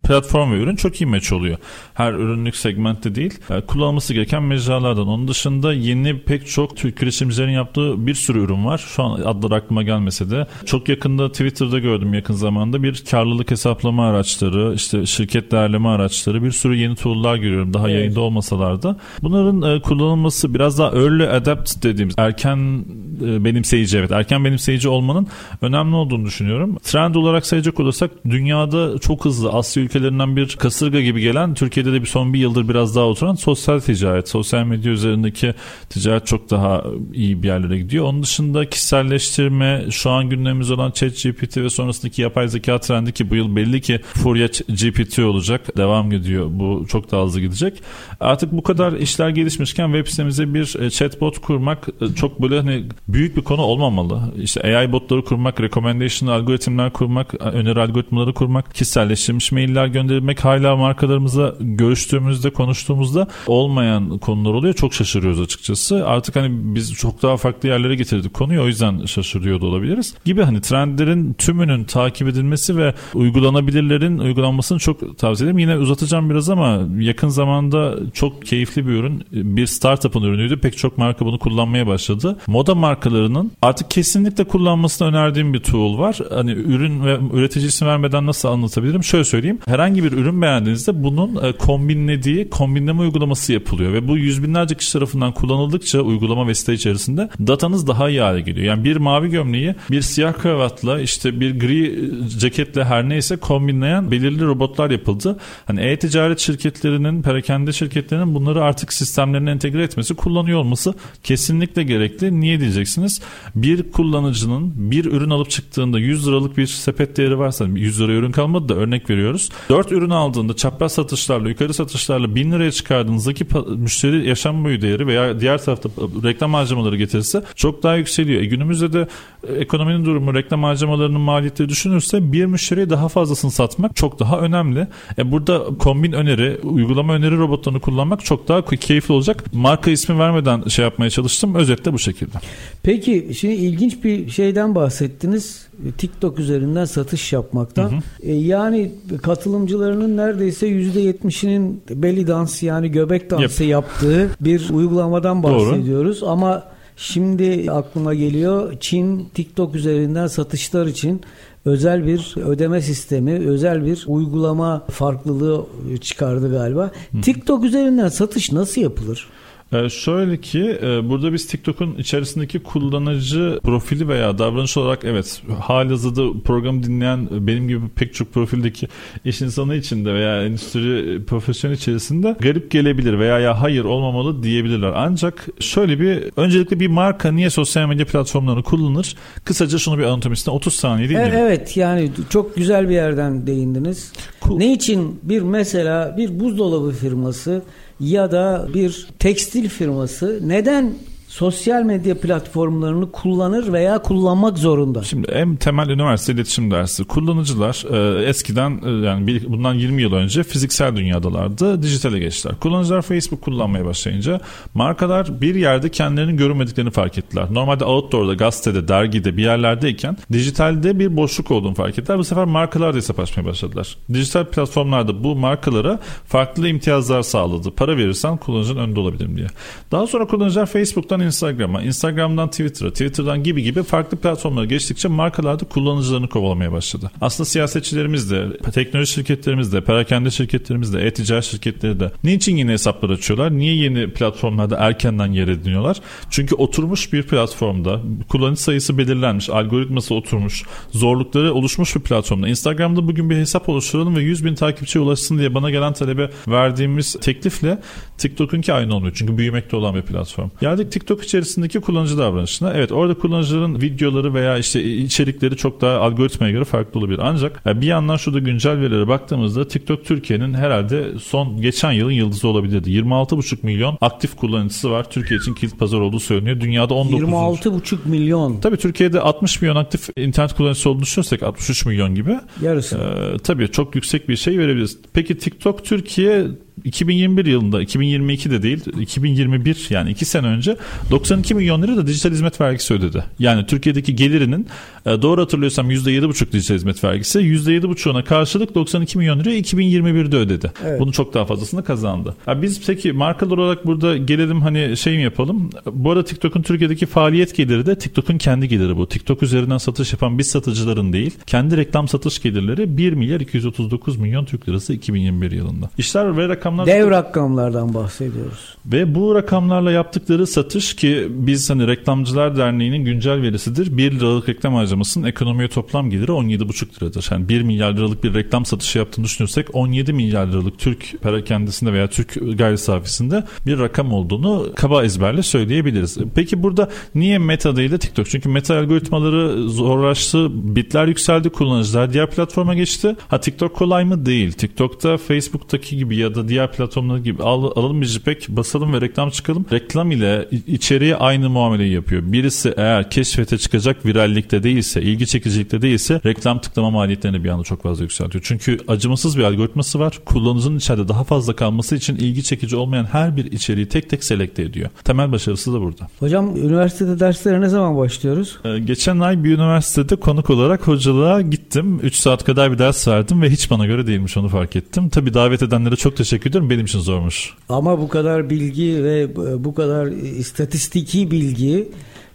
platform 0.10 0.52
ve 0.52 0.58
ürün 0.58 0.76
çok 0.76 1.02
iyi 1.02 1.06
meç 1.06 1.32
oluyor. 1.32 1.58
Her 1.94 2.14
ürünlük 2.14 2.56
segmentte 2.56 3.16
değil. 3.16 3.40
Yani 3.50 3.66
kullanılması 3.66 4.14
gereken 4.14 4.44
mecralardan. 4.44 5.08
Onun 5.08 5.28
dışında 5.28 5.74
yeni 5.74 6.20
pek 6.20 6.48
çok 6.48 6.78
Türk 6.78 7.00
girişimcilerin 7.00 7.52
yaptığı 7.52 8.08
bir 8.08 8.14
sürü 8.14 8.40
ürün 8.40 8.66
var. 8.66 8.78
Şu 8.78 9.04
an 9.04 9.22
adları 9.22 9.56
aklıma 9.56 9.84
gelmese 9.84 10.32
de. 10.32 10.48
Çok 10.66 10.90
yakında 10.90 11.32
Twitter'da 11.32 11.80
gördüm 11.80 12.14
yakın 12.14 12.34
zamanda 12.34 12.84
bir 12.84 13.04
karlılık 13.12 13.52
hesaplama 13.52 14.10
araçları, 14.10 14.74
işte 14.76 15.06
şirket 15.06 15.52
değerleme 15.52 15.90
araçları, 15.90 16.44
bir 16.44 16.52
sürü 16.52 16.76
yeni 16.76 16.96
tool'lar 16.96 17.36
görüyorum. 17.36 17.74
Daha 17.74 17.90
evet. 17.90 18.00
yayında 18.00 18.22
olmasalar 18.22 18.84
da. 18.84 18.98
Bunların 19.22 19.76
e, 19.76 19.82
kullanılması 19.82 20.54
biraz 20.54 20.80
daha 20.80 20.90
early 20.90 21.30
adapt 21.30 21.84
dediğimiz 21.84 22.16
erken 22.18 22.86
e, 23.26 23.44
benimseyici 23.46 23.98
evet 23.98 24.12
erken 24.12 24.46
benimseyici 24.46 24.90
olmanın 24.90 25.28
önemli 25.62 25.96
olduğunu 25.96 26.26
düşünüyorum. 26.26 26.78
Trend 26.84 27.16
olarak 27.16 27.46
sayacak 27.46 27.80
olursak 27.80 28.12
dünyada 28.30 29.00
çok 29.00 29.26
hızlı 29.26 29.50
Asya 29.50 29.84
ülkelerinden 30.00 30.36
bir 30.36 30.56
kasırga 30.56 31.02
gibi 31.02 31.22
gelen 31.22 31.54
Türkiye'de 31.54 31.94
de 31.94 32.02
bir 32.02 32.08
son 32.08 32.34
bir 32.34 32.40
yıldır 32.40 32.70
biraz 32.70 32.96
daha 32.96 33.06
oturan 33.06 33.36
sosyal 33.36 33.80
ticaret. 33.80 34.30
Sosyal 34.30 34.64
medya 34.64 34.92
üzerindeki 34.92 35.54
ticaret 35.90 36.28
çok 36.28 36.50
daha 36.50 36.84
iyi 37.14 37.44
bir 37.44 37.48
yerlere 37.48 37.78
gidiyor. 37.78 38.06
Onun 38.06 38.24
dışında 38.24 38.70
kişiselleştirme 38.70 39.86
şu 39.92 40.10
an 40.10 40.30
gündemimiz 40.30 40.72
olan 40.72 40.92
chat 40.92 41.24
GPT 41.24 41.58
ve 41.58 41.70
sonrasındaki 41.70 42.22
yapay 42.22 42.48
zeka 42.48 42.80
trendi 42.80 43.12
ki 43.12 43.30
bu 43.30 43.36
yıl 43.36 43.56
belli 43.56 43.82
ki 43.82 44.00
Furya 44.04 44.48
GPT 44.48 45.20
olacak. 45.20 45.78
Devam 45.78 46.12
ediyor. 46.12 46.48
Bu 46.50 46.86
çok 46.90 47.12
daha 47.12 47.26
hızlı 47.26 47.42
gidecek. 47.42 47.84
Artık 48.20 48.52
bu 48.52 48.64
kadar 48.64 48.94
işler 48.94 49.30
gelişmişken 49.30 49.86
web 49.94 50.08
sitemize 50.08 50.54
bir 50.54 50.80
e, 50.80 50.90
chatbot 50.90 51.40
kurmak 51.40 51.88
e, 52.02 52.16
çok 52.16 52.42
böyle 52.42 52.60
hani 52.60 52.84
büyük 53.08 53.38
bir 53.38 53.42
konu 53.42 53.62
olmamalı. 53.62 54.22
İşte 54.42 54.78
AI 54.78 54.92
botları 54.92 55.24
kurmak, 55.24 55.62
recommendation 55.62 56.30
algoritmler 56.30 56.94
kurmak, 56.94 57.34
öneri 57.42 57.82
algoritmaları 57.82 58.34
kurmak, 58.34 58.74
kişiselleştirilmiş 58.74 59.52
mailler 59.52 59.89
göndermek 59.90 60.46
hala 60.46 60.76
markalarımıza 60.76 61.56
görüştüğümüzde, 61.60 62.50
konuştuğumuzda 62.50 63.28
olmayan 63.48 64.18
konular 64.18 64.54
oluyor. 64.54 64.74
Çok 64.74 64.94
şaşırıyoruz 64.94 65.42
açıkçası. 65.42 66.08
Artık 66.08 66.36
hani 66.36 66.76
biz 66.76 66.94
çok 66.94 67.24
daha 67.24 67.38
farklı 67.38 67.70
yerlere 67.70 67.96
getirdik 67.96 68.34
konuyu 68.34 68.62
o 68.62 68.68
yüzden 68.68 69.06
şaşırıyor 69.06 69.62
da 69.62 69.66
olabiliriz. 69.66 70.16
Gibi 70.26 70.44
hani 70.44 70.62
trendlerin 70.62 71.34
tümünün 71.34 71.84
takip 71.84 72.28
edilmesi 72.28 72.78
ve 72.78 72.94
uygulanabilirlerin 73.14 74.18
uygulanmasını 74.18 74.80
çok 74.80 75.18
tavsiye 75.18 75.46
ederim. 75.46 75.60
Yine 75.60 75.78
uzatacağım 75.78 76.30
biraz 76.30 76.50
ama 76.50 76.80
yakın 77.00 77.30
zamanda 77.30 77.96
çok 78.14 78.46
keyifli 78.46 78.88
bir 78.88 78.92
ürün. 78.92 79.24
Bir 79.32 79.66
startup'ın 79.66 80.24
ürünüydü. 80.24 80.60
Pek 80.60 80.78
çok 80.78 80.98
marka 80.98 81.26
bunu 81.26 81.40
kullanmaya 81.40 81.88
başladı. 81.88 82.38
Moda 82.48 82.76
marka 82.76 83.00
markalarının 83.00 83.52
artık 83.62 83.92
kesinlikle 83.92 84.44
kullanmasını 84.44 85.08
önerdiğim 85.08 85.54
bir 85.54 85.60
tool 85.60 85.98
var. 85.98 86.18
Hani 86.30 86.52
ürün 86.52 87.06
ve 87.06 87.20
üretici 87.34 87.68
isim 87.68 87.88
vermeden 87.88 88.26
nasıl 88.26 88.50
anlatabilirim? 88.50 89.04
Şöyle 89.04 89.24
söyleyeyim. 89.24 89.60
Herhangi 89.80 90.04
bir 90.04 90.12
ürün 90.12 90.42
beğendiğinizde 90.42 91.04
bunun 91.04 91.44
e, 91.44 91.52
kombinlediği 91.52 92.50
kombinleme 92.50 93.02
uygulaması 93.02 93.54
yapılıyor 93.54 93.94
ve 93.94 94.08
bu 94.08 94.18
yüz 94.18 94.44
binlerce 94.44 94.76
kişi 94.76 94.94
tarafından 94.94 95.34
kullanıldıkça 95.34 96.02
uygulama 96.02 96.48
ve 96.48 96.56
site 96.56 96.74
içerisinde 96.74 97.30
datanız 97.48 97.88
daha 97.88 98.10
iyi 98.10 98.22
hale 98.22 98.42
geliyor. 98.42 98.66
Yani 98.66 98.84
bir 98.84 98.98
mavi 98.98 99.30
gömleği 99.30 99.76
bir 99.92 100.02
siyah 100.02 100.34
kravatla 100.34 101.02
işte 101.02 101.40
bir 101.40 101.60
gri 101.60 101.86
e, 101.86 102.30
ceketle 102.30 102.84
her 102.84 103.10
neyse 103.10 103.38
kombinleyen 103.38 104.12
belirli 104.12 104.46
robotlar 104.46 104.90
yapıldı. 104.90 105.38
Hani 105.66 105.82
e-ticaret 105.82 106.40
şirketlerinin, 106.40 107.22
perakende 107.22 107.74
şirketlerinin 107.74 108.36
bunları 108.36 108.64
artık 108.64 108.94
sistemlerine 108.94 109.52
entegre 109.52 109.84
etmesi, 109.84 110.16
kullanıyor 110.16 110.60
olması 110.60 110.94
kesinlikle 111.24 111.84
gerekli. 111.84 112.40
Niye 112.40 112.60
diyecek? 112.60 112.80
göreceksiniz. 112.80 113.22
Bir 113.56 113.92
kullanıcının 113.92 114.92
bir 114.92 115.06
ürün 115.06 115.30
alıp 115.30 115.50
çıktığında 115.50 116.00
100 116.00 116.28
liralık 116.28 116.58
bir 116.58 116.68
sepet 116.68 117.18
değeri 117.18 117.40
varsa 117.40 117.66
100 117.66 118.02
lira 118.02 118.12
ürün 118.12 118.32
kalmadı 118.32 118.70
da 118.70 118.76
örnek 118.76 119.10
veriyoruz. 119.10 119.50
4 119.70 119.92
ürün 119.92 120.10
aldığında 120.10 120.56
çapraz 120.56 120.92
satışlarla 120.92 121.50
yukarı 121.50 121.74
satışlarla 121.74 122.36
1000 122.36 122.52
liraya 122.52 122.72
çıkardığınızdaki 122.72 123.46
müşteri 123.78 124.28
yaşam 124.28 124.64
boyu 124.64 124.82
değeri 124.82 125.08
veya 125.08 125.40
diğer 125.40 125.64
tarafta 125.64 125.90
reklam 126.24 126.54
harcamaları 126.54 126.98
getirirse 126.98 127.44
çok 127.56 127.84
daha 127.84 127.96
yükseliyor. 127.96 128.42
E 128.42 128.46
günümüzde 128.46 128.94
de 128.94 129.08
e, 129.48 129.54
ekonominin 129.54 130.06
durumu 130.06 130.34
reklam 130.34 130.64
harcamalarının 130.64 131.22
maliyetleri 131.22 131.70
düşünürse 131.70 132.32
bir 132.32 132.46
müşteriye 132.46 132.90
daha 132.90 133.10
fazlasını 133.10 133.52
satmak 133.52 133.96
çok 133.96 134.20
daha 134.20 134.40
önemli. 134.40 134.88
E 135.18 135.32
burada 135.32 135.66
kombin 135.80 136.12
öneri, 136.12 136.60
uygulama 136.64 137.14
öneri 137.14 137.38
robotlarını 137.38 137.80
kullanmak 137.80 138.26
çok 138.26 138.48
daha 138.48 138.66
keyifli 138.66 139.14
olacak. 139.14 139.44
Marka 139.54 139.92
ismi 139.92 140.20
vermeden 140.20 140.64
şey 140.68 140.86
yapmaya 140.86 141.10
çalıştım. 141.10 141.56
Özetle 141.56 141.94
bu 141.94 142.00
şekilde. 142.00 142.38
Peki 142.84 143.32
şimdi 143.40 143.54
ilginç 143.54 144.04
bir 144.04 144.30
şeyden 144.30 144.76
bahsettiniz. 144.76 145.69
TikTok 145.98 146.40
üzerinden 146.40 146.86
satış 146.86 147.34
yapmaktan. 147.34 147.92
Hı 147.92 147.96
hı. 147.96 148.02
E, 148.22 148.34
yani 148.34 148.92
katılımcılarının 149.22 150.18
neredeyse 150.18 150.68
%70'inin 150.68 151.82
belly 151.90 152.28
dans 152.28 152.64
yani 152.64 152.92
göbek 152.92 153.30
dansı 153.30 153.64
yep. 153.64 153.72
yaptığı 153.72 154.30
bir 154.42 154.70
uygulamadan 154.70 155.44
bahsediyoruz. 155.44 156.22
Doğru. 156.22 156.30
Ama 156.30 156.64
şimdi 156.98 157.72
aklıma 157.72 158.14
geliyor 158.14 158.74
Çin 158.80 159.30
TikTok 159.34 159.76
üzerinden 159.76 160.28
satışlar 160.28 160.86
için 160.86 161.22
özel 161.66 162.08
bir 162.08 162.34
ödeme 162.38 162.82
sistemi, 162.82 163.32
özel 163.32 163.86
bir 163.86 164.04
uygulama 164.08 164.86
farklılığı 164.92 165.66
çıkardı 166.02 166.52
galiba. 166.52 166.92
Hı. 167.12 167.22
TikTok 167.22 167.64
üzerinden 167.64 168.10
satış 168.10 168.52
nasıl 168.52 168.82
yapılır? 168.82 169.28
Ee, 169.74 169.90
şöyle 169.90 170.42
ki 170.42 170.80
e, 170.84 171.10
burada 171.10 171.34
biz 171.34 171.48
TikTok'un 171.48 171.96
içerisindeki 171.96 172.60
kullanıcı 172.60 173.60
profili 173.64 174.08
veya 174.08 174.38
davranış 174.38 174.78
olarak 174.78 175.00
evet 175.04 175.42
halihazırda 175.60 176.42
programı 176.46 176.84
dinleyen 176.84 177.28
benim 177.32 177.68
gibi 177.68 177.82
pek 177.96 178.14
çok 178.14 178.34
profildeki 178.34 178.88
iş 179.26 179.42
insanı 179.42 179.76
içinde 179.76 180.14
veya 180.14 180.46
endüstri 180.46 181.20
profesyonel 181.26 181.76
içerisinde 181.76 182.36
garip 182.40 182.72
gelebilir 182.72 183.20
veya 183.20 183.40
ya 183.40 183.62
hayır 183.62 183.84
olmamalı 183.84 184.44
diyebilirler. 184.44 184.94
Ancak 184.96 185.48
şöyle 185.60 186.00
bir 186.00 186.24
öncelikle 186.38 186.80
bir 186.80 186.88
marka 186.88 187.32
niye 187.32 187.50
sosyal 187.50 187.88
medya 187.88 188.06
platformlarını 188.06 188.64
kullanır? 188.64 189.16
Kısaca 189.46 189.78
şunu 189.78 189.98
bir 189.98 190.04
anatomisine 190.04 190.54
30 190.54 190.74
saniye 190.74 191.10
değil 191.10 191.20
mi? 191.20 191.34
Evet 191.36 191.78
yani 191.78 192.12
çok 192.30 192.56
güzel 192.56 192.90
bir 192.90 192.94
yerden 192.94 193.48
değindiniz. 193.48 194.14
Ne 194.58 194.74
için 194.74 195.20
bir 195.24 195.42
mesela 195.42 196.18
bir 196.18 196.40
buzdolabı 196.40 196.92
firması 196.92 197.62
ya 198.00 198.32
da 198.32 198.68
bir 198.74 199.08
tekstil 199.20 199.70
firması 199.70 200.40
neden 200.44 200.94
sosyal 201.30 201.84
medya 201.84 202.20
platformlarını 202.20 203.12
kullanır 203.12 203.74
veya 203.74 204.02
kullanmak 204.02 204.58
zorunda? 204.58 205.04
Şimdi 205.04 205.32
en 205.32 205.56
temel 205.56 205.90
üniversite 205.90 206.34
iletişim 206.34 206.72
dersi. 206.72 207.04
Kullanıcılar 207.04 207.86
e, 207.92 208.26
eskiden 208.26 208.82
e, 208.86 209.06
yani 209.06 209.28
bir, 209.28 209.46
bundan 209.52 209.74
20 209.74 210.02
yıl 210.02 210.14
önce 210.14 210.44
fiziksel 210.44 210.96
dünyadalardı. 210.96 211.84
Dijitale 211.84 212.20
geçtiler. 212.20 212.56
Kullanıcılar 212.60 213.02
Facebook 213.02 213.42
kullanmaya 213.42 213.86
başlayınca 213.86 214.40
markalar 214.74 215.42
bir 215.42 215.56
yerde 215.56 215.90
kendilerinin 215.90 216.38
görünmediklerini 216.38 216.92
fark 216.92 217.18
ettiler. 217.18 217.46
Normalde 217.52 217.86
outdoor'da, 217.86 218.34
gazetede, 218.34 218.88
dergide 218.88 219.38
bir 219.38 219.44
yerlerdeyken 219.44 220.18
dijitalde 220.32 221.00
bir 221.00 221.18
boşluk 221.18 221.52
olduğunu 221.52 221.74
fark 221.76 222.00
ettiler. 222.00 222.18
Bu 222.18 222.24
sefer 222.24 222.46
markalar 222.46 222.94
da 222.94 222.98
hesap 222.98 223.18
başladılar. 223.18 223.98
Dijital 224.14 224.46
platformlarda 224.46 225.24
bu 225.24 225.36
markalara 225.36 226.00
farklı 226.28 226.68
imtiyazlar 226.68 227.22
sağladı. 227.22 227.72
Para 227.72 227.98
verirsen 227.98 228.38
kullanıcının 228.38 228.80
önünde 228.80 229.00
olabilirim 229.00 229.38
diye. 229.38 229.48
Daha 229.92 230.08
sonra 230.08 230.28
kullanıcılar 230.28 230.66
Facebook'tan 230.66 231.19
Instagram'a, 231.26 231.82
Instagram'dan 231.82 232.50
Twitter'a, 232.50 232.90
Twitter'dan 232.90 233.44
gibi 233.44 233.64
gibi 233.64 233.84
farklı 233.84 234.18
platformlara 234.18 234.66
geçtikçe 234.66 235.08
markalar 235.08 235.60
da 235.60 235.66
kullanıcılarını 235.66 236.30
kovalamaya 236.30 236.72
başladı. 236.72 237.12
Aslında 237.22 237.50
siyasetçilerimiz 237.50 238.32
de, 238.32 238.58
teknoloji 238.74 239.14
şirketlerimiz 239.14 239.74
de, 239.74 239.82
perakende 239.82 240.32
şirketlerimiz 240.32 240.94
de, 240.94 241.08
e-ticaret 241.08 241.44
şirketleri 241.44 242.00
de 242.00 242.12
niçin 242.24 242.58
yeni 242.58 242.72
hesaplar 242.72 243.10
açıyorlar? 243.10 243.58
Niye 243.58 243.76
yeni 243.76 244.14
platformlarda 244.14 244.78
erkenden 244.78 245.32
yer 245.32 245.48
ediniyorlar? 245.48 245.98
Çünkü 246.30 246.56
oturmuş 246.56 247.14
bir 247.14 247.24
platformda 247.24 248.02
kullanıcı 248.30 248.62
sayısı 248.62 248.98
belirlenmiş, 248.98 249.50
algoritması 249.50 250.16
oturmuş, 250.16 250.64
zorlukları 250.92 251.54
oluşmuş 251.54 251.96
bir 251.96 252.02
platformda. 252.02 252.48
Instagram'da 252.48 253.08
bugün 253.08 253.30
bir 253.30 253.36
hesap 253.36 253.70
oluşturalım 253.70 254.16
ve 254.16 254.22
100 254.22 254.46
bin 254.46 254.56
takipçiye 254.56 255.04
ulaşsın 255.04 255.38
diye 255.38 255.54
bana 255.56 255.72
gelen 255.72 255.94
talebe 255.94 256.30
verdiğimiz 256.48 257.14
teklifle 257.22 257.82
TikTok'unki 258.18 258.74
aynı 258.74 258.96
olmuyor. 258.96 259.14
Çünkü 259.16 259.38
büyümekte 259.38 259.76
olan 259.76 259.96
bir 259.96 260.02
platform. 260.02 260.50
Geldik 260.62 260.92
TikTok 260.92 261.09
içerisindeki 261.24 261.80
kullanıcı 261.80 262.18
davranışına. 262.18 262.74
Evet 262.74 262.92
orada 262.92 263.14
kullanıcıların 263.14 263.82
videoları 263.82 264.34
veya 264.34 264.58
işte 264.58 264.84
içerikleri 264.84 265.58
çok 265.58 265.82
daha 265.82 265.98
algoritmaya 265.98 266.52
göre 266.52 266.64
farklı 266.64 267.00
olabilir. 267.00 267.20
Ancak 267.24 267.66
bir 267.66 267.88
yandan 267.88 268.18
şurada 268.18 268.40
güncel 268.40 268.80
verilere 268.80 269.08
baktığımızda 269.08 269.68
TikTok 269.68 270.06
Türkiye'nin 270.06 270.54
herhalde 270.54 271.20
son 271.20 271.62
geçen 271.62 271.92
yılın 271.92 272.12
yıldızı 272.12 272.48
olabilirdi. 272.48 272.90
26,5 272.90 273.58
milyon 273.64 273.98
aktif 274.02 274.36
kullanıcısı 274.36 274.92
var. 274.92 275.10
Türkiye 275.10 275.40
için 275.40 275.54
kilit 275.54 275.80
pazar 275.80 276.00
olduğu 276.00 276.20
söyleniyor. 276.20 276.62
Dünyada 276.62 276.94
19. 276.94 277.22
26,5 277.22 277.98
milyon. 278.06 278.60
Tabii 278.60 278.78
Türkiye'de 278.78 279.22
60 279.22 279.62
milyon 279.62 279.76
aktif 279.76 280.10
internet 280.18 280.54
kullanıcısı 280.54 280.90
olduğunu 280.90 281.04
düşünürsek 281.04 281.44
63 281.44 281.86
milyon 281.86 282.16
gibi. 282.16 282.40
Yarısı. 282.62 282.98
Ee, 282.98 283.38
tabii 283.38 283.68
çok 283.72 283.96
yüksek 283.96 284.30
bir 284.30 284.36
şey 284.36 284.60
verebiliriz. 284.60 284.98
Peki 285.14 285.38
TikTok 285.38 285.86
Türkiye 285.86 286.48
2021 286.84 287.46
yılında 287.46 287.82
2022 287.82 288.52
de 288.52 288.64
değil 288.64 288.86
2021 289.00 289.88
yani 289.90 290.12
2 290.12 290.26
sene 290.26 290.48
önce 290.48 290.78
92 291.12 291.56
milyon 291.56 291.82
lira 291.82 291.98
da 291.98 292.08
dijital 292.08 292.32
hizmet 292.32 292.62
vergisi 292.62 292.94
ödedi. 292.94 293.24
Yani 293.40 293.66
Türkiye'deki 293.66 294.16
gelirinin 294.16 294.68
e, 295.06 295.22
doğru 295.22 295.42
hatırlıyorsam 295.42 295.92
%7,5 295.92 296.52
dijital 296.52 296.76
hizmet 296.76 297.04
vergisi 297.04 297.40
%7,5'una 297.40 298.24
karşılık 298.24 298.76
92 298.76 299.18
milyon 299.18 299.40
lira 299.40 299.50
2021'de 299.50 300.38
ödedi. 300.38 300.72
Evet. 300.86 301.00
Bunu 301.00 301.12
çok 301.12 301.34
daha 301.34 301.46
fazlasını 301.46 301.84
kazandı. 301.84 302.36
Ya 302.48 302.62
biz 302.62 302.88
peki 302.88 303.12
markalar 303.12 303.58
olarak 303.58 303.86
burada 303.86 304.18
gelelim 304.18 304.62
hani 304.62 304.98
şey 304.98 305.16
mi 305.18 305.24
yapalım? 305.24 305.70
Bu 305.92 306.12
arada 306.12 306.26
TikTok'un 306.26 306.62
Türkiye'deki 306.62 307.06
faaliyet 307.06 307.56
geliri 307.56 307.86
de 307.86 307.98
TikTok'un 307.98 308.38
kendi 308.38 308.68
geliri 308.68 308.98
bu. 308.98 309.08
TikTok 309.08 309.44
üzerinden 309.44 309.78
satış 309.78 310.14
yapan 310.14 310.38
biz 310.38 310.48
satıcıların 310.48 311.14
değil 311.14 311.32
kendi 311.48 311.78
reklam 311.78 312.08
satış 312.08 312.42
gelirleri 312.42 312.98
1 312.98 313.14
milyar 313.14 313.40
239 313.40 314.18
milyon 314.18 314.46
Türk 314.46 314.70
lirası 314.70 314.94
2021 314.94 315.52
yılında. 315.52 315.90
İşler 315.98 316.38
ve 316.38 316.50
rakam 316.50 316.69
rakamlar 316.70 316.88
dev 316.88 317.10
rakamlardan 317.10 317.94
bahsediyoruz. 317.94 318.78
Ve 318.86 319.16
bu 319.16 319.36
rakamlarla 319.36 319.92
yaptıkları 319.92 320.48
satış 320.48 320.96
ki 320.96 321.28
biz 321.30 321.70
hani 321.70 321.88
Reklamcılar 321.88 322.58
Derneği'nin 322.58 323.06
güncel 323.06 323.42
verisidir. 323.42 323.98
1 323.98 324.12
liralık 324.12 324.50
reklam 324.50 324.74
harcamasının 324.74 325.28
ekonomiye 325.28 325.68
toplam 325.68 326.10
geliri 326.10 326.32
17,5 326.32 327.02
liradır. 327.02 327.30
Yani 327.32 327.50
1 327.50 327.62
milyar 327.62 327.94
liralık 327.94 328.24
bir 328.24 328.34
reklam 328.34 328.66
satışı 328.66 328.98
yaptığını 328.98 329.26
düşünürsek 329.26 329.76
17 329.76 330.14
milyar 330.14 330.48
liralık 330.48 330.80
Türk 330.80 331.22
para 331.22 331.44
kendisinde 331.44 331.94
veya 331.94 332.08
Türk 332.08 332.58
gayri 332.58 332.78
safisinde 332.78 333.44
bir 333.66 333.80
rakam 333.80 334.14
olduğunu 334.14 334.68
kaba 334.76 335.04
ezberle 335.04 335.44
söyleyebiliriz. 335.44 336.18
Peki 336.36 336.64
burada 336.64 336.90
niye 337.16 337.38
Meta 337.38 337.76
değil 337.76 337.92
de 337.92 337.98
TikTok? 337.98 338.30
Çünkü 338.30 338.50
Meta 338.50 338.80
algoritmaları 338.80 339.70
zorlaştı, 339.70 340.48
bitler 340.76 341.08
yükseldi, 341.08 341.50
kullanıcılar 341.50 342.14
diğer 342.14 342.30
platforma 342.30 342.74
geçti. 342.74 343.16
Ha 343.28 343.40
TikTok 343.40 343.76
kolay 343.76 344.06
mı? 344.06 344.26
Değil. 344.26 344.52
TikTok'ta 344.52 345.18
Facebook'taki 345.18 345.98
gibi 345.98 346.18
ya 346.18 346.36
da 346.36 346.48
diğer 346.48 346.59
platformları 346.68 347.20
gibi 347.20 347.44
al, 347.44 347.64
alalım 347.76 348.02
bir 348.02 348.06
JPEG 348.06 348.38
basalım 348.50 348.94
ve 348.94 349.02
reklam 349.02 349.30
çıkalım. 349.30 349.66
Reklam 349.72 350.12
ile 350.12 350.48
içeriye 350.68 351.16
aynı 351.16 351.50
muameleyi 351.50 351.94
yapıyor. 351.94 352.24
Birisi 352.26 352.74
eğer 352.78 353.10
keşfete 353.10 353.58
çıkacak 353.58 354.06
virallikte 354.06 354.64
değilse, 354.64 355.02
ilgi 355.02 355.28
çekicilikte 355.28 355.82
değilse 355.82 356.22
reklam 356.26 356.62
tıklama 356.62 356.90
maliyetlerini 356.90 357.44
bir 357.44 357.50
anda 357.50 357.64
çok 357.64 357.84
fazla 357.84 358.04
yükseltiyor. 358.04 358.44
Çünkü 358.48 358.78
acımasız 358.88 359.38
bir 359.38 359.44
algoritması 359.44 360.00
var. 360.00 360.20
Kullanıcının 360.26 360.78
içeride 360.78 361.08
daha 361.08 361.24
fazla 361.24 361.56
kalması 361.56 361.96
için 361.96 362.16
ilgi 362.16 362.44
çekici 362.44 362.76
olmayan 362.76 363.06
her 363.06 363.38
bir 363.38 363.52
içeriği 363.52 363.86
tek 363.86 364.10
tek 364.10 364.24
selekte 364.24 364.64
ediyor. 364.64 364.90
Temel 365.04 365.32
başarısı 365.32 365.74
da 365.74 365.82
burada. 365.82 366.08
Hocam 366.20 366.58
üniversitede 366.58 367.20
derslere 367.20 367.62
ne 367.62 367.70
zaman 367.70 367.98
başlıyoruz? 367.98 368.58
Ee, 368.66 368.80
geçen 368.80 369.20
ay 369.20 369.44
bir 369.44 369.50
üniversitede 369.56 370.16
konuk 370.16 370.50
olarak 370.50 370.88
hocalığa 370.88 371.42
gittim. 371.42 372.00
3 372.04 372.16
saat 372.16 372.44
kadar 372.44 372.72
bir 372.72 372.80
ders 372.80 373.08
verdim 373.08 373.42
ve 373.42 373.50
hiç 373.50 373.72
bana 373.72 373.86
göre 373.86 374.08
değilmiş 374.08 374.38
onu 374.38 374.50
fark 374.50 374.76
ettim. 374.76 375.10
Tabii 375.10 375.34
davet 375.34 375.64
edenlere 375.64 375.96
çok 375.96 376.18
teşekkür 376.18 376.49
ediyorum 376.50 376.70
benim 376.70 376.86
için 376.86 377.00
zormuş. 377.00 377.54
Ama 377.70 378.02
bu 378.02 378.08
kadar 378.08 378.50
bilgi 378.50 379.04
ve 379.04 379.36
bu 379.64 379.74
kadar 379.74 380.08
istatistiki 380.08 381.32
bilgi 381.32 381.92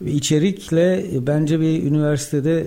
içerikle 0.06 1.06
bence 1.26 1.60
bir 1.60 1.82
üniversitede 1.82 2.66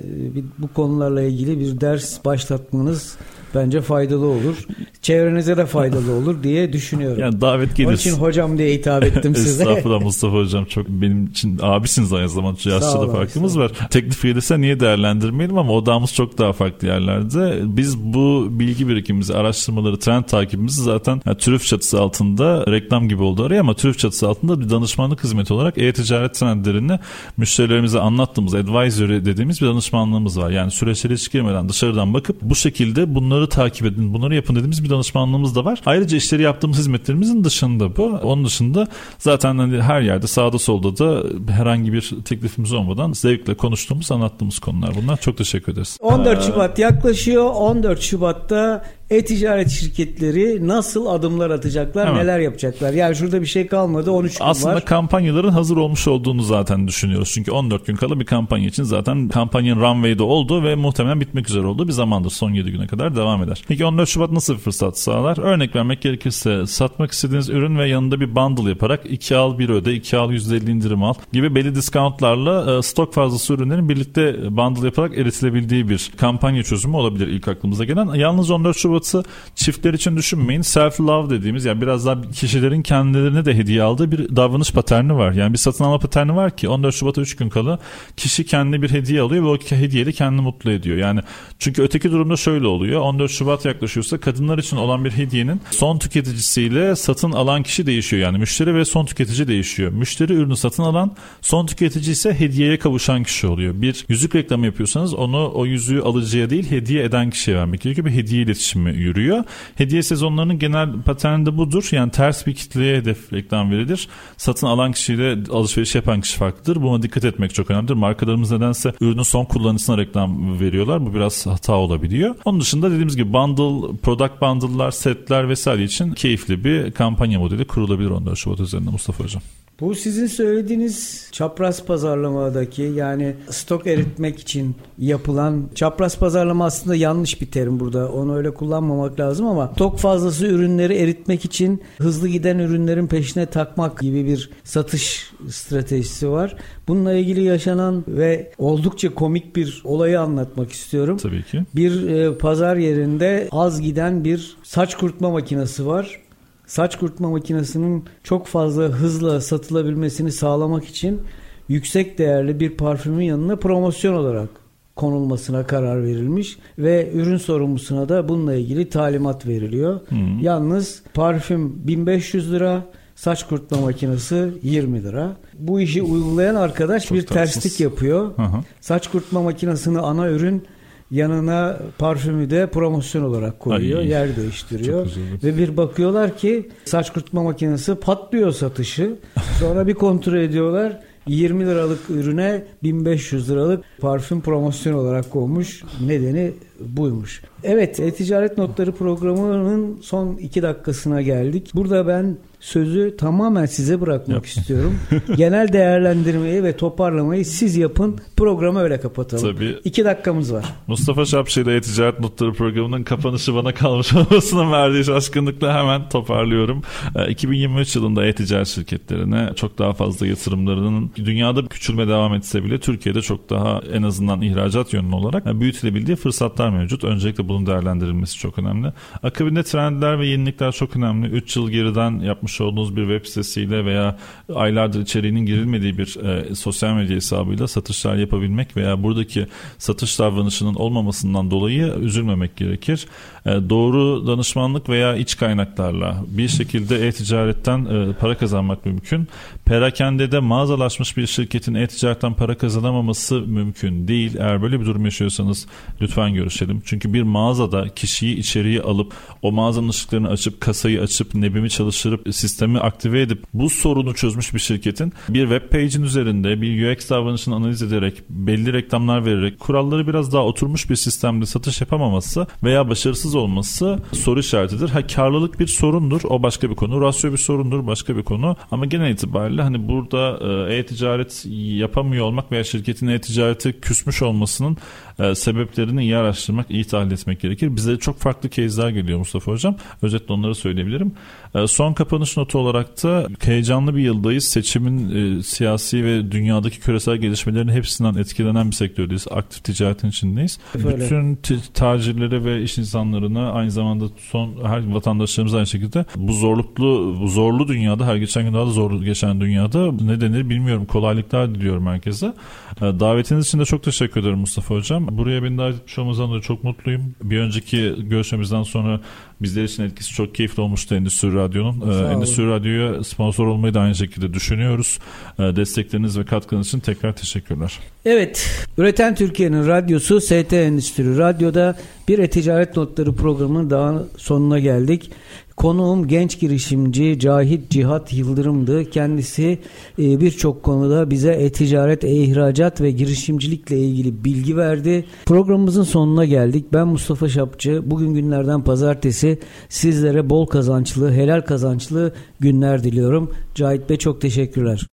bu 0.57 0.67
konularla 0.67 1.21
ilgili 1.21 1.59
bir 1.59 1.81
ders 1.81 2.25
başlatmanız 2.25 3.17
bence 3.55 3.81
faydalı 3.81 4.25
olur. 4.25 4.55
Çevrenize 5.01 5.57
de 5.57 5.65
faydalı 5.65 6.13
olur 6.13 6.43
diye 6.43 6.73
düşünüyorum. 6.73 7.19
Yani 7.19 7.41
davet 7.41 7.75
gelirse. 7.75 7.89
Onun 7.89 8.15
için 8.15 8.23
hocam 8.23 8.57
diye 8.57 8.73
hitap 8.73 9.03
ettim 9.03 9.35
size. 9.35 9.63
Estağfurullah 9.63 10.01
Mustafa 10.01 10.37
hocam 10.37 10.65
çok 10.65 10.89
benim 10.89 11.25
için 11.27 11.59
abisiniz 11.61 12.13
aynı 12.13 12.29
zamanda 12.29 12.69
yaşça 12.69 13.01
da 13.01 13.07
farkımız 13.07 13.59
var. 13.59 13.71
Teklif 13.89 14.21
gelirse 14.21 14.61
niye 14.61 14.79
değerlendirmeyelim 14.79 15.57
ama 15.57 15.73
odamız 15.73 16.13
çok 16.13 16.37
daha 16.37 16.53
farklı 16.53 16.87
yerlerde. 16.87 17.59
Biz 17.63 17.97
bu 17.97 18.47
bilgi 18.49 18.87
birikimimizi, 18.87 19.33
araştırmaları, 19.33 19.99
trend 19.99 20.23
takibimizi 20.23 20.83
zaten 20.83 21.21
yani 21.25 21.37
TÜRÜF 21.37 21.65
çatısı 21.65 22.01
altında 22.01 22.65
reklam 22.67 23.09
gibi 23.09 23.23
oldu 23.23 23.43
araya 23.43 23.59
ama 23.59 23.73
TÜRÜF 23.73 23.99
çatısı 23.99 24.27
altında 24.27 24.59
bir 24.59 24.69
danışmanlık 24.69 25.23
hizmeti 25.23 25.53
olarak 25.53 25.77
e-ticaret 25.77 26.33
trendlerini 26.33 26.99
müşterilerimize 27.37 27.99
anlattığımız 27.99 28.55
advisory 28.55 29.25
dediğimiz 29.25 29.61
bir 29.61 29.67
danışmanlığımız 29.67 30.39
var. 30.39 30.49
Yani 30.49 30.71
süreçlere 30.71 31.13
hiç 31.13 31.31
girmeden 31.31 31.69
dışarıdan 31.69 32.13
bakıp 32.13 32.41
bu 32.41 32.55
şekilde 32.55 33.15
bunları 33.15 33.36
bunları 33.37 33.49
takip 33.49 33.85
edin, 33.85 34.13
bunları 34.13 34.35
yapın 34.35 34.55
dediğimiz 34.55 34.83
bir 34.83 34.89
danışmanlığımız 34.89 35.55
da 35.55 35.65
var. 35.65 35.81
Ayrıca 35.85 36.17
işleri 36.17 36.41
yaptığımız 36.41 36.77
hizmetlerimizin 36.77 37.43
dışında 37.43 37.95
bu. 37.95 38.03
Onun 38.03 38.45
dışında 38.45 38.87
zaten 39.17 39.57
hani 39.57 39.81
her 39.81 40.01
yerde 40.01 40.27
sağda 40.27 40.59
solda 40.59 40.97
da 40.97 41.23
herhangi 41.53 41.93
bir 41.93 42.13
teklifimiz 42.25 42.73
olmadan 42.73 43.13
zevkle 43.13 43.53
konuştuğumuz, 43.53 44.11
anlattığımız 44.11 44.59
konular 44.59 44.91
bunlar. 45.01 45.17
Çok 45.17 45.37
teşekkür 45.37 45.73
ederiz. 45.73 45.97
14 46.01 46.43
Şubat 46.43 46.79
yaklaşıyor. 46.79 47.51
14 47.55 48.01
Şubat'ta 48.01 48.83
e-ticaret 49.09 49.69
şirketleri 49.69 50.67
nasıl 50.67 51.05
adımlar 51.05 51.49
atacaklar, 51.49 52.07
Hemen. 52.07 52.21
neler 52.21 52.39
yapacaklar? 52.39 52.93
Yani 52.93 53.15
şurada 53.15 53.41
bir 53.41 53.45
şey 53.45 53.67
kalmadı 53.67 54.11
13 54.11 54.37
gün 54.37 54.45
Aslında 54.45 54.75
var. 54.75 54.85
kampanyaların 54.85 55.49
hazır 55.49 55.77
olmuş 55.77 56.07
olduğunu 56.07 56.41
zaten 56.41 56.87
düşünüyoruz. 56.87 57.31
Çünkü 57.33 57.51
14 57.51 57.85
gün 57.85 57.95
kala 57.95 58.19
bir 58.19 58.25
kampanya 58.25 58.67
için 58.67 58.83
zaten 58.83 59.27
kampanyanın 59.27 59.81
runway'de 59.81 60.23
oldu 60.23 60.63
ve 60.63 60.75
muhtemelen 60.75 61.21
bitmek 61.21 61.49
üzere 61.49 61.67
olduğu 61.67 61.87
bir 61.87 61.93
zamandır. 61.93 62.29
Son 62.29 62.53
7 62.53 62.71
güne 62.71 62.87
kadar 62.87 63.15
devam 63.15 63.43
eder. 63.43 63.63
Peki 63.67 63.85
14 63.85 64.09
Şubat 64.09 64.31
nasıl 64.31 64.53
bir 64.53 64.59
fırsat 64.59 64.99
sağlar? 64.99 65.37
Örnek 65.37 65.75
vermek 65.75 66.01
gerekirse 66.01 66.67
satmak 66.67 67.11
istediğiniz 67.11 67.49
ürün 67.49 67.77
ve 67.79 67.87
yanında 67.87 68.19
bir 68.19 68.35
bundle 68.35 68.69
yaparak 68.69 69.01
2 69.09 69.35
al 69.35 69.59
1 69.59 69.69
öde, 69.69 69.93
2 69.93 70.17
al 70.17 70.31
%50 70.31 70.71
indirim 70.71 71.03
al 71.03 71.13
gibi 71.33 71.55
belli 71.55 71.75
discountlarla 71.75 72.77
e, 72.77 72.81
stok 72.81 73.13
fazlası 73.13 73.53
ürünlerin 73.53 73.89
birlikte 73.89 74.35
bundle 74.57 74.85
yaparak 74.85 75.17
eritilebildiği 75.17 75.89
bir 75.89 76.11
kampanya 76.17 76.63
çözümü 76.63 76.95
olabilir 76.95 77.27
ilk 77.27 77.47
aklımıza 77.47 77.85
gelen. 77.85 78.13
Yalnız 78.13 78.51
14 78.51 78.77
Şubat 78.77 78.96
Şubat'ı 78.97 79.29
çiftler 79.55 79.93
için 79.93 80.17
düşünmeyin. 80.17 80.61
Self 80.61 81.01
love 81.01 81.29
dediğimiz 81.29 81.65
yani 81.65 81.81
biraz 81.81 82.05
daha 82.05 82.21
kişilerin 82.21 82.81
kendilerine 82.81 83.45
de 83.45 83.55
hediye 83.55 83.83
aldığı 83.83 84.11
bir 84.11 84.35
davranış 84.35 84.71
paterni 84.71 85.15
var. 85.15 85.31
Yani 85.31 85.53
bir 85.53 85.57
satın 85.57 85.83
alma 85.83 85.99
paterni 85.99 86.35
var 86.35 86.57
ki 86.57 86.69
14 86.69 86.95
Şubat'a 86.95 87.21
3 87.21 87.35
gün 87.35 87.49
kala 87.49 87.79
kişi 88.17 88.45
kendine 88.45 88.81
bir 88.81 88.91
hediye 88.91 89.21
alıyor 89.21 89.43
ve 89.43 89.47
o 89.47 89.57
hediyeyle 89.57 90.11
kendini 90.11 90.41
mutlu 90.41 90.71
ediyor. 90.71 90.97
Yani 90.97 91.19
çünkü 91.59 91.81
öteki 91.81 92.11
durumda 92.11 92.37
şöyle 92.37 92.67
oluyor. 92.67 93.01
14 93.01 93.31
Şubat 93.31 93.65
yaklaşıyorsa 93.65 94.19
kadınlar 94.19 94.57
için 94.57 94.77
olan 94.77 95.05
bir 95.05 95.11
hediyenin 95.11 95.61
son 95.71 95.97
tüketicisiyle 95.97 96.95
satın 96.95 97.31
alan 97.31 97.63
kişi 97.63 97.85
değişiyor. 97.85 98.21
Yani 98.23 98.37
müşteri 98.37 98.75
ve 98.75 98.85
son 98.85 99.05
tüketici 99.05 99.47
değişiyor. 99.47 99.91
Müşteri 99.91 100.33
ürünü 100.33 100.57
satın 100.57 100.83
alan 100.83 101.15
son 101.41 101.65
tüketici 101.65 102.11
ise 102.11 102.33
hediyeye 102.33 102.79
kavuşan 102.79 103.23
kişi 103.23 103.47
oluyor. 103.47 103.81
Bir 103.81 104.05
yüzük 104.09 104.35
reklamı 104.35 104.65
yapıyorsanız 104.65 105.13
onu 105.13 105.51
o 105.53 105.65
yüzüğü 105.65 106.01
alıcıya 106.01 106.49
değil 106.49 106.71
hediye 106.71 107.03
eden 107.03 107.29
kişiye 107.29 107.57
vermek 107.57 107.81
gerekiyor. 107.81 108.07
Bir 108.07 108.11
hediye 108.11 108.41
iletişimi 108.41 108.86
sistemi 108.87 109.03
yürüyor. 109.03 109.43
Hediye 109.75 110.03
sezonlarının 110.03 110.59
genel 110.59 111.01
paterni 111.05 111.45
de 111.45 111.57
budur. 111.57 111.89
Yani 111.91 112.11
ters 112.11 112.47
bir 112.47 112.55
kitleye 112.55 112.97
hedef 112.97 113.33
reklam 113.33 113.71
verilir. 113.71 114.07
Satın 114.37 114.67
alan 114.67 114.91
kişiyle 114.91 115.37
alışveriş 115.51 115.95
yapan 115.95 116.21
kişi 116.21 116.37
farklıdır. 116.37 116.81
Buna 116.81 117.01
dikkat 117.01 117.25
etmek 117.25 117.53
çok 117.53 117.71
önemlidir. 117.71 117.93
Markalarımız 117.93 118.51
nedense 118.51 118.93
ürünün 119.01 119.23
son 119.23 119.45
kullanıcısına 119.45 119.97
reklam 119.97 120.59
veriyorlar. 120.59 121.05
Bu 121.05 121.13
biraz 121.13 121.45
hata 121.45 121.73
olabiliyor. 121.73 122.35
Onun 122.45 122.59
dışında 122.59 122.91
dediğimiz 122.91 123.15
gibi 123.15 123.33
bundle, 123.33 123.97
product 124.03 124.41
bundle'lar, 124.41 124.91
setler 124.91 125.49
vesaire 125.49 125.83
için 125.83 126.13
keyifli 126.13 126.63
bir 126.63 126.91
kampanya 126.91 127.39
modeli 127.39 127.67
kurulabilir 127.67 128.09
14 128.09 128.37
Şubat 128.37 128.59
üzerinde 128.59 128.89
Mustafa 128.89 129.23
Hocam. 129.23 129.41
Bu 129.79 129.95
sizin 129.95 130.27
söylediğiniz 130.27 131.27
çapraz 131.31 131.85
pazarlamadaki 131.85 132.81
yani 132.81 133.35
stok 133.49 133.87
eritmek 133.87 134.39
için 134.39 134.75
yapılan 134.97 135.69
çapraz 135.75 136.19
pazarlama 136.19 136.65
aslında 136.65 136.95
yanlış 136.95 137.41
bir 137.41 137.45
terim 137.45 137.79
burada. 137.79 138.11
Onu 138.11 138.37
öyle 138.37 138.53
kullanmamak 138.53 139.19
lazım 139.19 139.45
ama 139.45 139.71
stok 139.75 139.99
fazlası 139.99 140.47
ürünleri 140.47 140.95
eritmek 140.95 141.45
için 141.45 141.81
hızlı 141.97 142.27
giden 142.27 142.59
ürünlerin 142.59 143.07
peşine 143.07 143.45
takmak 143.45 143.99
gibi 143.99 144.25
bir 144.25 144.49
satış 144.63 145.31
stratejisi 145.49 146.29
var. 146.29 146.55
Bununla 146.87 147.13
ilgili 147.13 147.43
yaşanan 147.43 148.03
ve 148.07 148.51
oldukça 148.57 149.13
komik 149.13 149.55
bir 149.55 149.81
olayı 149.83 150.21
anlatmak 150.21 150.71
istiyorum. 150.71 151.17
Tabii 151.17 151.43
ki. 151.43 151.63
Bir 151.75 152.09
e, 152.09 152.37
pazar 152.37 152.75
yerinde 152.75 153.47
az 153.51 153.81
giden 153.81 154.23
bir 154.23 154.57
saç 154.63 154.95
kurutma 154.95 155.29
makinesi 155.29 155.85
var 155.85 156.26
saç 156.67 156.95
kurutma 156.97 157.29
makinesinin 157.29 158.05
çok 158.23 158.47
fazla 158.47 158.83
hızla 158.83 159.41
satılabilmesini 159.41 160.31
sağlamak 160.31 160.85
için 160.85 161.21
yüksek 161.69 162.17
değerli 162.17 162.59
bir 162.59 162.69
parfümün 162.69 163.25
yanına 163.25 163.55
promosyon 163.55 164.13
olarak 164.13 164.49
konulmasına 164.95 165.67
karar 165.67 166.03
verilmiş 166.03 166.57
ve 166.79 167.11
ürün 167.13 167.37
sorumlusuna 167.37 168.09
da 168.09 168.29
bununla 168.29 168.55
ilgili 168.55 168.89
talimat 168.89 169.47
veriliyor. 169.47 169.99
Hmm. 170.09 170.39
Yalnız 170.39 171.01
parfüm 171.13 171.87
1500 171.87 172.51
lira, 172.51 172.85
saç 173.15 173.47
kurutma 173.47 173.77
makinesi 173.81 174.49
20 174.63 175.03
lira. 175.03 175.35
Bu 175.59 175.81
işi 175.81 176.01
uygulayan 176.01 176.55
arkadaş 176.55 177.05
Çok 177.05 177.17
bir 177.17 177.25
tatsız. 177.25 177.53
terslik 177.53 177.79
yapıyor. 177.79 178.37
Hı 178.37 178.41
hı. 178.41 178.57
Saç 178.81 179.07
kurutma 179.07 179.41
makinesini 179.41 179.99
ana 179.99 180.29
ürün 180.29 180.63
yanına 181.11 181.79
parfümü 181.97 182.49
de 182.49 182.69
promosyon 182.69 183.23
olarak 183.23 183.59
koyuyor. 183.59 183.99
Ay, 183.99 184.07
yer 184.07 184.35
değiştiriyor. 184.35 185.07
Ve 185.43 185.57
bir 185.57 185.77
bakıyorlar 185.77 186.37
ki 186.37 186.69
saç 186.85 187.13
kurutma 187.13 187.43
makinesi 187.43 187.95
patlıyor 187.95 188.51
satışı. 188.51 189.15
Sonra 189.59 189.87
bir 189.87 189.93
kontrol 189.93 190.37
ediyorlar. 190.37 190.99
20 191.27 191.65
liralık 191.65 192.09
ürüne 192.09 192.65
1500 192.83 193.49
liralık 193.49 193.83
parfüm 193.99 194.41
promosyon 194.41 194.93
olarak 194.93 195.31
konmuş. 195.31 195.83
Nedeni 196.05 196.51
buymuş. 196.79 197.41
Evet, 197.63 197.99
e-ticaret 197.99 198.57
notları 198.57 198.91
programının 198.91 199.99
son 200.01 200.35
iki 200.37 200.61
dakikasına 200.61 201.21
geldik. 201.21 201.71
Burada 201.75 202.07
ben 202.07 202.37
sözü 202.59 203.17
tamamen 203.17 203.65
size 203.65 204.01
bırakmak 204.01 204.35
Yap. 204.35 204.45
istiyorum. 204.45 204.99
Genel 205.37 205.73
değerlendirmeyi 205.73 206.63
ve 206.63 206.77
toparlamayı 206.77 207.45
siz 207.45 207.77
yapın. 207.77 208.19
Programı 208.37 208.79
öyle 208.79 208.99
kapatalım. 208.99 209.55
Tabii. 209.55 209.75
İki 209.83 210.05
dakikamız 210.05 210.53
var. 210.53 210.65
Mustafa 210.87 211.25
Şapşi 211.25 211.61
ile 211.61 211.75
E-Ticaret 211.75 212.19
Notları 212.19 212.53
programının 212.53 213.03
kapanışı 213.03 213.55
bana 213.55 213.73
kalmış 213.73 214.13
olmasının 214.13 214.71
verdiği 214.71 215.03
şaşkınlıkla 215.03 215.79
hemen 215.79 216.09
toparlıyorum. 216.09 216.81
2023 217.29 217.95
ee, 217.95 217.99
yılında 217.99 218.25
e-ticaret 218.25 218.67
şirketlerine 218.67 219.49
çok 219.55 219.77
daha 219.77 219.93
fazla 219.93 220.27
yatırımlarının 220.27 221.11
dünyada 221.15 221.67
küçülme 221.67 222.07
devam 222.07 222.33
etse 222.33 222.63
bile 222.63 222.79
Türkiye'de 222.79 223.21
çok 223.21 223.49
daha 223.49 223.81
en 223.93 224.03
azından 224.03 224.41
ihracat 224.41 224.93
yönlü 224.93 225.15
olarak 225.15 225.59
büyütülebildiği 225.59 226.17
fırsatlar 226.17 226.69
mevcut. 226.69 227.03
Öncelikle 227.03 227.47
bunun 227.47 227.65
değerlendirilmesi 227.65 228.37
çok 228.37 228.59
önemli. 228.59 228.93
Akabinde 229.23 229.63
trendler 229.63 230.19
ve 230.19 230.27
yenilikler 230.27 230.71
çok 230.71 230.95
önemli. 230.95 231.27
3 231.27 231.55
yıl 231.55 231.69
geriden 231.69 232.19
yapmış 232.19 232.46
yapmış 232.47 232.61
olduğunuz 232.61 232.95
bir 232.95 233.01
web 233.01 233.25
sitesiyle 233.25 233.85
veya 233.85 234.17
aylardır 234.55 235.01
içeriğinin 235.01 235.45
girilmediği 235.45 235.97
bir 235.97 236.15
e, 236.25 236.55
sosyal 236.55 236.93
medya 236.93 237.15
hesabıyla 237.15 237.67
satışlar 237.67 238.15
yapabilmek 238.15 238.77
veya 238.77 239.03
buradaki 239.03 239.47
satış 239.77 240.19
davranışının 240.19 240.75
olmamasından 240.75 241.51
dolayı 241.51 241.93
üzülmemek 242.01 242.55
gerekir. 242.55 243.07
E, 243.47 243.69
doğru 243.69 244.27
danışmanlık 244.27 244.89
veya 244.89 245.15
iç 245.15 245.37
kaynaklarla 245.37 246.23
bir 246.27 246.47
şekilde 246.47 247.07
e-ticaretten 247.07 247.85
e, 247.85 248.13
para 248.13 248.37
kazanmak 248.37 248.85
mümkün. 248.85 249.27
Perakendede 249.65 250.39
mağazalaşmış 250.39 251.17
bir 251.17 251.27
şirketin 251.27 251.73
e-ticaretten 251.73 252.33
para 252.33 252.57
kazanamaması 252.57 253.35
mümkün 253.35 254.07
değil. 254.07 254.35
Eğer 254.39 254.61
böyle 254.61 254.79
bir 254.79 254.85
durum 254.85 255.05
yaşıyorsanız 255.05 255.67
lütfen 256.01 256.33
görüşelim. 256.33 256.81
Çünkü 256.85 257.13
bir 257.13 257.21
mağazada 257.21 257.89
kişiyi 257.89 258.35
içeriye 258.37 258.81
alıp 258.81 259.13
o 259.41 259.51
mağazanın 259.51 259.89
ışıklarını 259.89 260.29
açıp 260.29 260.61
kasayı 260.61 261.01
açıp 261.01 261.35
nebimi 261.35 261.69
çalıştırıp 261.69 262.35
sistemi 262.35 262.79
aktive 262.79 263.21
edip 263.21 263.43
bu 263.53 263.69
sorunu 263.69 264.13
çözmüş 264.13 264.53
bir 264.53 264.59
şirketin 264.59 265.13
bir 265.29 265.41
web 265.41 265.71
page'in 265.71 266.03
üzerinde 266.03 266.61
bir 266.61 266.91
UX 266.91 267.09
davranışını 267.09 267.55
analiz 267.55 267.81
ederek 267.81 268.23
belli 268.29 268.73
reklamlar 268.73 269.25
vererek 269.25 269.59
kuralları 269.59 270.07
biraz 270.07 270.33
daha 270.33 270.43
oturmuş 270.43 270.89
bir 270.89 270.95
sistemde 270.95 271.45
satış 271.45 271.81
yapamaması 271.81 272.47
veya 272.63 272.89
başarısız 272.89 273.36
olması 273.37 273.99
soru 274.13 274.39
işaretidir. 274.39 274.89
Ha 274.89 275.07
karlılık 275.07 275.59
bir 275.59 275.67
sorundur. 275.67 276.21
O 276.29 276.43
başka 276.43 276.69
bir 276.69 276.75
konu. 276.75 277.01
Rasyo 277.01 277.31
bir 277.31 277.37
sorundur. 277.37 277.87
Başka 277.87 278.17
bir 278.17 278.23
konu. 278.23 278.55
Ama 278.71 278.85
genel 278.85 279.11
itibariyle 279.11 279.61
hani 279.61 279.87
burada 279.87 280.39
e, 280.69 280.75
e-ticaret 280.75 281.45
yapamıyor 281.77 282.25
olmak 282.25 282.51
veya 282.51 282.63
şirketin 282.63 283.07
e-ticareti 283.07 283.81
küsmüş 283.81 284.21
olmasının 284.21 284.77
e, 285.19 285.35
sebeplerini 285.35 286.01
iyi 286.01 286.17
araştırmak, 286.17 286.71
iyi 286.71 286.85
tahlil 286.85 287.11
etmek 287.11 287.41
gerekir. 287.41 287.75
Bize 287.75 287.97
çok 287.97 288.19
farklı 288.19 288.49
case'ler 288.49 288.89
geliyor 288.89 289.19
Mustafa 289.19 289.51
Hocam. 289.51 289.75
Özetle 290.01 290.33
onları 290.33 290.55
söyleyebilirim. 290.55 291.11
E, 291.55 291.67
son 291.67 291.93
kapanış 291.93 292.37
notu 292.37 292.59
olarak 292.59 293.03
da 293.03 293.27
heyecanlı 293.39 293.95
bir 293.95 294.01
yıldayız. 294.01 294.45
Seçimin 294.45 295.37
e, 295.39 295.43
siyasi 295.43 296.05
ve 296.05 296.31
dünyadaki 296.31 296.79
küresel 296.79 297.17
gelişmelerin 297.17 297.67
hepsinden 297.67 298.13
etkilenen 298.13 298.67
bir 298.67 298.75
sektördeyiz. 298.75 299.27
Aktif 299.31 299.63
ticaretin 299.63 300.07
içindeyiz. 300.07 300.59
Böyle. 300.83 300.97
Bütün 300.97 301.35
t- 301.35 301.55
tacirlere 301.73 302.43
ve 302.43 302.61
iş 302.63 302.77
insanlarına 302.77 303.51
aynı 303.51 303.71
zamanda 303.71 304.05
son 304.31 304.53
her 304.63 304.93
vatandaşlarımız 304.93 305.53
aynı 305.53 305.67
şekilde 305.67 306.05
bu 306.15 306.33
zorluklu 306.33 307.17
bu 307.21 307.27
zorlu 307.27 307.67
dünyada 307.67 308.05
her 308.05 308.15
geçen 308.15 308.43
gün 308.43 308.53
daha 308.53 308.65
da 308.65 308.69
zor 308.69 309.01
geçen 309.01 309.41
dünyada 309.41 309.91
ne 309.91 310.21
denir 310.21 310.49
bilmiyorum 310.49 310.85
kolaylıklar 310.85 311.55
diliyorum 311.55 311.87
herkese. 311.87 312.33
E, 312.81 312.81
davetiniz 312.81 313.47
için 313.47 313.59
de 313.59 313.65
çok 313.65 313.83
teşekkür 313.83 314.21
ederim 314.21 314.39
Mustafa 314.39 314.75
Hocam. 314.75 315.06
Buraya 315.11 315.43
beni 315.43 315.57
davet 315.57 315.75
etmiş 315.75 315.99
olmanızdan 315.99 316.33
da 316.33 316.41
çok 316.41 316.63
mutluyum. 316.63 317.15
Bir 317.23 317.39
önceki 317.39 317.95
görüşmemizden 317.97 318.63
sonra 318.63 319.01
bizler 319.41 319.63
için 319.63 319.83
etkisi 319.83 320.13
çok 320.13 320.35
keyifli 320.35 320.61
olmuştu 320.61 320.95
Endüstri 320.95 321.33
Radyo'nun. 321.33 321.91
Ee, 321.91 322.13
Endüstri 322.13 322.47
Radyo'ya 322.47 323.03
sponsor 323.03 323.47
olmayı 323.47 323.73
da 323.73 323.79
aynı 323.79 323.95
şekilde 323.95 324.33
düşünüyoruz. 324.33 324.99
Ee, 325.39 325.43
destekleriniz 325.43 326.19
ve 326.19 326.25
katkınız 326.25 326.67
için 326.67 326.79
tekrar 326.79 327.15
teşekkürler. 327.15 327.79
Evet, 328.05 328.65
Üreten 328.77 329.15
Türkiye'nin 329.15 329.67
radyosu 329.67 330.21
ST 330.21 330.53
Endüstri 330.53 331.17
Radyo'da 331.17 331.77
bir 332.07 332.19
e-ticaret 332.19 332.77
notları 332.77 333.15
programının 333.15 333.69
daha 333.69 334.03
sonuna 334.17 334.59
geldik. 334.59 335.11
Konuğum 335.57 336.07
genç 336.07 336.39
girişimci 336.39 337.19
Cahit 337.19 337.69
Cihat 337.69 338.13
Yıldırım'dı. 338.13 338.85
Kendisi 338.85 339.59
e, 339.99 340.21
birçok 340.21 340.63
konuda 340.63 341.09
bize 341.09 341.31
e-ticaret, 341.31 342.03
e-ihracat 342.03 342.81
ve 342.81 342.91
girişimcilikle 342.91 343.79
ilgili 343.79 344.23
bilgi 344.23 344.57
verdi. 344.57 345.05
Programımızın 345.25 345.83
sonuna 345.83 346.25
geldik. 346.25 346.65
Ben 346.73 346.87
Mustafa 346.87 347.29
Şapçı. 347.29 347.81
Bugün 347.85 348.13
günlerden 348.13 348.63
pazartesi 348.63 349.39
sizlere 349.69 350.29
bol 350.29 350.45
kazançlı, 350.45 351.11
helal 351.11 351.41
kazançlı 351.41 352.13
günler 352.39 352.83
diliyorum. 352.83 353.31
Cahit 353.55 353.89
Bey 353.89 353.97
çok 353.97 354.21
teşekkürler. 354.21 354.87